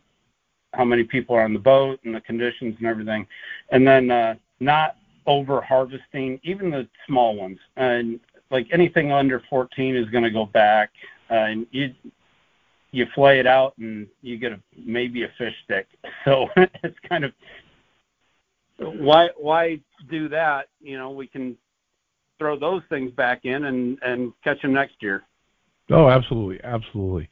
how 0.72 0.84
many 0.84 1.02
people 1.02 1.34
are 1.34 1.42
on 1.42 1.52
the 1.52 1.58
boat 1.58 1.98
and 2.04 2.14
the 2.14 2.20
conditions 2.20 2.76
and 2.78 2.86
everything, 2.86 3.26
and 3.70 3.86
then 3.86 4.10
uh, 4.10 4.34
not 4.60 4.96
over 5.26 5.60
harvesting 5.60 6.38
even 6.44 6.70
the 6.70 6.88
small 7.06 7.34
ones. 7.34 7.58
And 7.76 8.20
like 8.50 8.68
anything 8.72 9.10
under 9.10 9.42
14 9.50 9.96
is 9.96 10.08
going 10.10 10.22
to 10.22 10.30
go 10.30 10.46
back, 10.46 10.90
uh, 11.30 11.34
and 11.34 11.66
you 11.72 11.92
you 12.92 13.06
flay 13.14 13.40
it 13.40 13.46
out 13.46 13.76
and 13.78 14.06
you 14.22 14.38
get 14.38 14.52
a 14.52 14.60
maybe 14.76 15.24
a 15.24 15.28
fish 15.36 15.54
stick. 15.64 15.88
So 16.24 16.48
it's 16.56 16.98
kind 17.08 17.24
of 17.24 17.32
why 18.78 19.30
why 19.36 19.80
do 20.10 20.28
that? 20.28 20.68
You 20.80 20.98
know, 20.98 21.10
we 21.10 21.26
can 21.26 21.56
throw 22.38 22.58
those 22.58 22.82
things 22.88 23.12
back 23.12 23.44
in 23.44 23.64
and 23.64 23.98
and 24.02 24.32
catch 24.44 24.60
them 24.62 24.72
next 24.72 24.96
year. 25.00 25.22
Oh, 25.90 26.08
absolutely, 26.08 26.60
absolutely. 26.64 27.28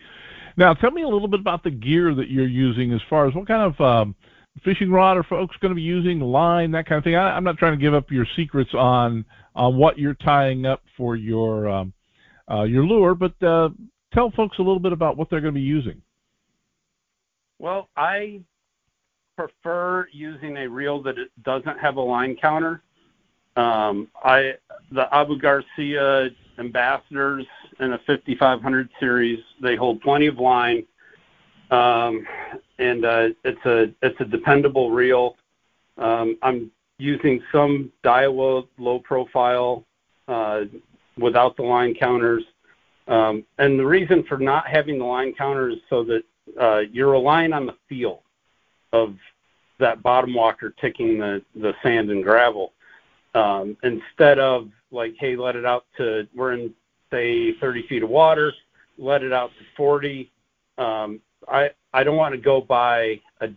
Now, 0.57 0.75
tell 0.75 0.93
me 0.93 1.03
a 1.03 1.09
little 1.09 1.29
bit 1.29 1.41
about 1.41 1.65
the 1.65 1.71
gear 1.71 2.15
that 2.15 2.31
you're 2.31 2.47
using, 2.47 2.93
as 2.93 3.01
far 3.11 3.27
as 3.27 3.35
what 3.35 3.49
kind 3.49 3.63
of 3.63 3.81
um, 3.81 4.15
fishing 4.63 4.91
rod 4.91 5.17
are 5.17 5.25
folks 5.25 5.57
going 5.61 5.71
to 5.71 5.77
be 5.77 5.83
using, 5.83 6.21
line, 6.21 6.71
that 6.71 6.87
kind 6.87 6.99
of 6.99 7.05
thing. 7.05 7.17
I, 7.17 7.37
am 7.37 7.43
not 7.43 7.59
trying 7.59 7.77
to 7.77 7.83
give 7.83 7.95
up 7.95 8.11
your 8.11 8.27
secrets 8.37 8.71
on 8.75 9.25
on 9.57 9.77
what 9.77 9.99
you're 9.99 10.15
tying 10.15 10.67
up 10.67 10.83
for 10.97 11.17
your 11.17 11.69
um, 11.69 11.93
uh, 12.51 12.63
your 12.63 12.85
lure, 12.85 13.15
but 13.15 13.41
uh, 13.43 13.71
tell 14.13 14.31
folks 14.31 14.59
a 14.59 14.63
little 14.63 14.79
bit 14.79 14.93
about 14.93 15.17
what 15.17 15.31
they're 15.31 15.41
going 15.41 15.55
to 15.55 15.61
be 15.61 15.67
using. 15.67 16.01
Well, 17.59 17.89
I 17.97 18.41
prefer 19.37 20.07
using 20.13 20.59
a 20.59 20.69
reel 20.69 21.03
that 21.03 21.15
doesn't 21.43 21.79
have 21.79 21.97
a 21.97 22.01
line 22.01 22.37
counter. 22.41 22.83
Um, 23.57 24.09
I 24.23 24.55
the 24.91 25.13
Abu 25.15 25.39
Garcia 25.39 26.31
Ambassadeurs 26.59 27.47
in 27.81 27.93
a 27.93 27.99
5500 28.07 28.89
series. 29.01 29.41
They 29.63 29.77
hold 29.77 30.01
plenty 30.01 30.27
of 30.27 30.39
line. 30.39 30.85
um, 31.71 32.27
and 32.79 33.05
uh, 33.05 33.29
it's 33.45 33.65
a 33.65 33.93
it's 34.03 34.21
a 34.21 34.25
dependable 34.25 34.91
reel. 34.91 35.37
Um, 35.99 36.37
I'm 36.43 36.71
using 36.99 37.43
some 37.53 37.93
Daiwa 38.05 38.67
low 38.79 38.99
profile 39.01 39.85
uh, 40.29 40.63
without 41.19 41.57
the 41.57 41.63
line 41.63 41.95
counters. 41.95 42.45
Um, 43.07 43.45
and 43.59 43.79
the 43.79 43.87
reason 43.87 44.25
for 44.25 44.39
not 44.39 44.67
having 44.67 44.99
the 44.99 45.05
line 45.05 45.35
counter 45.35 45.69
is 45.69 45.79
so 45.91 46.05
that 46.05 46.23
uh, 46.61 46.83
you're 46.91 47.11
relying 47.11 47.53
on 47.53 47.67
the 47.67 47.77
feel 47.89 48.23
of 48.93 49.17
that 49.79 50.03
bottom 50.03 50.35
walker 50.35 50.75
ticking 50.81 51.19
the, 51.19 51.43
the 51.57 51.75
sand 51.83 52.11
and 52.11 52.23
gravel 52.23 52.73
um, 53.35 53.77
instead 53.83 54.39
of 54.39 54.69
like, 54.91 55.15
hey, 55.19 55.37
let 55.37 55.57
it 55.57 55.67
out 55.67 55.87
to, 55.97 56.27
we're 56.35 56.53
in, 56.53 56.73
say, 57.11 57.53
30 57.59 57.87
feet 57.89 58.03
of 58.03 58.11
water, 58.11 58.53
let 58.99 59.23
it 59.23 59.33
out 59.33 59.51
to 59.59 59.65
40. 59.77 60.31
Um, 60.79 61.21
I, 61.49 61.71
I 61.93 62.05
don't 62.05 62.17
want 62.17 62.35
to 62.35 62.41
go 62.41 62.61
by 62.61 63.21
a, 63.41 63.49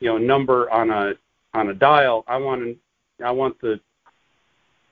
you 0.00 0.08
know, 0.08 0.18
number 0.18 0.70
on 0.70 0.90
a, 0.90 1.14
on 1.54 1.68
a 1.68 1.74
dial. 1.74 2.24
I 2.28 2.36
want 2.36 2.62
to, 2.62 2.76
I 3.24 3.30
want 3.30 3.60
the, 3.60 3.80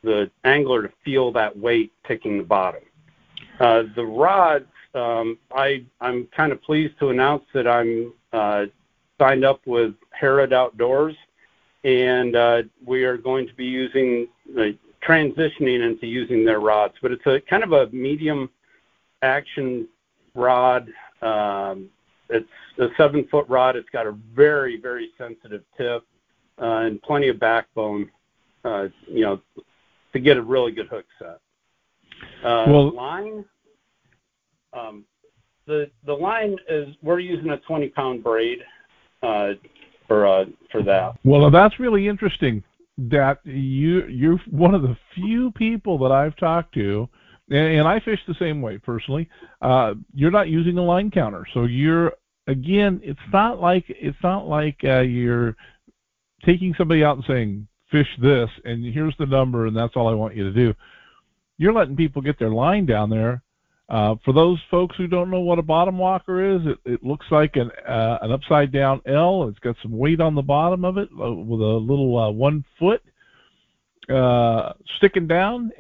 the 0.03 0.31
angler 0.45 0.83
to 0.83 0.93
feel 1.05 1.33
that 1.33 1.57
weight 1.57 1.93
ticking 2.07 2.39
the 2.39 2.45
bottom. 2.45 2.83
Uh, 3.61 3.85
the 3.95 4.05
rods, 4.05 4.67
um, 4.95 5.39
I, 5.55 5.85
I'm 6.01 6.27
kind 6.37 6.53
of 6.53 6.63
pleased 6.63 6.99
to 6.99 7.11
announce 7.11 7.45
that 7.55 7.67
I'm 7.67 8.13
uh, 8.33 8.67
signed 9.19 9.45
up 9.45 9.61
with 9.67 9.95
Harrod 10.11 10.53
Outdoors, 10.53 11.17
and 11.87 12.35
uh, 12.35 12.63
we 12.85 13.05
are 13.05 13.17
going 13.17 13.47
to 13.47 13.55
be 13.55 13.65
using 13.65 14.27
uh, 14.59 14.65
transitioning 15.07 15.89
into 15.89 16.07
using 16.07 16.45
their 16.45 16.59
rods. 16.59 16.95
But 17.01 17.13
it's 17.13 17.25
a 17.27 17.41
kind 17.49 17.63
of 17.63 17.73
a 17.73 17.87
medium 17.93 18.51
action 19.23 19.87
rod. 20.35 20.89
Um, 21.23 21.89
it's 22.29 22.49
a 22.81 22.89
seven 22.97 23.27
foot 23.31 23.47
rod. 23.49 23.77
It's 23.77 23.89
got 23.91 24.07
a 24.07 24.19
very 24.35 24.81
very 24.81 25.11
sensitive 25.17 25.63
tip 25.79 26.05
uh, 26.61 26.65
and 26.65 27.01
plenty 27.03 27.29
of 27.29 27.39
backbone. 27.39 28.11
Uh, 28.65 28.89
you 29.07 29.21
know, 29.21 29.41
to 30.13 30.19
get 30.19 30.37
a 30.37 30.43
really 30.43 30.73
good 30.73 30.89
hook 30.89 31.05
set. 31.21 31.39
Uh, 32.45 32.65
well, 32.67 32.93
line. 32.93 33.45
Um, 34.73 35.05
the 35.67 35.89
the 36.05 36.13
line 36.13 36.57
is 36.69 36.89
we're 37.01 37.21
using 37.21 37.51
a 37.51 37.59
20 37.59 37.91
pound 37.91 38.25
braid 38.25 38.59
uh, 39.23 39.53
for 40.07 40.27
uh, 40.27 40.45
for 40.71 40.83
that. 40.83 41.17
Well, 41.25 41.51
that's 41.51 41.79
really 41.79 42.09
interesting. 42.09 42.63
That 42.99 43.41
you 43.45 44.07
you're 44.07 44.39
one 44.51 44.75
of 44.75 44.83
the 44.83 44.97
few 45.15 45.51
people 45.53 45.99
that 45.99 46.13
I've 46.13 46.37
talked 46.37 46.73
to, 46.75 47.09
and, 47.51 47.79
and 47.79 47.89
I 47.89 48.01
fish 48.01 48.21
the 48.27 48.35
same 48.39 48.63
way 48.63 48.79
personally. 48.79 49.29
Uh, 49.61 49.95
you're 50.15 50.31
not 50.31 50.49
using 50.49 50.79
a 50.79 50.83
line 50.83 51.11
counter, 51.11 51.47
so 51.53 51.65
you're 51.65 52.13
again. 52.47 53.01
It's 53.03 53.21
not 53.33 53.61
like 53.61 53.85
it's 53.89 54.19
not 54.23 54.49
like 54.49 54.79
uh, 54.85 55.01
you're 55.01 55.57
taking 56.45 56.75
somebody 56.79 57.05
out 57.05 57.17
and 57.17 57.25
saying 57.27 57.69
fish 57.91 58.09
this, 58.21 58.49
and 58.65 58.85
here's 58.85 59.15
the 59.19 59.27
number, 59.27 59.67
and 59.67 59.77
that's 59.77 59.95
all 59.95 60.09
I 60.09 60.15
want 60.15 60.35
you 60.35 60.45
to 60.45 60.53
do. 60.53 60.75
You're 61.59 61.73
letting 61.73 61.97
people 61.97 62.23
get 62.23 62.39
their 62.39 62.51
line 62.51 62.87
down 62.87 63.11
there 63.11 63.43
uh, 63.89 64.17
for 64.25 64.33
those 64.33 64.59
folks 64.71 64.97
who 64.97 65.07
don't 65.07 65.31
know 65.31 65.41
what 65.41 65.59
a 65.59 65.63
bottom 65.63 65.97
walker 65.97 66.57
is, 66.57 66.61
it, 66.67 66.79
it 66.85 67.05
looks 67.05 67.27
like 67.31 67.55
an 67.55 67.71
uh, 67.89 68.19
an 68.23 68.33
upside 68.33 68.73
down 68.73 69.01
L. 69.07 69.49
It's 69.49 69.61
got 69.61 69.77
some 69.81 69.97
weight 69.97 70.21
on 70.21 70.35
the 70.35 70.43
bottom 70.43 70.85
of 70.85 70.99
it 70.99 71.09
uh, 71.13 71.33
with 71.33 71.61
a 71.61 71.79
little 71.79 72.19
uh, 72.19 72.31
one 72.31 72.65
foot 72.79 73.03
sticking 74.97 75.27
down 75.27 75.71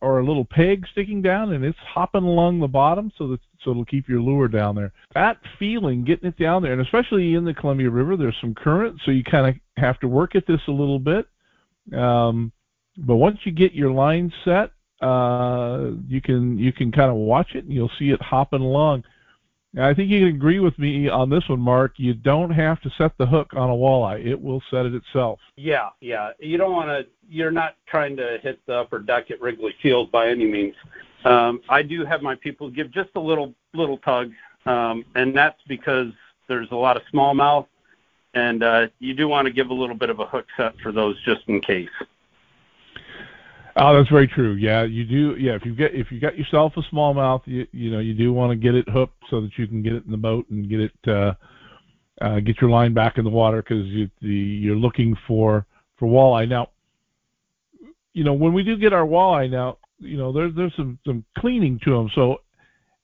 or 0.00 0.20
a 0.20 0.24
little 0.24 0.44
peg 0.44 0.84
sticking 0.92 1.22
down, 1.22 1.52
and 1.52 1.64
it's 1.64 1.78
hopping 1.78 2.24
along 2.24 2.60
the 2.60 2.68
bottom 2.68 3.10
so 3.18 3.28
that 3.28 3.40
so 3.62 3.72
it'll 3.72 3.84
keep 3.84 4.08
your 4.08 4.20
lure 4.20 4.46
down 4.46 4.76
there. 4.76 4.92
That 5.14 5.38
feeling, 5.58 6.04
getting 6.04 6.28
it 6.28 6.38
down 6.38 6.62
there, 6.62 6.72
and 6.72 6.80
especially 6.80 7.34
in 7.34 7.44
the 7.44 7.54
Columbia 7.54 7.90
River, 7.90 8.16
there's 8.16 8.36
some 8.40 8.54
current, 8.54 9.00
so 9.04 9.10
you 9.10 9.24
kind 9.24 9.48
of 9.48 9.82
have 9.82 9.98
to 10.00 10.08
work 10.08 10.36
at 10.36 10.46
this 10.46 10.60
a 10.68 10.72
little 10.72 11.00
bit. 11.00 11.26
Um, 11.92 12.52
but 12.96 13.16
once 13.16 13.38
you 13.44 13.50
get 13.50 13.72
your 13.72 13.90
line 13.90 14.32
set, 14.44 14.70
uh, 15.00 15.90
you 16.08 16.20
can 16.20 16.58
you 16.58 16.72
can 16.72 16.90
kind 16.90 17.10
of 17.10 17.16
watch 17.16 17.54
it 17.54 17.64
and 17.64 17.72
you'll 17.72 17.90
see 17.98 18.10
it 18.10 18.22
hopping 18.22 18.62
along. 18.62 19.04
I 19.78 19.92
think 19.92 20.10
you 20.10 20.20
can 20.20 20.28
agree 20.28 20.58
with 20.58 20.78
me 20.78 21.08
on 21.08 21.28
this 21.28 21.46
one, 21.48 21.60
Marc. 21.60 21.94
You 21.98 22.14
don't 22.14 22.50
have 22.50 22.80
to 22.80 22.90
set 22.96 23.12
the 23.18 23.26
hook 23.26 23.52
on 23.52 23.68
a 23.68 23.74
walleye; 23.74 24.24
it 24.24 24.40
will 24.40 24.62
set 24.70 24.86
it 24.86 24.94
itself. 24.94 25.38
Yeah, 25.56 25.90
yeah. 26.00 26.30
You 26.38 26.56
don't 26.56 26.72
want 26.72 26.88
to. 26.88 27.06
You're 27.28 27.50
not 27.50 27.76
trying 27.86 28.16
to 28.16 28.38
hit 28.42 28.58
the 28.66 28.74
upper 28.74 28.98
deck 28.98 29.30
at 29.30 29.40
Wrigley 29.40 29.74
Field 29.82 30.10
by 30.10 30.28
any 30.28 30.46
means. 30.46 30.74
Um, 31.26 31.60
I 31.68 31.82
do 31.82 32.06
have 32.06 32.22
my 32.22 32.36
people 32.36 32.70
give 32.70 32.90
just 32.90 33.10
a 33.16 33.20
little 33.20 33.52
little 33.74 33.98
tug, 33.98 34.30
um, 34.64 35.04
and 35.14 35.36
that's 35.36 35.60
because 35.68 36.12
there's 36.48 36.70
a 36.70 36.76
lot 36.76 36.96
of 36.96 37.02
smallmouth, 37.12 37.66
and 38.32 38.62
uh, 38.62 38.86
you 38.98 39.12
do 39.12 39.28
want 39.28 39.46
to 39.46 39.52
give 39.52 39.68
a 39.68 39.74
little 39.74 39.96
bit 39.96 40.08
of 40.08 40.20
a 40.20 40.26
hook 40.26 40.46
set 40.56 40.78
for 40.78 40.90
those 40.90 41.22
just 41.24 41.42
in 41.48 41.60
case. 41.60 41.90
Oh, 43.78 43.94
that's 43.94 44.08
very 44.08 44.26
true. 44.26 44.54
Yeah, 44.54 44.84
you 44.84 45.04
do. 45.04 45.36
Yeah, 45.38 45.54
if 45.54 45.66
you 45.66 45.74
get 45.74 45.94
if 45.94 46.10
you 46.10 46.18
got 46.18 46.38
yourself 46.38 46.72
a 46.76 46.82
smallmouth, 46.94 47.42
you 47.44 47.66
you 47.72 47.90
know 47.90 47.98
you 47.98 48.14
do 48.14 48.32
want 48.32 48.50
to 48.50 48.56
get 48.56 48.74
it 48.74 48.88
hooked 48.88 49.22
so 49.28 49.42
that 49.42 49.50
you 49.58 49.66
can 49.66 49.82
get 49.82 49.92
it 49.92 50.04
in 50.06 50.10
the 50.10 50.16
boat 50.16 50.48
and 50.48 50.68
get 50.68 50.80
it 50.80 50.92
uh, 51.06 51.34
uh, 52.22 52.40
get 52.40 52.58
your 52.60 52.70
line 52.70 52.94
back 52.94 53.18
in 53.18 53.24
the 53.24 53.30
water 53.30 53.62
because 53.62 53.86
you 53.86 54.08
you're 54.20 54.76
looking 54.76 55.14
for 55.28 55.66
for 55.98 56.08
walleye. 56.08 56.48
Now, 56.48 56.70
you 58.14 58.24
know 58.24 58.32
when 58.32 58.54
we 58.54 58.62
do 58.62 58.78
get 58.78 58.94
our 58.94 59.06
walleye 59.06 59.50
now, 59.50 59.76
you 59.98 60.16
know 60.16 60.32
there's 60.32 60.54
there's 60.54 60.74
some 60.74 60.98
some 61.04 61.22
cleaning 61.36 61.78
to 61.84 61.90
them. 61.90 62.10
So, 62.14 62.38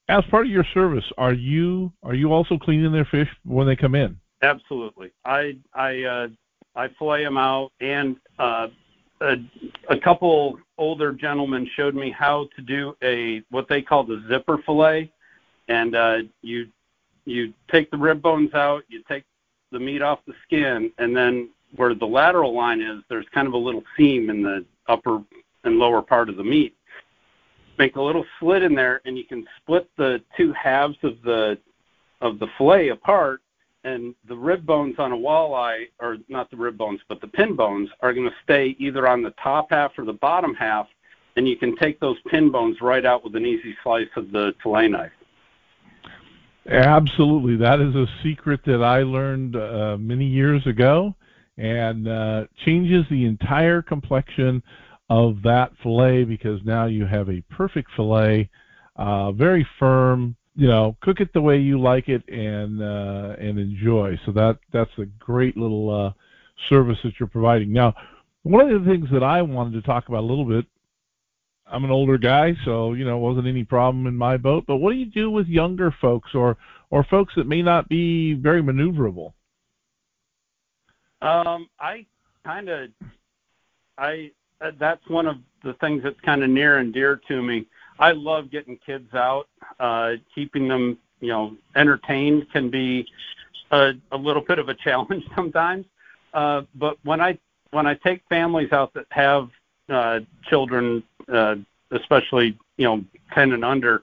as 0.09 0.25
part 0.31 0.47
of 0.47 0.53
your 0.53 0.65
service, 0.73 1.05
are 1.19 1.35
you 1.35 1.93
are 2.03 2.15
you 2.15 2.33
also 2.33 2.57
cleaning 2.57 2.93
their 2.93 3.05
fish 3.05 3.29
when 3.45 3.67
they 3.67 3.77
come 3.77 3.95
in? 3.95 4.19
Absolutely. 4.41 5.13
I 5.27 5.59
I 5.75 6.03
uh, 6.05 6.29
I 6.75 6.89
fillet 6.99 7.25
them 7.25 7.37
out 7.37 7.73
and 7.83 8.17
uh, 8.39 8.69
a, 9.23 9.37
a 9.91 9.99
couple 9.99 10.59
older 10.79 11.13
gentlemen 11.13 11.69
showed 11.77 11.95
me 11.95 12.11
how 12.11 12.49
to 12.57 12.63
do 12.63 12.97
a 13.03 13.43
what 13.51 13.69
they 13.69 13.81
call 13.81 14.05
the 14.05 14.23
zipper 14.29 14.59
fillet, 14.67 15.11
and 15.69 15.95
uh, 15.95 16.19
you 16.43 16.69
you 17.25 17.53
take 17.71 17.91
the 17.91 17.97
rib 17.97 18.21
bones 18.21 18.53
out, 18.55 18.83
you 18.89 19.03
take 19.09 19.25
the 19.71 19.79
meat 19.79 20.03
off 20.03 20.19
the 20.27 20.35
skin, 20.45 20.91
and 20.99 21.17
then 21.17 21.49
where 21.77 21.95
the 21.95 22.07
lateral 22.07 22.55
line 22.55 22.83
is, 22.83 23.03
there's 23.09 23.27
kind 23.33 23.47
of 23.47 23.55
a 23.55 23.59
little 23.59 23.83
seam 23.97 24.29
in 24.29 24.43
the 24.43 24.65
upper 24.89 25.23
and 25.65 25.77
lower 25.77 26.03
part 26.03 26.29
of 26.29 26.37
the 26.37 26.45
meat. 26.45 26.77
Make 27.79 27.97
a 27.97 28.03
little 28.03 28.27
slit 28.39 28.63
in 28.63 28.75
there, 28.75 29.01
and 29.07 29.17
you 29.17 29.25
can 29.25 29.47
split 29.59 29.89
the 29.97 30.23
two 30.37 30.53
halves 30.53 30.99
of 31.03 31.23
the 31.23 31.59
of 32.21 32.39
the 32.39 32.47
fillet 32.59 32.89
apart, 32.89 33.41
and 33.85 34.15
the 34.29 34.37
rib 34.37 34.65
bones 34.65 34.95
on 34.99 35.13
a 35.13 35.17
walleye, 35.17 35.87
or 36.01 36.19
not 36.29 36.51
the 36.51 36.57
rib 36.57 36.79
bones, 36.79 37.01
but 37.09 37.21
the 37.21 37.27
pin 37.27 37.57
bones, 37.57 37.89
are 38.01 38.13
going 38.13 38.29
to 38.29 38.35
stay 38.45 38.77
either 38.79 39.09
on 39.09 39.23
the 39.23 39.35
top 39.43 39.69
half 39.71 39.93
or 39.99 40.05
the 40.05 40.13
bottom 40.13 40.55
half, 40.55 40.87
and 41.37 41.49
you 41.49 41.57
can 41.57 41.77
take 41.77 41.99
those 42.01 42.17
pin 42.29 42.51
bones 42.51 42.77
right 42.81 43.05
out 43.05 43.25
with 43.25 43.35
an 43.35 43.45
easy 43.45 43.75
slice 43.83 44.09
of 44.17 44.31
the 44.31 44.53
fillet 44.63 44.89
knife. 44.89 45.13
Absolutely, 46.69 47.57
that 47.57 47.81
is 47.81 47.95
a 47.97 48.07
secret 48.23 48.61
that 48.67 48.83
I 48.85 49.03
learned 49.03 49.57
uh, 49.57 49.97
many 49.99 50.27
years 50.27 50.65
ago, 50.67 51.15
and 51.59 52.07
uh, 52.07 52.45
changes 52.65 53.05
the 53.11 53.25
entire 53.25 53.83
complexion 53.83 54.63
of 55.11 55.43
that 55.43 55.73
fillet 55.83 56.25
because 56.25 56.61
now 56.65 56.87
you 56.87 57.05
have 57.05 57.29
a 57.29 57.43
perfect 57.51 57.91
fillet, 57.97 58.49
uh, 58.97 59.33
very 59.33 59.67
firm, 59.79 60.37
you 60.55 60.69
know, 60.69 60.97
cook 61.01 61.21
it 61.21 61.33
the 61.33 61.41
way 61.41 61.59
you 61.59 61.81
like 61.81 62.09
it 62.09 62.29
and 62.29 62.83
uh, 62.83 63.37
and 63.39 63.59
enjoy. 63.59 64.19
So 64.27 64.33
that 64.33 64.59
that's 64.73 64.91
a 64.99 65.07
great 65.19 65.57
little 65.57 65.91
uh, 65.91 66.13
service 66.69 66.99
that 67.05 67.15
you're 67.19 67.29
providing. 67.29 67.73
Now, 67.73 67.95
one 68.43 68.71
of 68.71 68.85
the 68.85 68.91
things 68.91 69.09
that 69.13 69.23
I 69.23 69.43
wanted 69.43 69.73
to 69.75 69.83
talk 69.83 70.09
about 70.09 70.21
a 70.21 70.27
little 70.27 70.45
bit. 70.45 70.67
I'm 71.65 71.85
an 71.85 71.91
older 71.91 72.19
guy, 72.19 72.55
so 72.67 72.93
you 72.93 73.07
know, 73.07 73.17
wasn't 73.17 73.47
any 73.47 73.65
problem 73.65 74.07
in 74.07 74.15
my 74.15 74.37
boat. 74.37 74.65
But 74.67 74.77
what 74.77 74.93
do 74.93 74.99
you 74.99 75.07
do 75.07 75.31
with 75.31 75.47
younger 75.47 75.95
folks 76.03 76.35
or 76.35 76.59
or 76.91 77.05
folks 77.05 77.33
that 77.37 77.47
may 77.47 77.63
not 77.63 77.89
be 77.89 78.35
very 78.35 78.63
maneuverable? 78.63 79.33
Um, 81.23 81.69
I 81.81 82.05
kind 82.45 82.69
of, 82.69 82.91
I 83.97 84.33
that's 84.79 85.09
one 85.09 85.27
of 85.27 85.37
the 85.65 85.73
things 85.75 86.03
that's 86.03 86.21
kind 86.21 86.43
of 86.43 86.51
near 86.51 86.79
and 86.79 86.93
dear 86.93 87.21
to 87.29 87.43
me. 87.43 87.67
I 88.03 88.11
love 88.11 88.51
getting 88.51 88.77
kids 88.85 89.15
out. 89.15 89.47
Uh, 89.79 90.15
keeping 90.35 90.67
them, 90.67 90.99
you 91.21 91.29
know, 91.29 91.57
entertained 91.77 92.51
can 92.53 92.69
be 92.69 93.07
a, 93.71 93.93
a 94.11 94.17
little 94.17 94.43
bit 94.43 94.59
of 94.59 94.69
a 94.69 94.75
challenge 94.85 95.25
sometimes. 95.37 95.87
Uh, 96.35 96.63
but 96.75 96.99
when 97.05 97.21
I 97.21 97.39
when 97.71 97.87
I 97.87 97.95
take 97.95 98.23
families 98.29 98.73
out 98.73 98.93
that 98.95 99.07
have 99.11 99.51
uh, 99.89 100.19
children, 100.51 101.05
uh, 101.33 101.55
especially 101.93 102.59
you 102.77 102.87
know 102.87 103.05
ten 103.33 103.53
and 103.53 103.65
under, 103.65 104.03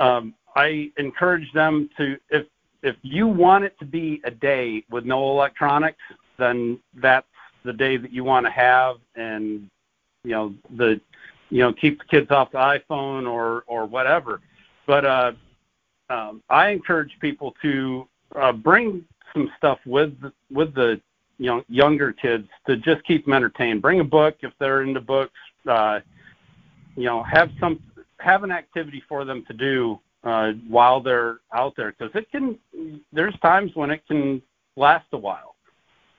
um, 0.00 0.34
I 0.56 0.90
encourage 0.96 1.52
them 1.52 1.90
to 1.98 2.16
if 2.30 2.46
if 2.82 2.96
you 3.02 3.26
want 3.26 3.64
it 3.64 3.78
to 3.80 3.84
be 3.84 4.22
a 4.24 4.30
day 4.30 4.84
with 4.90 5.04
no 5.04 5.30
electronics, 5.30 6.00
then 6.38 6.80
that's 6.94 7.26
the 7.62 7.74
day 7.74 7.98
that 7.98 8.10
you 8.10 8.24
want 8.24 8.46
to 8.46 8.52
have, 8.52 8.96
and 9.16 9.68
you 10.24 10.30
know 10.30 10.54
the 10.78 10.98
you 11.50 11.60
know, 11.60 11.72
keep 11.72 11.98
the 11.98 12.04
kids 12.04 12.30
off 12.30 12.52
the 12.52 12.58
iPhone 12.58 13.30
or 13.30 13.64
or 13.66 13.86
whatever. 13.86 14.40
But 14.86 15.04
uh, 15.04 15.32
um, 16.10 16.42
I 16.48 16.70
encourage 16.70 17.12
people 17.20 17.54
to 17.62 18.08
uh, 18.36 18.52
bring 18.52 19.04
some 19.32 19.50
stuff 19.56 19.78
with 19.86 20.14
with 20.50 20.74
the 20.74 21.00
you 21.38 21.46
know 21.46 21.64
younger 21.68 22.12
kids 22.12 22.48
to 22.66 22.76
just 22.76 23.04
keep 23.04 23.24
them 23.24 23.34
entertained. 23.34 23.82
Bring 23.82 24.00
a 24.00 24.04
book 24.04 24.36
if 24.40 24.52
they're 24.58 24.82
into 24.82 25.00
books. 25.00 25.38
Uh, 25.66 26.00
you 26.96 27.04
know, 27.04 27.22
have 27.22 27.50
some 27.60 27.80
have 28.20 28.42
an 28.42 28.50
activity 28.50 29.02
for 29.08 29.24
them 29.24 29.44
to 29.46 29.54
do 29.54 30.00
uh, 30.24 30.52
while 30.68 31.00
they're 31.00 31.38
out 31.54 31.74
there 31.76 31.94
because 31.96 32.14
it 32.14 32.30
can. 32.30 32.58
There's 33.12 33.34
times 33.40 33.72
when 33.74 33.90
it 33.90 34.06
can 34.06 34.42
last 34.76 35.06
a 35.12 35.18
while. 35.18 35.54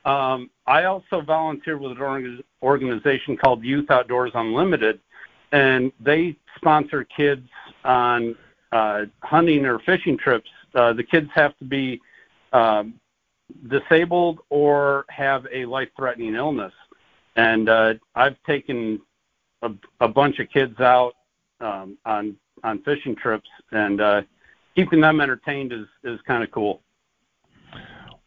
Um, 0.06 0.50
I 0.66 0.86
also 0.86 1.22
volunteer 1.22 1.78
with 1.78 1.92
an 1.92 2.44
organization 2.64 3.38
called 3.38 3.64
Youth 3.64 3.92
Outdoors 3.92 4.32
Unlimited, 4.34 5.00
and 5.52 5.92
they 6.00 6.36
sponsor 6.56 7.04
kids 7.04 7.48
on 7.84 8.36
uh, 8.72 9.06
hunting 9.22 9.66
or 9.66 9.80
fishing 9.80 10.18
trips. 10.18 10.50
Uh, 10.76 10.94
the 10.94 11.04
kids 11.04 11.30
have 11.34 11.58
to 11.58 11.66
be 11.66 12.00
um, 12.54 12.94
disabled 13.68 14.40
or 14.50 15.06
have 15.10 15.48
a 15.52 15.66
life-threatening 15.66 16.36
illness, 16.36 16.74
and 17.36 17.70
uh, 17.70 17.94
I've 18.16 18.42
taken 18.46 19.02
a, 19.62 19.72
a 20.00 20.08
bunch 20.08 20.40
of 20.40 20.50
kids 20.50 20.80
out 20.80 21.14
um, 21.60 21.98
on 22.06 22.36
on 22.64 22.82
fishing 22.84 23.16
trips, 23.16 23.50
and 23.72 24.02
uh, 24.02 24.22
keeping 24.76 25.02
them 25.02 25.22
entertained 25.22 25.74
is 25.74 25.88
is 26.04 26.20
kind 26.28 26.44
of 26.44 26.52
cool. 26.52 26.82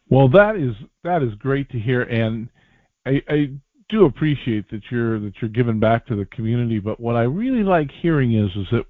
Well, 0.09 0.27
that 0.29 0.55
is 0.55 0.75
that 1.03 1.23
is 1.23 1.33
great 1.35 1.69
to 1.69 1.79
hear, 1.79 2.03
and 2.03 2.49
I, 3.05 3.21
I 3.27 3.51
do 3.89 4.05
appreciate 4.05 4.69
that 4.71 4.81
you're 4.89 5.19
that 5.19 5.33
you're 5.41 5.49
giving 5.49 5.79
back 5.79 6.05
to 6.07 6.15
the 6.15 6.25
community. 6.25 6.79
But 6.79 6.99
what 6.99 7.15
I 7.15 7.23
really 7.23 7.63
like 7.63 7.91
hearing 7.91 8.33
is 8.33 8.49
is 8.55 8.67
that 8.71 8.85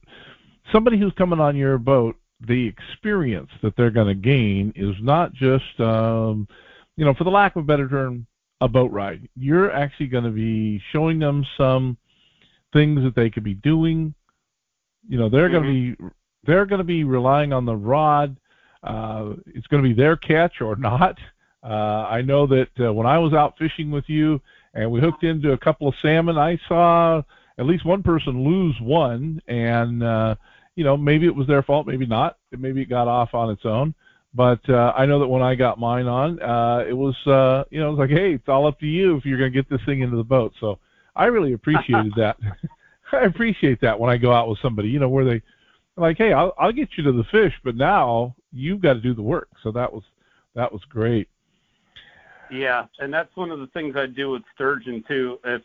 somebody 0.71 0.97
who's 0.97 1.13
coming 1.13 1.39
on 1.39 1.55
your 1.55 1.77
boat, 1.77 2.15
the 2.47 2.67
experience 2.67 3.49
that 3.61 3.75
they're 3.75 3.91
going 3.91 4.07
to 4.07 4.15
gain 4.15 4.73
is 4.75 4.95
not 5.01 5.33
just, 5.33 5.79
um, 5.79 6.47
you 6.95 7.05
know, 7.05 7.13
for 7.13 7.23
the 7.23 7.29
lack 7.29 7.55
of 7.55 7.63
a 7.63 7.65
better 7.65 7.87
term, 7.87 8.25
a 8.61 8.67
boat 8.67 8.91
ride. 8.91 9.27
You're 9.35 9.71
actually 9.71 10.07
going 10.07 10.23
to 10.23 10.31
be 10.31 10.81
showing 10.91 11.19
them 11.19 11.45
some 11.57 11.97
things 12.71 13.03
that 13.03 13.15
they 13.15 13.29
could 13.29 13.43
be 13.43 13.55
doing. 13.55 14.13
You 15.07 15.19
know, 15.19 15.29
they're 15.29 15.49
mm-hmm. 15.49 15.63
going 15.63 15.95
to 15.97 15.97
be 15.97 16.13
they're 16.45 16.65
going 16.65 16.79
to 16.79 16.85
be 16.85 17.03
relying 17.03 17.53
on 17.53 17.65
the 17.65 17.75
rod. 17.75 18.37
Uh, 18.83 19.33
it's 19.47 19.67
going 19.67 19.81
to 19.81 19.87
be 19.87 19.95
their 19.95 20.17
catch 20.17 20.61
or 20.61 20.75
not. 20.77 21.17
Uh, 21.63 22.05
I 22.09 22.21
know 22.21 22.45
that 22.47 22.69
uh, 22.79 22.93
when 22.93 23.07
I 23.07 23.17
was 23.17 23.33
out 23.33 23.57
fishing 23.57 23.89
with 23.89 24.05
you 24.07 24.41
and 24.73 24.89
we 24.89 24.99
hooked 24.99 25.23
into 25.23 25.51
a 25.51 25.57
couple 25.57 25.87
of 25.87 25.95
salmon, 26.01 26.37
I 26.37 26.59
saw 26.67 27.21
at 27.57 27.65
least 27.65 27.85
one 27.85 28.03
person 28.03 28.43
lose 28.43 28.75
one, 28.81 29.41
and 29.47 30.03
uh, 30.03 30.35
you 30.75 30.83
know 30.83 30.97
maybe 30.97 31.25
it 31.25 31.35
was 31.35 31.47
their 31.47 31.63
fault, 31.63 31.87
maybe 31.87 32.05
not. 32.05 32.37
Maybe 32.51 32.81
it 32.81 32.89
got 32.89 33.07
off 33.07 33.33
on 33.33 33.51
its 33.51 33.65
own. 33.65 33.93
But 34.35 34.67
uh, 34.67 34.93
I 34.97 35.05
know 35.05 35.19
that 35.19 35.27
when 35.27 35.43
I 35.43 35.53
got 35.53 35.79
mine 35.79 36.07
on, 36.07 36.41
uh, 36.41 36.83
it 36.87 36.93
was 36.93 37.15
uh, 37.27 37.65
you 37.69 37.79
know 37.79 37.89
it 37.89 37.97
was 37.97 37.99
like, 37.99 38.09
hey, 38.09 38.33
it's 38.33 38.49
all 38.49 38.67
up 38.67 38.79
to 38.79 38.87
you 38.87 39.15
if 39.17 39.25
you're 39.25 39.37
going 39.37 39.51
to 39.51 39.55
get 39.55 39.69
this 39.69 39.85
thing 39.85 40.01
into 40.01 40.17
the 40.17 40.23
boat. 40.23 40.53
So 40.59 40.79
I 41.15 41.25
really 41.25 41.53
appreciated 41.53 42.13
that. 42.17 42.37
I 43.11 43.25
appreciate 43.25 43.79
that 43.81 43.99
when 43.99 44.09
I 44.09 44.17
go 44.17 44.33
out 44.33 44.49
with 44.49 44.57
somebody, 44.59 44.89
you 44.89 44.99
know, 44.99 45.09
where 45.09 45.23
they 45.25 45.41
like, 45.95 46.17
hey, 46.17 46.33
I'll, 46.33 46.53
I'll 46.57 46.71
get 46.71 46.89
you 46.97 47.03
to 47.03 47.11
the 47.11 47.23
fish, 47.25 47.53
but 47.63 47.75
now 47.75 48.35
you've 48.51 48.81
got 48.81 48.93
to 48.93 48.99
do 48.99 49.13
the 49.13 49.21
work. 49.21 49.49
So 49.61 49.71
that 49.71 49.91
was 49.93 50.03
that 50.55 50.71
was 50.71 50.81
great. 50.89 51.29
Yeah, 52.49 52.85
and 52.99 53.13
that's 53.13 53.35
one 53.35 53.51
of 53.51 53.59
the 53.59 53.67
things 53.67 53.95
I 53.95 54.05
do 54.05 54.31
with 54.31 54.43
sturgeon 54.53 55.03
too. 55.07 55.39
If 55.43 55.61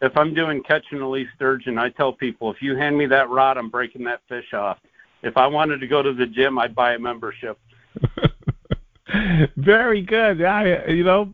if 0.00 0.16
I'm 0.16 0.34
doing 0.34 0.62
catch 0.62 0.84
and 0.90 1.00
release 1.00 1.28
sturgeon, 1.36 1.78
I 1.78 1.88
tell 1.90 2.12
people 2.12 2.50
if 2.50 2.60
you 2.60 2.76
hand 2.76 2.96
me 2.96 3.06
that 3.06 3.30
rod, 3.30 3.56
I'm 3.56 3.70
breaking 3.70 4.04
that 4.04 4.20
fish 4.28 4.52
off. 4.52 4.78
If 5.22 5.36
I 5.36 5.46
wanted 5.46 5.78
to 5.78 5.86
go 5.86 6.02
to 6.02 6.12
the 6.12 6.26
gym, 6.26 6.58
I'd 6.58 6.74
buy 6.74 6.94
a 6.94 6.98
membership. 6.98 7.58
Very 9.56 10.02
good. 10.02 10.42
I, 10.42 10.86
you 10.86 11.04
know, 11.04 11.32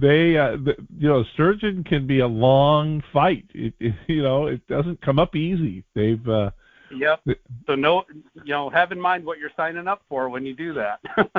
they 0.00 0.36
uh, 0.36 0.52
the, 0.52 0.76
you 0.98 1.08
know 1.08 1.24
sturgeon 1.34 1.82
can 1.82 2.06
be 2.06 2.20
a 2.20 2.26
long 2.26 3.02
fight 3.12 3.46
it, 3.54 3.72
it, 3.80 3.94
you 4.06 4.22
know 4.22 4.46
it 4.46 4.66
doesn't 4.66 5.00
come 5.00 5.18
up 5.18 5.34
easy 5.34 5.82
they've 5.94 6.28
uh 6.28 6.50
yep 6.94 7.20
so 7.66 7.74
no 7.74 8.04
you 8.44 8.52
know 8.52 8.68
have 8.68 8.92
in 8.92 9.00
mind 9.00 9.24
what 9.24 9.38
you're 9.38 9.50
signing 9.56 9.88
up 9.88 10.02
for 10.08 10.28
when 10.28 10.44
you 10.44 10.54
do 10.54 10.74
that 10.74 11.00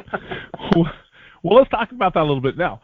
well, 1.44 1.58
let's 1.58 1.70
talk 1.70 1.92
about 1.92 2.14
that 2.14 2.22
a 2.22 2.24
little 2.24 2.42
bit 2.42 2.58
now. 2.58 2.82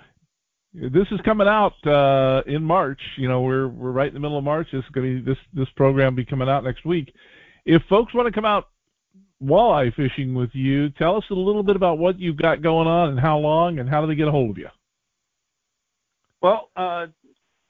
This 0.74 1.08
is 1.12 1.22
coming 1.24 1.48
out 1.48 1.74
uh 1.88 2.42
in 2.48 2.62
march. 2.62 3.00
You 3.18 3.30
know 3.30 3.42
we're 3.42 3.70
we're 3.70 3.92
right 3.92 4.08
in 4.08 4.14
the 4.14 4.20
middle 4.20 4.38
of 4.38 4.44
march. 4.44 4.68
This 4.74 4.84
is 4.84 4.90
going 4.92 5.08
to 5.08 5.22
be 5.22 5.32
this 5.32 5.40
this 5.54 5.70
program 5.78 6.16
be 6.16 6.26
coming 6.26 6.50
out 6.50 6.66
next 6.66 6.86
week. 6.86 7.14
If 7.66 7.82
folks 7.90 8.14
want 8.14 8.28
to 8.28 8.34
come 8.34 8.46
out 8.46 8.68
walleye 9.44 9.94
fishing 9.96 10.34
with 10.34 10.50
you 10.54 10.90
tell 10.92 11.18
us 11.18 11.24
a 11.30 11.34
little 11.34 11.64
bit 11.64 11.76
about 11.76 11.98
what 11.98 12.20
you've 12.20 12.38
got 12.38 12.62
going 12.62 12.88
on 12.88 13.10
and 13.10 13.20
how 13.20 13.38
long 13.38 13.80
and 13.80 13.90
how 13.90 14.02
do 14.02 14.08
they 14.08 14.16
get 14.16 14.28
a 14.28 14.32
hold 14.32 14.52
of 14.52 14.58
you? 14.58 14.70
Well, 16.42 16.70
uh, 16.76 17.08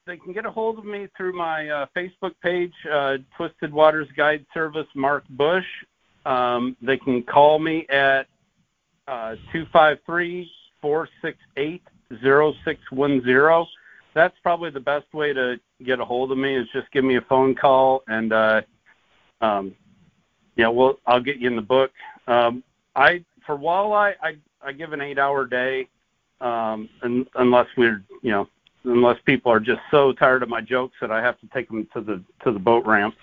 they 0.06 0.16
can 0.16 0.32
get 0.32 0.46
a 0.46 0.50
hold 0.50 0.78
of 0.78 0.84
me 0.84 1.08
through 1.16 1.36
my 1.36 1.68
uh, 1.68 1.86
Facebook 1.96 2.32
page, 2.42 2.72
uh, 2.92 3.16
Twisted 3.36 3.72
Waters 3.72 4.08
Guide 4.16 4.44
Service, 4.54 4.86
Marc 4.94 5.26
Bush. 5.30 5.64
Um, 6.24 6.76
they 6.82 6.96
can 6.96 7.22
call 7.22 7.58
me 7.58 7.86
at 7.88 8.26
uh, 9.08 9.36
253 9.52 10.50
468 10.82 11.82
0610. 12.22 13.66
That's 14.14 14.34
probably 14.42 14.70
the 14.70 14.80
best 14.80 15.12
way 15.12 15.32
to 15.32 15.60
get 15.84 16.00
a 16.00 16.04
hold 16.04 16.32
of 16.32 16.38
me 16.38 16.56
is 16.56 16.66
just 16.72 16.90
give 16.92 17.04
me 17.04 17.16
a 17.16 17.20
phone 17.22 17.54
call 17.54 18.02
and 18.08 18.32
uh, 18.32 18.62
um, 19.40 19.74
yeah, 20.56 20.68
well, 20.68 20.98
I'll 21.06 21.20
get 21.20 21.36
you 21.36 21.48
in 21.48 21.56
the 21.56 21.62
book. 21.62 21.92
Um, 22.26 22.64
I 22.94 23.24
for 23.44 23.56
walleye, 23.56 24.14
I 24.22 24.36
I 24.62 24.72
give 24.72 24.92
an 24.92 25.00
eight 25.00 25.18
hour 25.18 25.46
day, 25.46 25.88
um, 26.40 26.88
and, 27.02 27.26
unless 27.36 27.66
we're 27.76 28.02
you 28.22 28.30
know 28.30 28.48
unless 28.84 29.18
people 29.26 29.52
are 29.52 29.60
just 29.60 29.80
so 29.90 30.12
tired 30.12 30.42
of 30.42 30.48
my 30.48 30.60
jokes 30.60 30.96
that 31.00 31.10
I 31.10 31.20
have 31.20 31.38
to 31.40 31.46
take 31.48 31.68
them 31.68 31.86
to 31.92 32.00
the 32.00 32.22
to 32.44 32.52
the 32.52 32.58
boat 32.58 32.86
ramp. 32.86 33.14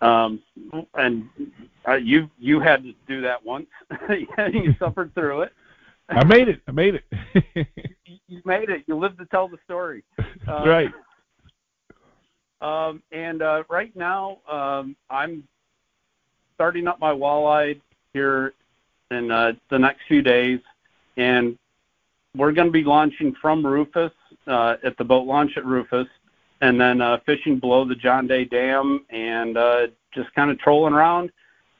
Um, 0.00 0.42
and 0.94 1.28
uh, 1.86 1.94
you 1.94 2.30
you 2.38 2.58
had 2.58 2.82
to 2.84 2.94
do 3.06 3.20
that 3.20 3.44
once. 3.44 3.66
you 4.08 4.74
suffered 4.78 5.14
through 5.14 5.42
it. 5.42 5.52
I 6.16 6.24
made 6.24 6.48
it. 6.48 6.60
I 6.66 6.72
made 6.72 6.94
it. 6.96 7.04
you 8.28 8.42
made 8.44 8.68
it. 8.68 8.84
You 8.86 8.96
lived 8.96 9.18
to 9.18 9.26
tell 9.26 9.48
the 9.48 9.58
story. 9.64 10.04
Uh, 10.46 10.64
right. 10.66 10.90
Um, 12.60 13.02
and 13.10 13.42
uh, 13.42 13.64
right 13.68 13.94
now, 13.96 14.38
um, 14.50 14.96
I'm 15.10 15.46
starting 16.54 16.86
up 16.86 17.00
my 17.00 17.12
walleye 17.12 17.80
here 18.12 18.54
in 19.10 19.30
uh, 19.30 19.52
the 19.70 19.78
next 19.78 20.02
few 20.06 20.22
days, 20.22 20.60
and 21.16 21.58
we're 22.36 22.52
going 22.52 22.68
to 22.68 22.72
be 22.72 22.84
launching 22.84 23.34
from 23.40 23.66
Rufus 23.66 24.12
uh, 24.46 24.76
at 24.84 24.96
the 24.96 25.04
boat 25.04 25.26
launch 25.26 25.52
at 25.56 25.66
Rufus, 25.66 26.06
and 26.60 26.80
then 26.80 27.00
uh, 27.00 27.18
fishing 27.26 27.58
below 27.58 27.84
the 27.84 27.94
John 27.94 28.26
Day 28.26 28.44
Dam 28.44 29.04
and 29.10 29.56
uh, 29.56 29.86
just 30.14 30.32
kind 30.34 30.50
of 30.50 30.58
trolling 30.58 30.94
around, 30.94 31.30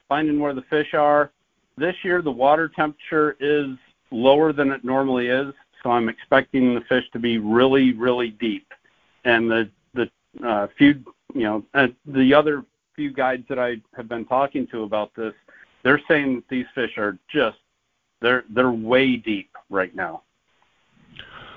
finding 0.09 0.39
where 0.39 0.53
the 0.53 0.63
fish 0.63 0.93
are. 0.93 1.31
This 1.77 1.95
year, 2.03 2.21
the 2.21 2.31
water 2.31 2.69
temperature 2.69 3.35
is 3.39 3.77
lower 4.13 4.53
than 4.53 4.71
it 4.71 4.85
normally 4.85 5.27
is, 5.27 5.53
so 5.81 5.91
I'm 5.91 6.07
expecting 6.07 6.73
the 6.73 6.81
fish 6.81 7.03
to 7.11 7.19
be 7.19 7.39
really, 7.39 7.93
really 7.93 8.29
deep. 8.29 8.67
And 9.25 9.49
the 9.49 9.69
the 9.93 10.09
uh, 10.45 10.67
few, 10.77 11.03
you 11.33 11.43
know, 11.43 11.63
uh, 11.73 11.87
the 12.05 12.33
other 12.33 12.63
few 12.95 13.11
guides 13.11 13.43
that 13.49 13.59
I 13.59 13.77
have 13.95 14.07
been 14.07 14.25
talking 14.25 14.67
to 14.67 14.83
about 14.83 15.13
this, 15.15 15.33
they're 15.83 16.01
saying 16.07 16.35
that 16.35 16.47
these 16.49 16.65
fish 16.75 16.97
are 16.97 17.17
just 17.27 17.57
they're 18.21 18.43
they're 18.49 18.71
way 18.71 19.17
deep 19.17 19.49
right 19.69 19.93
now. 19.95 20.23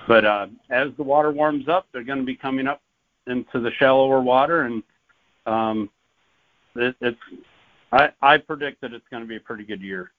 But 0.07 0.25
uh, 0.25 0.47
as 0.69 0.89
the 0.97 1.03
water 1.03 1.31
warms 1.31 1.67
up, 1.67 1.87
they're 1.91 2.03
going 2.03 2.19
to 2.19 2.25
be 2.25 2.35
coming 2.35 2.67
up 2.67 2.81
into 3.27 3.59
the 3.59 3.71
shallower 3.71 4.21
water, 4.21 4.63
and 4.63 4.83
um, 5.45 5.89
it, 6.75 6.95
it's 7.01 7.19
I, 7.91 8.09
I 8.21 8.37
predict 8.37 8.81
that 8.81 8.93
it's 8.93 9.07
going 9.09 9.23
to 9.23 9.27
be 9.27 9.35
a 9.35 9.41
pretty 9.41 9.63
good 9.63 9.81
year. 9.81 10.11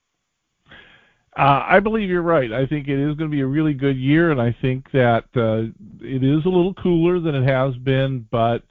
Uh, 1.36 1.64
I 1.68 1.80
believe 1.80 2.08
you're 2.08 2.22
right. 2.22 2.52
I 2.52 2.66
think 2.66 2.88
it 2.88 2.98
is 2.98 3.16
going 3.16 3.30
to 3.30 3.34
be 3.34 3.42
a 3.42 3.46
really 3.46 3.74
good 3.74 3.96
year, 3.96 4.32
and 4.32 4.40
I 4.40 4.56
think 4.60 4.90
that 4.92 5.24
uh, 5.36 5.70
it 6.00 6.24
is 6.24 6.44
a 6.44 6.48
little 6.48 6.74
cooler 6.74 7.20
than 7.20 7.34
it 7.34 7.46
has 7.46 7.76
been, 7.76 8.26
but 8.30 8.64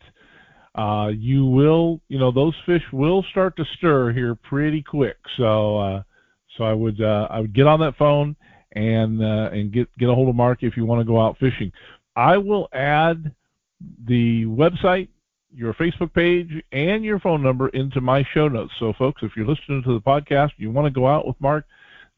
uh, 0.75 1.07
you 1.07 1.45
will, 1.45 2.01
you 2.09 2.19
know, 2.19 2.31
those 2.31 2.55
fish 2.65 2.83
will 2.91 3.23
start 3.31 3.55
to 3.57 3.65
stir 3.77 4.11
here 4.11 4.35
pretty 4.35 4.81
quick. 4.81 5.17
So, 5.37 5.77
uh, 5.77 6.03
so 6.57 6.63
I 6.65 6.73
would, 6.73 7.01
uh, 7.01 7.27
I 7.29 7.39
would 7.39 7.53
get 7.53 7.67
on 7.67 7.79
that 7.79 7.95
phone 7.97 8.35
and 8.73 9.23
uh, 9.23 9.49
and 9.51 9.71
get 9.71 9.87
get 9.97 10.09
a 10.09 10.13
hold 10.13 10.29
of 10.29 10.35
Marc 10.35 10.63
if 10.63 10.77
you 10.77 10.85
want 10.85 10.99
to 10.99 11.05
go 11.05 11.19
out 11.19 11.37
fishing. 11.39 11.71
I 12.15 12.37
will 12.37 12.67
add 12.73 13.31
the 14.05 14.45
website, 14.45 15.07
your 15.53 15.73
Facebook 15.73 16.13
page, 16.13 16.63
and 16.71 17.03
your 17.03 17.19
phone 17.19 17.41
number 17.41 17.69
into 17.69 18.01
my 18.01 18.23
show 18.33 18.47
notes. 18.47 18.73
So, 18.79 18.93
folks, 18.93 19.23
if 19.23 19.31
you're 19.35 19.47
listening 19.47 19.83
to 19.83 19.93
the 19.93 20.01
podcast, 20.01 20.51
you 20.57 20.71
want 20.71 20.85
to 20.85 20.91
go 20.91 21.07
out 21.07 21.27
with 21.27 21.39
Marc, 21.39 21.65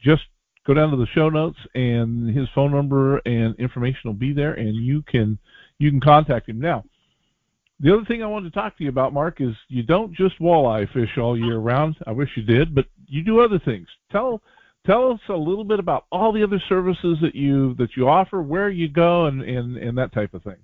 just 0.02 0.24
go 0.66 0.74
down 0.74 0.92
to 0.92 0.98
the 0.98 1.08
show 1.14 1.30
notes, 1.30 1.58
and 1.74 2.36
his 2.36 2.48
phone 2.54 2.72
number 2.72 3.18
and 3.20 3.56
information 3.60 4.02
will 4.06 4.14
be 4.14 4.34
there, 4.34 4.54
and 4.54 4.76
you 4.76 5.02
can 5.04 5.38
you 5.78 5.90
can 5.90 6.00
contact 6.00 6.50
him 6.50 6.60
now. 6.60 6.84
The 7.80 7.94
other 7.94 8.04
thing 8.06 8.22
I 8.22 8.28
wanted 8.28 8.54
to 8.54 8.60
talk 8.60 8.78
to 8.78 8.84
you 8.84 8.90
about, 8.90 9.14
Marc, 9.14 9.40
is 9.40 9.56
you 9.70 9.84
don't 9.84 10.14
just 10.14 10.38
walleye 10.40 10.92
fish 10.92 11.18
all 11.18 11.38
year 11.38 11.58
round. 11.58 11.96
I 12.06 12.12
wish 12.12 12.30
you 12.36 12.44
did, 12.44 12.76
but 12.76 12.86
you 13.08 13.24
do 13.24 13.40
other 13.40 13.60
things. 13.64 13.88
Tell 14.12 14.42
tell 14.86 15.12
us 15.12 15.20
a 15.30 15.34
little 15.34 15.64
bit 15.64 15.80
about 15.80 16.06
all 16.12 16.34
the 16.34 16.44
other 16.44 16.62
services 16.68 17.18
that 17.22 17.36
you 17.36 17.76
that 17.76 17.96
you 17.96 18.08
offer, 18.10 18.42
where 18.42 18.70
you 18.70 18.90
go, 18.90 19.28
and 19.28 19.42
and, 19.42 19.78
and 19.78 19.98
that 19.98 20.14
type 20.14 20.34
of 20.34 20.44
thing. 20.44 20.58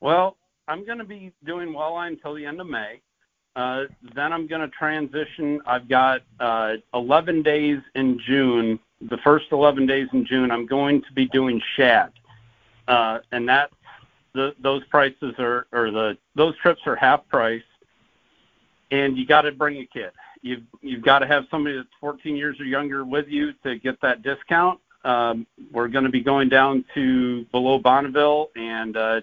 Well, 0.00 0.36
I'm 0.68 0.84
going 0.84 0.98
to 0.98 1.04
be 1.04 1.32
doing 1.44 1.68
walleye 1.68 2.08
until 2.08 2.34
the 2.34 2.44
end 2.44 2.60
of 2.60 2.66
May. 2.66 3.00
Uh, 3.56 3.84
then 4.14 4.34
I'm 4.34 4.46
going 4.46 4.60
to 4.60 4.68
transition. 4.68 5.60
I've 5.66 5.88
got 5.88 6.20
uh, 6.38 6.74
11 6.92 7.42
days 7.42 7.80
in 7.94 8.20
June. 8.26 8.78
The 9.00 9.16
first 9.24 9.46
11 9.50 9.86
days 9.86 10.08
in 10.12 10.26
June, 10.26 10.50
I'm 10.50 10.66
going 10.66 11.00
to 11.00 11.12
be 11.14 11.26
doing 11.26 11.60
shad, 11.74 12.12
uh, 12.86 13.18
and 13.32 13.48
that 13.48 13.70
those 14.60 14.84
prices 14.88 15.34
are 15.38 15.66
or 15.72 15.90
the 15.90 16.18
those 16.34 16.56
trips 16.58 16.82
are 16.86 16.96
half 16.96 17.26
price, 17.28 17.62
and 18.90 19.16
you 19.16 19.26
got 19.26 19.42
to 19.42 19.52
bring 19.52 19.78
a 19.78 19.86
kid. 19.86 20.12
You've 20.42 20.62
you've 20.82 21.02
got 21.02 21.20
to 21.20 21.26
have 21.26 21.44
somebody 21.50 21.76
that's 21.76 21.88
14 22.00 22.36
years 22.36 22.60
or 22.60 22.64
younger 22.64 23.04
with 23.04 23.26
you 23.28 23.52
to 23.64 23.78
get 23.78 24.00
that 24.02 24.22
discount. 24.22 24.80
Um, 25.04 25.46
we're 25.72 25.88
going 25.88 26.04
to 26.04 26.10
be 26.10 26.20
going 26.20 26.48
down 26.48 26.84
to 26.94 27.44
below 27.46 27.78
Bonneville 27.78 28.50
and 28.56 28.96
uh, 28.96 29.20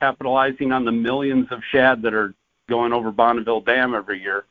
capitalizing 0.00 0.70
on 0.70 0.84
the 0.84 0.92
millions 0.92 1.46
of 1.50 1.60
shad 1.72 2.02
that 2.02 2.14
are 2.14 2.34
going 2.68 2.92
over 2.92 3.10
Bonneville 3.10 3.60
Dam 3.60 3.94
every 3.94 4.20
year. 4.20 4.44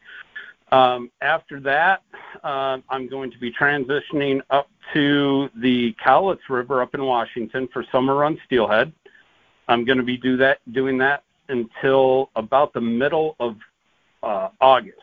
Um, 0.72 1.10
after 1.22 1.60
that, 1.62 2.02
uh, 2.44 2.80
I'm 2.90 3.08
going 3.08 3.32
to 3.32 3.38
be 3.38 3.52
transitioning 3.54 4.42
up 4.50 4.70
to 4.94 5.50
the 5.62 5.96
Cowlitz 6.06 6.50
River 6.50 6.82
up 6.82 6.94
in 6.94 7.04
Washington 7.06 7.70
for 7.72 7.86
summer 7.92 8.16
run 8.16 8.38
steelhead. 8.46 8.92
I'm 9.70 9.86
going 9.86 9.98
to 9.98 10.04
be 10.04 10.18
do 10.18 10.36
that 10.38 10.60
doing 10.74 10.98
that 10.98 11.24
until 11.48 12.30
about 12.36 12.74
the 12.74 12.82
middle 12.82 13.36
of 13.40 13.56
uh, 14.24 14.50
August, 14.60 14.98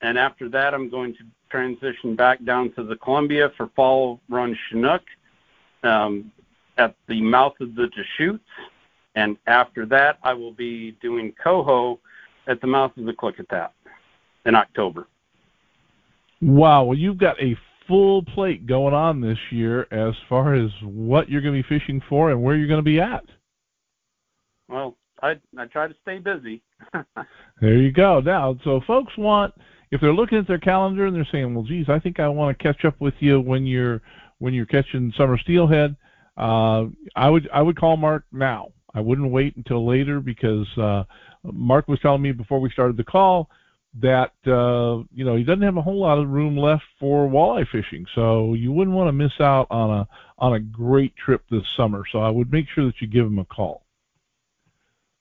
and 0.00 0.16
after 0.16 0.48
that, 0.48 0.72
I'm 0.72 0.88
going 0.88 1.12
to 1.14 1.24
transition 1.50 2.16
back 2.16 2.42
down 2.44 2.72
to 2.72 2.82
the 2.82 2.96
Columbia 2.96 3.50
for 3.56 3.68
fall 3.76 4.20
run 4.30 4.56
Chinook 4.68 5.02
um, 5.82 6.32
at 6.78 6.94
the 7.06 7.20
mouth 7.20 7.54
of 7.60 7.74
the 7.74 7.88
Deschutes 7.88 8.40
and 9.14 9.36
after 9.46 9.86
that, 9.86 10.18
I 10.22 10.34
will 10.34 10.52
be 10.52 10.92
doing 11.02 11.32
coho 11.42 12.00
at 12.46 12.60
the 12.60 12.66
mouth 12.66 12.92
of 12.96 13.04
the 13.04 13.12
Klickitat 13.12 13.70
in 14.46 14.54
October. 14.54 15.06
Wow, 16.40 16.84
well, 16.84 16.98
you've 16.98 17.18
got 17.18 17.40
a 17.40 17.56
full 17.86 18.22
plate 18.22 18.66
going 18.66 18.94
on 18.94 19.20
this 19.20 19.38
year 19.50 19.86
as 19.90 20.14
far 20.28 20.54
as 20.54 20.70
what 20.82 21.28
you're 21.28 21.40
going 21.40 21.54
to 21.54 21.68
be 21.68 21.78
fishing 21.78 22.02
for 22.08 22.30
and 22.30 22.42
where 22.42 22.56
you're 22.56 22.68
going 22.68 22.78
to 22.78 22.82
be 22.82 23.00
at. 23.00 23.24
Well, 24.68 24.96
I 25.22 25.38
I 25.58 25.66
try 25.66 25.88
to 25.88 25.94
stay 26.02 26.18
busy. 26.18 26.62
there 27.60 27.76
you 27.76 27.92
go. 27.92 28.20
Now, 28.20 28.58
so 28.64 28.80
folks 28.86 29.16
want 29.16 29.54
if 29.90 30.00
they're 30.00 30.12
looking 30.12 30.38
at 30.38 30.48
their 30.48 30.58
calendar 30.58 31.06
and 31.06 31.14
they're 31.14 31.28
saying, 31.30 31.54
"Well, 31.54 31.64
geez, 31.64 31.88
I 31.88 31.98
think 31.98 32.18
I 32.18 32.28
want 32.28 32.56
to 32.56 32.62
catch 32.62 32.84
up 32.84 33.00
with 33.00 33.14
you 33.20 33.40
when 33.40 33.66
you're 33.66 34.02
when 34.38 34.54
you're 34.54 34.66
catching 34.66 35.12
summer 35.16 35.38
steelhead," 35.38 35.96
uh, 36.36 36.84
I 37.14 37.30
would 37.30 37.48
I 37.52 37.62
would 37.62 37.78
call 37.78 37.96
Marc 37.96 38.24
now. 38.32 38.68
I 38.94 39.00
wouldn't 39.00 39.30
wait 39.30 39.56
until 39.56 39.86
later 39.86 40.20
because 40.20 40.66
uh, 40.78 41.04
Marc 41.44 41.88
was 41.88 42.00
telling 42.00 42.22
me 42.22 42.32
before 42.32 42.60
we 42.60 42.70
started 42.70 42.96
the 42.96 43.04
call 43.04 43.50
that 44.00 44.32
uh, 44.46 45.04
you 45.14 45.24
know 45.24 45.36
he 45.36 45.44
doesn't 45.44 45.62
have 45.62 45.76
a 45.76 45.82
whole 45.82 46.00
lot 46.00 46.18
of 46.18 46.28
room 46.28 46.56
left 46.56 46.84
for 46.98 47.28
walleye 47.28 47.68
fishing, 47.68 48.06
so 48.14 48.54
you 48.54 48.72
wouldn't 48.72 48.96
want 48.96 49.08
to 49.08 49.12
miss 49.12 49.32
out 49.40 49.66
on 49.70 49.90
a 49.90 50.08
on 50.38 50.54
a 50.54 50.60
great 50.60 51.14
trip 51.16 51.42
this 51.50 51.62
summer. 51.76 52.04
So 52.10 52.18
I 52.18 52.30
would 52.30 52.50
make 52.50 52.66
sure 52.74 52.86
that 52.86 53.00
you 53.00 53.06
give 53.06 53.26
him 53.26 53.38
a 53.38 53.44
call. 53.44 53.82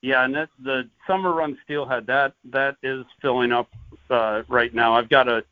Yeah, 0.02 0.26
and 0.26 0.36
that, 0.36 0.50
the 0.62 0.90
summer 1.08 1.34
run 1.34 1.58
steelhead 1.64 2.08
that 2.08 2.34
that 2.46 2.78
is 2.82 3.06
filling 3.22 3.52
up 3.52 3.70
uh, 4.10 4.44
right 4.48 4.74
now. 4.74 4.96
I've 4.96 5.10
got 5.10 5.28
a 5.28 5.44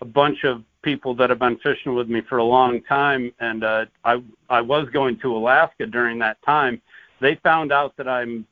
a 0.00 0.06
bunch 0.06 0.44
of 0.44 0.62
people 0.82 1.14
that 1.14 1.28
have 1.28 1.38
been 1.38 1.58
fishing 1.58 1.94
with 1.94 2.08
me 2.08 2.22
for 2.22 2.38
a 2.38 2.44
long 2.44 2.82
time, 2.82 3.32
and 3.40 3.62
uh, 3.62 3.84
I 4.04 4.22
I 4.48 4.62
was 4.62 4.88
going 4.88 5.18
to 5.20 5.36
Alaska 5.36 5.86
during 5.86 6.18
that 6.20 6.40
time, 6.42 6.80
they 7.20 7.34
found 7.42 7.72
out 7.72 7.96
that 7.98 8.08
I'm 8.08 8.46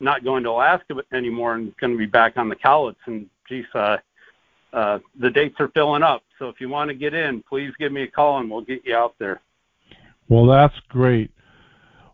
not 0.00 0.24
going 0.24 0.42
to 0.44 0.50
Alaska 0.50 0.94
anymore 1.12 1.54
and 1.54 1.76
going 1.78 1.92
to 1.92 1.98
be 1.98 2.06
back 2.06 2.36
on 2.36 2.48
the 2.48 2.56
Cowlitz. 2.56 2.96
And 3.06 3.28
geez, 3.48 3.64
uh, 3.74 3.98
uh, 4.72 4.98
the 5.18 5.30
dates 5.30 5.56
are 5.58 5.68
filling 5.68 6.02
up. 6.02 6.22
So 6.38 6.48
if 6.48 6.60
you 6.60 6.68
want 6.68 6.88
to 6.88 6.94
get 6.94 7.14
in, 7.14 7.42
please 7.48 7.72
give 7.78 7.92
me 7.92 8.02
a 8.02 8.10
call 8.10 8.38
and 8.38 8.50
we'll 8.50 8.60
get 8.62 8.84
you 8.84 8.94
out 8.94 9.14
there. 9.18 9.40
Well, 10.28 10.46
that's 10.46 10.74
great. 10.88 11.30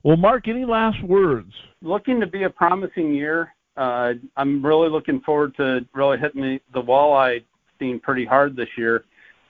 Well, 0.02 0.16
Marc, 0.16 0.48
any 0.48 0.64
last 0.64 1.02
words? 1.02 1.52
Looking 1.80 2.20
to 2.20 2.26
be 2.26 2.44
a 2.44 2.50
promising 2.50 3.14
year. 3.14 3.54
Uh, 3.76 4.14
I'm 4.36 4.64
really 4.64 4.90
looking 4.90 5.20
forward 5.20 5.56
to 5.56 5.86
really 5.94 6.18
hitting 6.18 6.42
the, 6.42 6.60
the 6.74 6.82
walleye 6.82 7.42
scene 7.78 7.98
pretty 7.98 8.24
hard 8.24 8.54
this 8.54 8.68
year. 8.76 9.04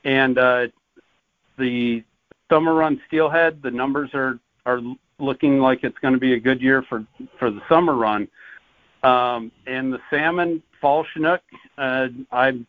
And 0.05 0.39
uh, 0.39 0.67
the 1.59 2.05
summer 2.51 2.75
run 2.75 3.01
steelhead, 3.07 3.63
the 3.63 3.71
numbers 3.71 4.11
are 4.15 4.39
are 4.65 4.81
looking 5.19 5.59
like 5.59 5.81
it's 5.83 5.99
going 5.99 6.15
to 6.15 6.21
be 6.21 6.35
a 6.35 6.41
good 6.41 6.61
year 6.61 6.85
for 6.89 7.05
for 7.39 7.51
the 7.51 7.61
summer 7.69 7.95
run. 7.95 8.29
Um, 9.03 9.51
and 9.67 9.93
the 9.93 9.99
salmon 10.11 10.63
fall 10.81 11.05
chinook, 11.13 11.41
uh, 11.79 12.09
I'm 12.31 12.67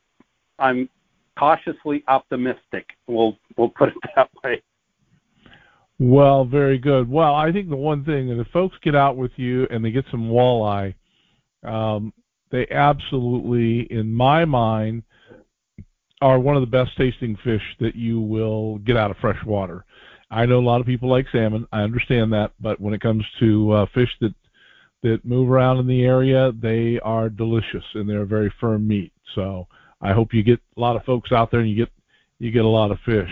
I'm 0.59 0.89
cautiously 1.37 2.03
optimistic. 2.07 2.87
We'll 3.07 3.37
we'll 3.57 3.69
put 3.69 3.89
it 3.89 3.95
that 4.15 4.29
way. 4.43 4.61
Well, 5.99 6.43
very 6.43 6.79
good. 6.79 7.09
Well, 7.09 7.35
I 7.35 7.51
think 7.51 7.69
the 7.69 7.75
one 7.75 8.03
thing 8.03 8.27
that 8.29 8.39
if 8.39 8.47
folks 8.47 8.75
get 8.83 8.95
out 8.95 9.15
with 9.15 9.31
you 9.37 9.67
and 9.69 9.85
they 9.85 9.91
get 9.91 10.05
some 10.11 10.29
walleye, 10.29 10.95
um, 11.63 12.11
they 12.51 12.67
absolutely, 12.71 13.87
in 13.91 14.13
my 14.13 14.43
mind, 14.43 15.03
are 16.21 16.39
one 16.39 16.55
of 16.55 16.61
the 16.61 16.67
best 16.67 16.91
tasting 16.97 17.37
fish 17.43 17.61
that 17.79 17.95
you 17.95 18.19
will 18.19 18.79
get 18.79 18.97
out 18.97 19.11
of 19.11 19.17
fresh 19.17 19.37
water. 19.45 19.85
I 20.33 20.45
know 20.47 20.59
a 20.59 20.65
lot 20.65 20.81
of 20.81 20.87
people 20.87 21.09
like 21.09 21.27
salmon. 21.31 21.67
I 21.71 21.81
understand 21.81 22.33
that, 22.33 22.51
but 22.59 22.81
when 22.81 22.93
it 22.93 23.01
comes 23.01 23.23
to 23.39 23.71
uh, 23.71 23.85
fish 23.93 24.09
that 24.21 24.33
that 25.03 25.25
move 25.25 25.49
around 25.49 25.79
in 25.79 25.87
the 25.87 26.05
area, 26.05 26.51
they 26.53 26.99
are 27.03 27.29
delicious 27.29 27.83
and 27.93 28.09
they're 28.09 28.25
very 28.25 28.51
firm 28.59 28.87
meat. 28.87 29.11
So 29.35 29.67
I 30.01 30.13
hope 30.13 30.33
you 30.33 30.41
get 30.43 30.61
a 30.77 30.79
lot 30.79 30.95
of 30.95 31.03
folks 31.03 31.31
out 31.31 31.51
there 31.51 31.59
and 31.59 31.69
you 31.69 31.75
get 31.75 31.91
you 32.39 32.51
get 32.51 32.65
a 32.65 32.69
lot 32.69 32.91
of 32.91 32.99
fish. 33.05 33.29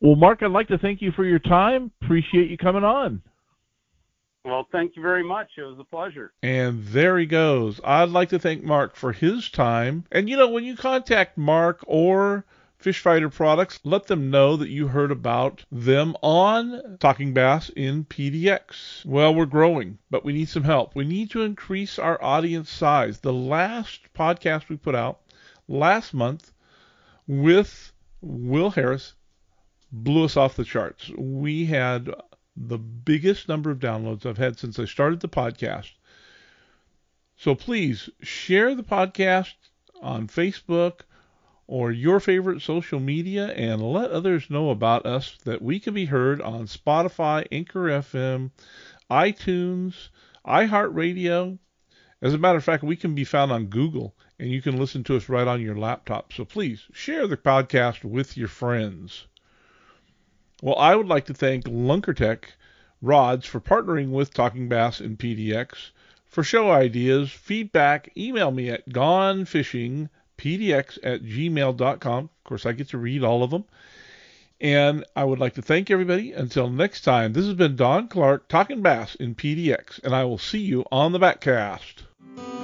Well, 0.00 0.16
Marc, 0.16 0.42
I'd 0.42 0.50
like 0.50 0.68
to 0.68 0.78
thank 0.78 1.00
you 1.00 1.12
for 1.12 1.24
your 1.24 1.38
time. 1.38 1.90
Appreciate 2.02 2.50
you 2.50 2.58
coming 2.58 2.84
on. 2.84 3.22
Well, 4.44 4.66
thank 4.72 4.96
you 4.96 5.02
very 5.02 5.22
much. 5.22 5.48
It 5.56 5.62
was 5.62 5.78
a 5.78 5.84
pleasure. 5.84 6.32
And 6.42 6.84
there 6.86 7.16
he 7.18 7.26
goes. 7.26 7.80
I'd 7.84 8.08
like 8.08 8.30
to 8.30 8.38
thank 8.40 8.64
Marc 8.64 8.96
for 8.96 9.12
his 9.12 9.48
time. 9.48 10.04
And 10.10 10.28
you 10.28 10.36
know, 10.36 10.48
when 10.48 10.64
you 10.64 10.76
contact 10.76 11.38
Marc 11.38 11.80
or 11.86 12.44
Fish 12.82 12.98
Fighter 12.98 13.28
products, 13.28 13.78
let 13.84 14.08
them 14.08 14.28
know 14.30 14.56
that 14.56 14.68
you 14.68 14.88
heard 14.88 15.12
about 15.12 15.64
them 15.70 16.16
on 16.20 16.98
Talking 16.98 17.32
Bass 17.32 17.68
in 17.70 18.04
PDX. 18.04 19.04
Well, 19.04 19.34
we're 19.34 19.46
growing, 19.46 19.98
but 20.10 20.24
we 20.24 20.32
need 20.32 20.48
some 20.48 20.64
help. 20.64 20.96
We 20.96 21.04
need 21.04 21.30
to 21.30 21.42
increase 21.42 21.98
our 21.98 22.22
audience 22.22 22.70
size. 22.70 23.20
The 23.20 23.32
last 23.32 24.12
podcast 24.14 24.68
we 24.68 24.76
put 24.76 24.96
out 24.96 25.20
last 25.68 26.12
month 26.12 26.52
with 27.28 27.92
Will 28.20 28.70
Harris 28.70 29.14
blew 29.92 30.24
us 30.24 30.36
off 30.36 30.56
the 30.56 30.64
charts. 30.64 31.08
We 31.16 31.66
had 31.66 32.12
the 32.56 32.78
biggest 32.78 33.48
number 33.48 33.70
of 33.70 33.78
downloads 33.78 34.26
I've 34.26 34.38
had 34.38 34.58
since 34.58 34.78
I 34.78 34.86
started 34.86 35.20
the 35.20 35.28
podcast. 35.28 35.92
So 37.36 37.54
please 37.54 38.10
share 38.22 38.74
the 38.74 38.82
podcast 38.82 39.54
on 40.00 40.26
Facebook 40.26 41.00
or 41.72 41.90
your 41.90 42.20
favorite 42.20 42.60
social 42.60 43.00
media 43.00 43.46
and 43.52 43.80
let 43.80 44.10
others 44.10 44.50
know 44.50 44.68
about 44.68 45.06
us 45.06 45.38
that 45.44 45.62
we 45.62 45.80
can 45.80 45.94
be 45.94 46.04
heard 46.04 46.38
on 46.42 46.66
Spotify, 46.66 47.46
Anchor 47.50 47.84
FM, 47.84 48.50
iTunes, 49.10 50.10
iHeartRadio. 50.46 51.58
As 52.20 52.34
a 52.34 52.38
matter 52.38 52.58
of 52.58 52.64
fact, 52.64 52.82
we 52.82 52.94
can 52.94 53.14
be 53.14 53.24
found 53.24 53.50
on 53.50 53.68
Google 53.68 54.14
and 54.38 54.50
you 54.50 54.60
can 54.60 54.76
listen 54.76 55.02
to 55.04 55.16
us 55.16 55.30
right 55.30 55.48
on 55.48 55.62
your 55.62 55.74
laptop. 55.74 56.34
So 56.34 56.44
please 56.44 56.82
share 56.92 57.26
the 57.26 57.38
podcast 57.38 58.04
with 58.04 58.36
your 58.36 58.48
friends. 58.48 59.26
Well, 60.60 60.76
I 60.76 60.94
would 60.94 61.08
like 61.08 61.24
to 61.24 61.34
thank 61.34 61.64
Lunkertek 61.64 62.44
Rods 63.00 63.46
for 63.46 63.62
partnering 63.62 64.10
with 64.10 64.34
Talking 64.34 64.68
Bass 64.68 65.00
and 65.00 65.18
PDX. 65.18 65.92
For 66.26 66.44
show 66.44 66.70
ideas, 66.70 67.30
feedback, 67.30 68.10
email 68.14 68.50
me 68.50 68.68
at 68.68 68.90
gonefishing.com 68.90 70.10
pdx 70.42 70.98
at 71.04 71.22
gmail.com. 71.22 72.24
Of 72.24 72.44
course, 72.44 72.66
I 72.66 72.72
get 72.72 72.88
to 72.88 72.98
read 72.98 73.22
all 73.22 73.42
of 73.44 73.50
them. 73.50 73.64
And 74.60 75.04
I 75.16 75.24
would 75.24 75.38
like 75.38 75.54
to 75.54 75.62
thank 75.62 75.90
everybody. 75.90 76.32
Until 76.32 76.68
next 76.68 77.02
time, 77.02 77.32
this 77.32 77.46
has 77.46 77.54
been 77.54 77.76
Don 77.76 78.08
Clark 78.08 78.48
talking 78.48 78.82
bass 78.82 79.14
in 79.16 79.34
PDX, 79.34 80.02
and 80.04 80.14
I 80.14 80.24
will 80.24 80.38
see 80.38 80.60
you 80.60 80.84
on 80.92 81.12
the 81.12 81.18
backcast. 81.18 82.61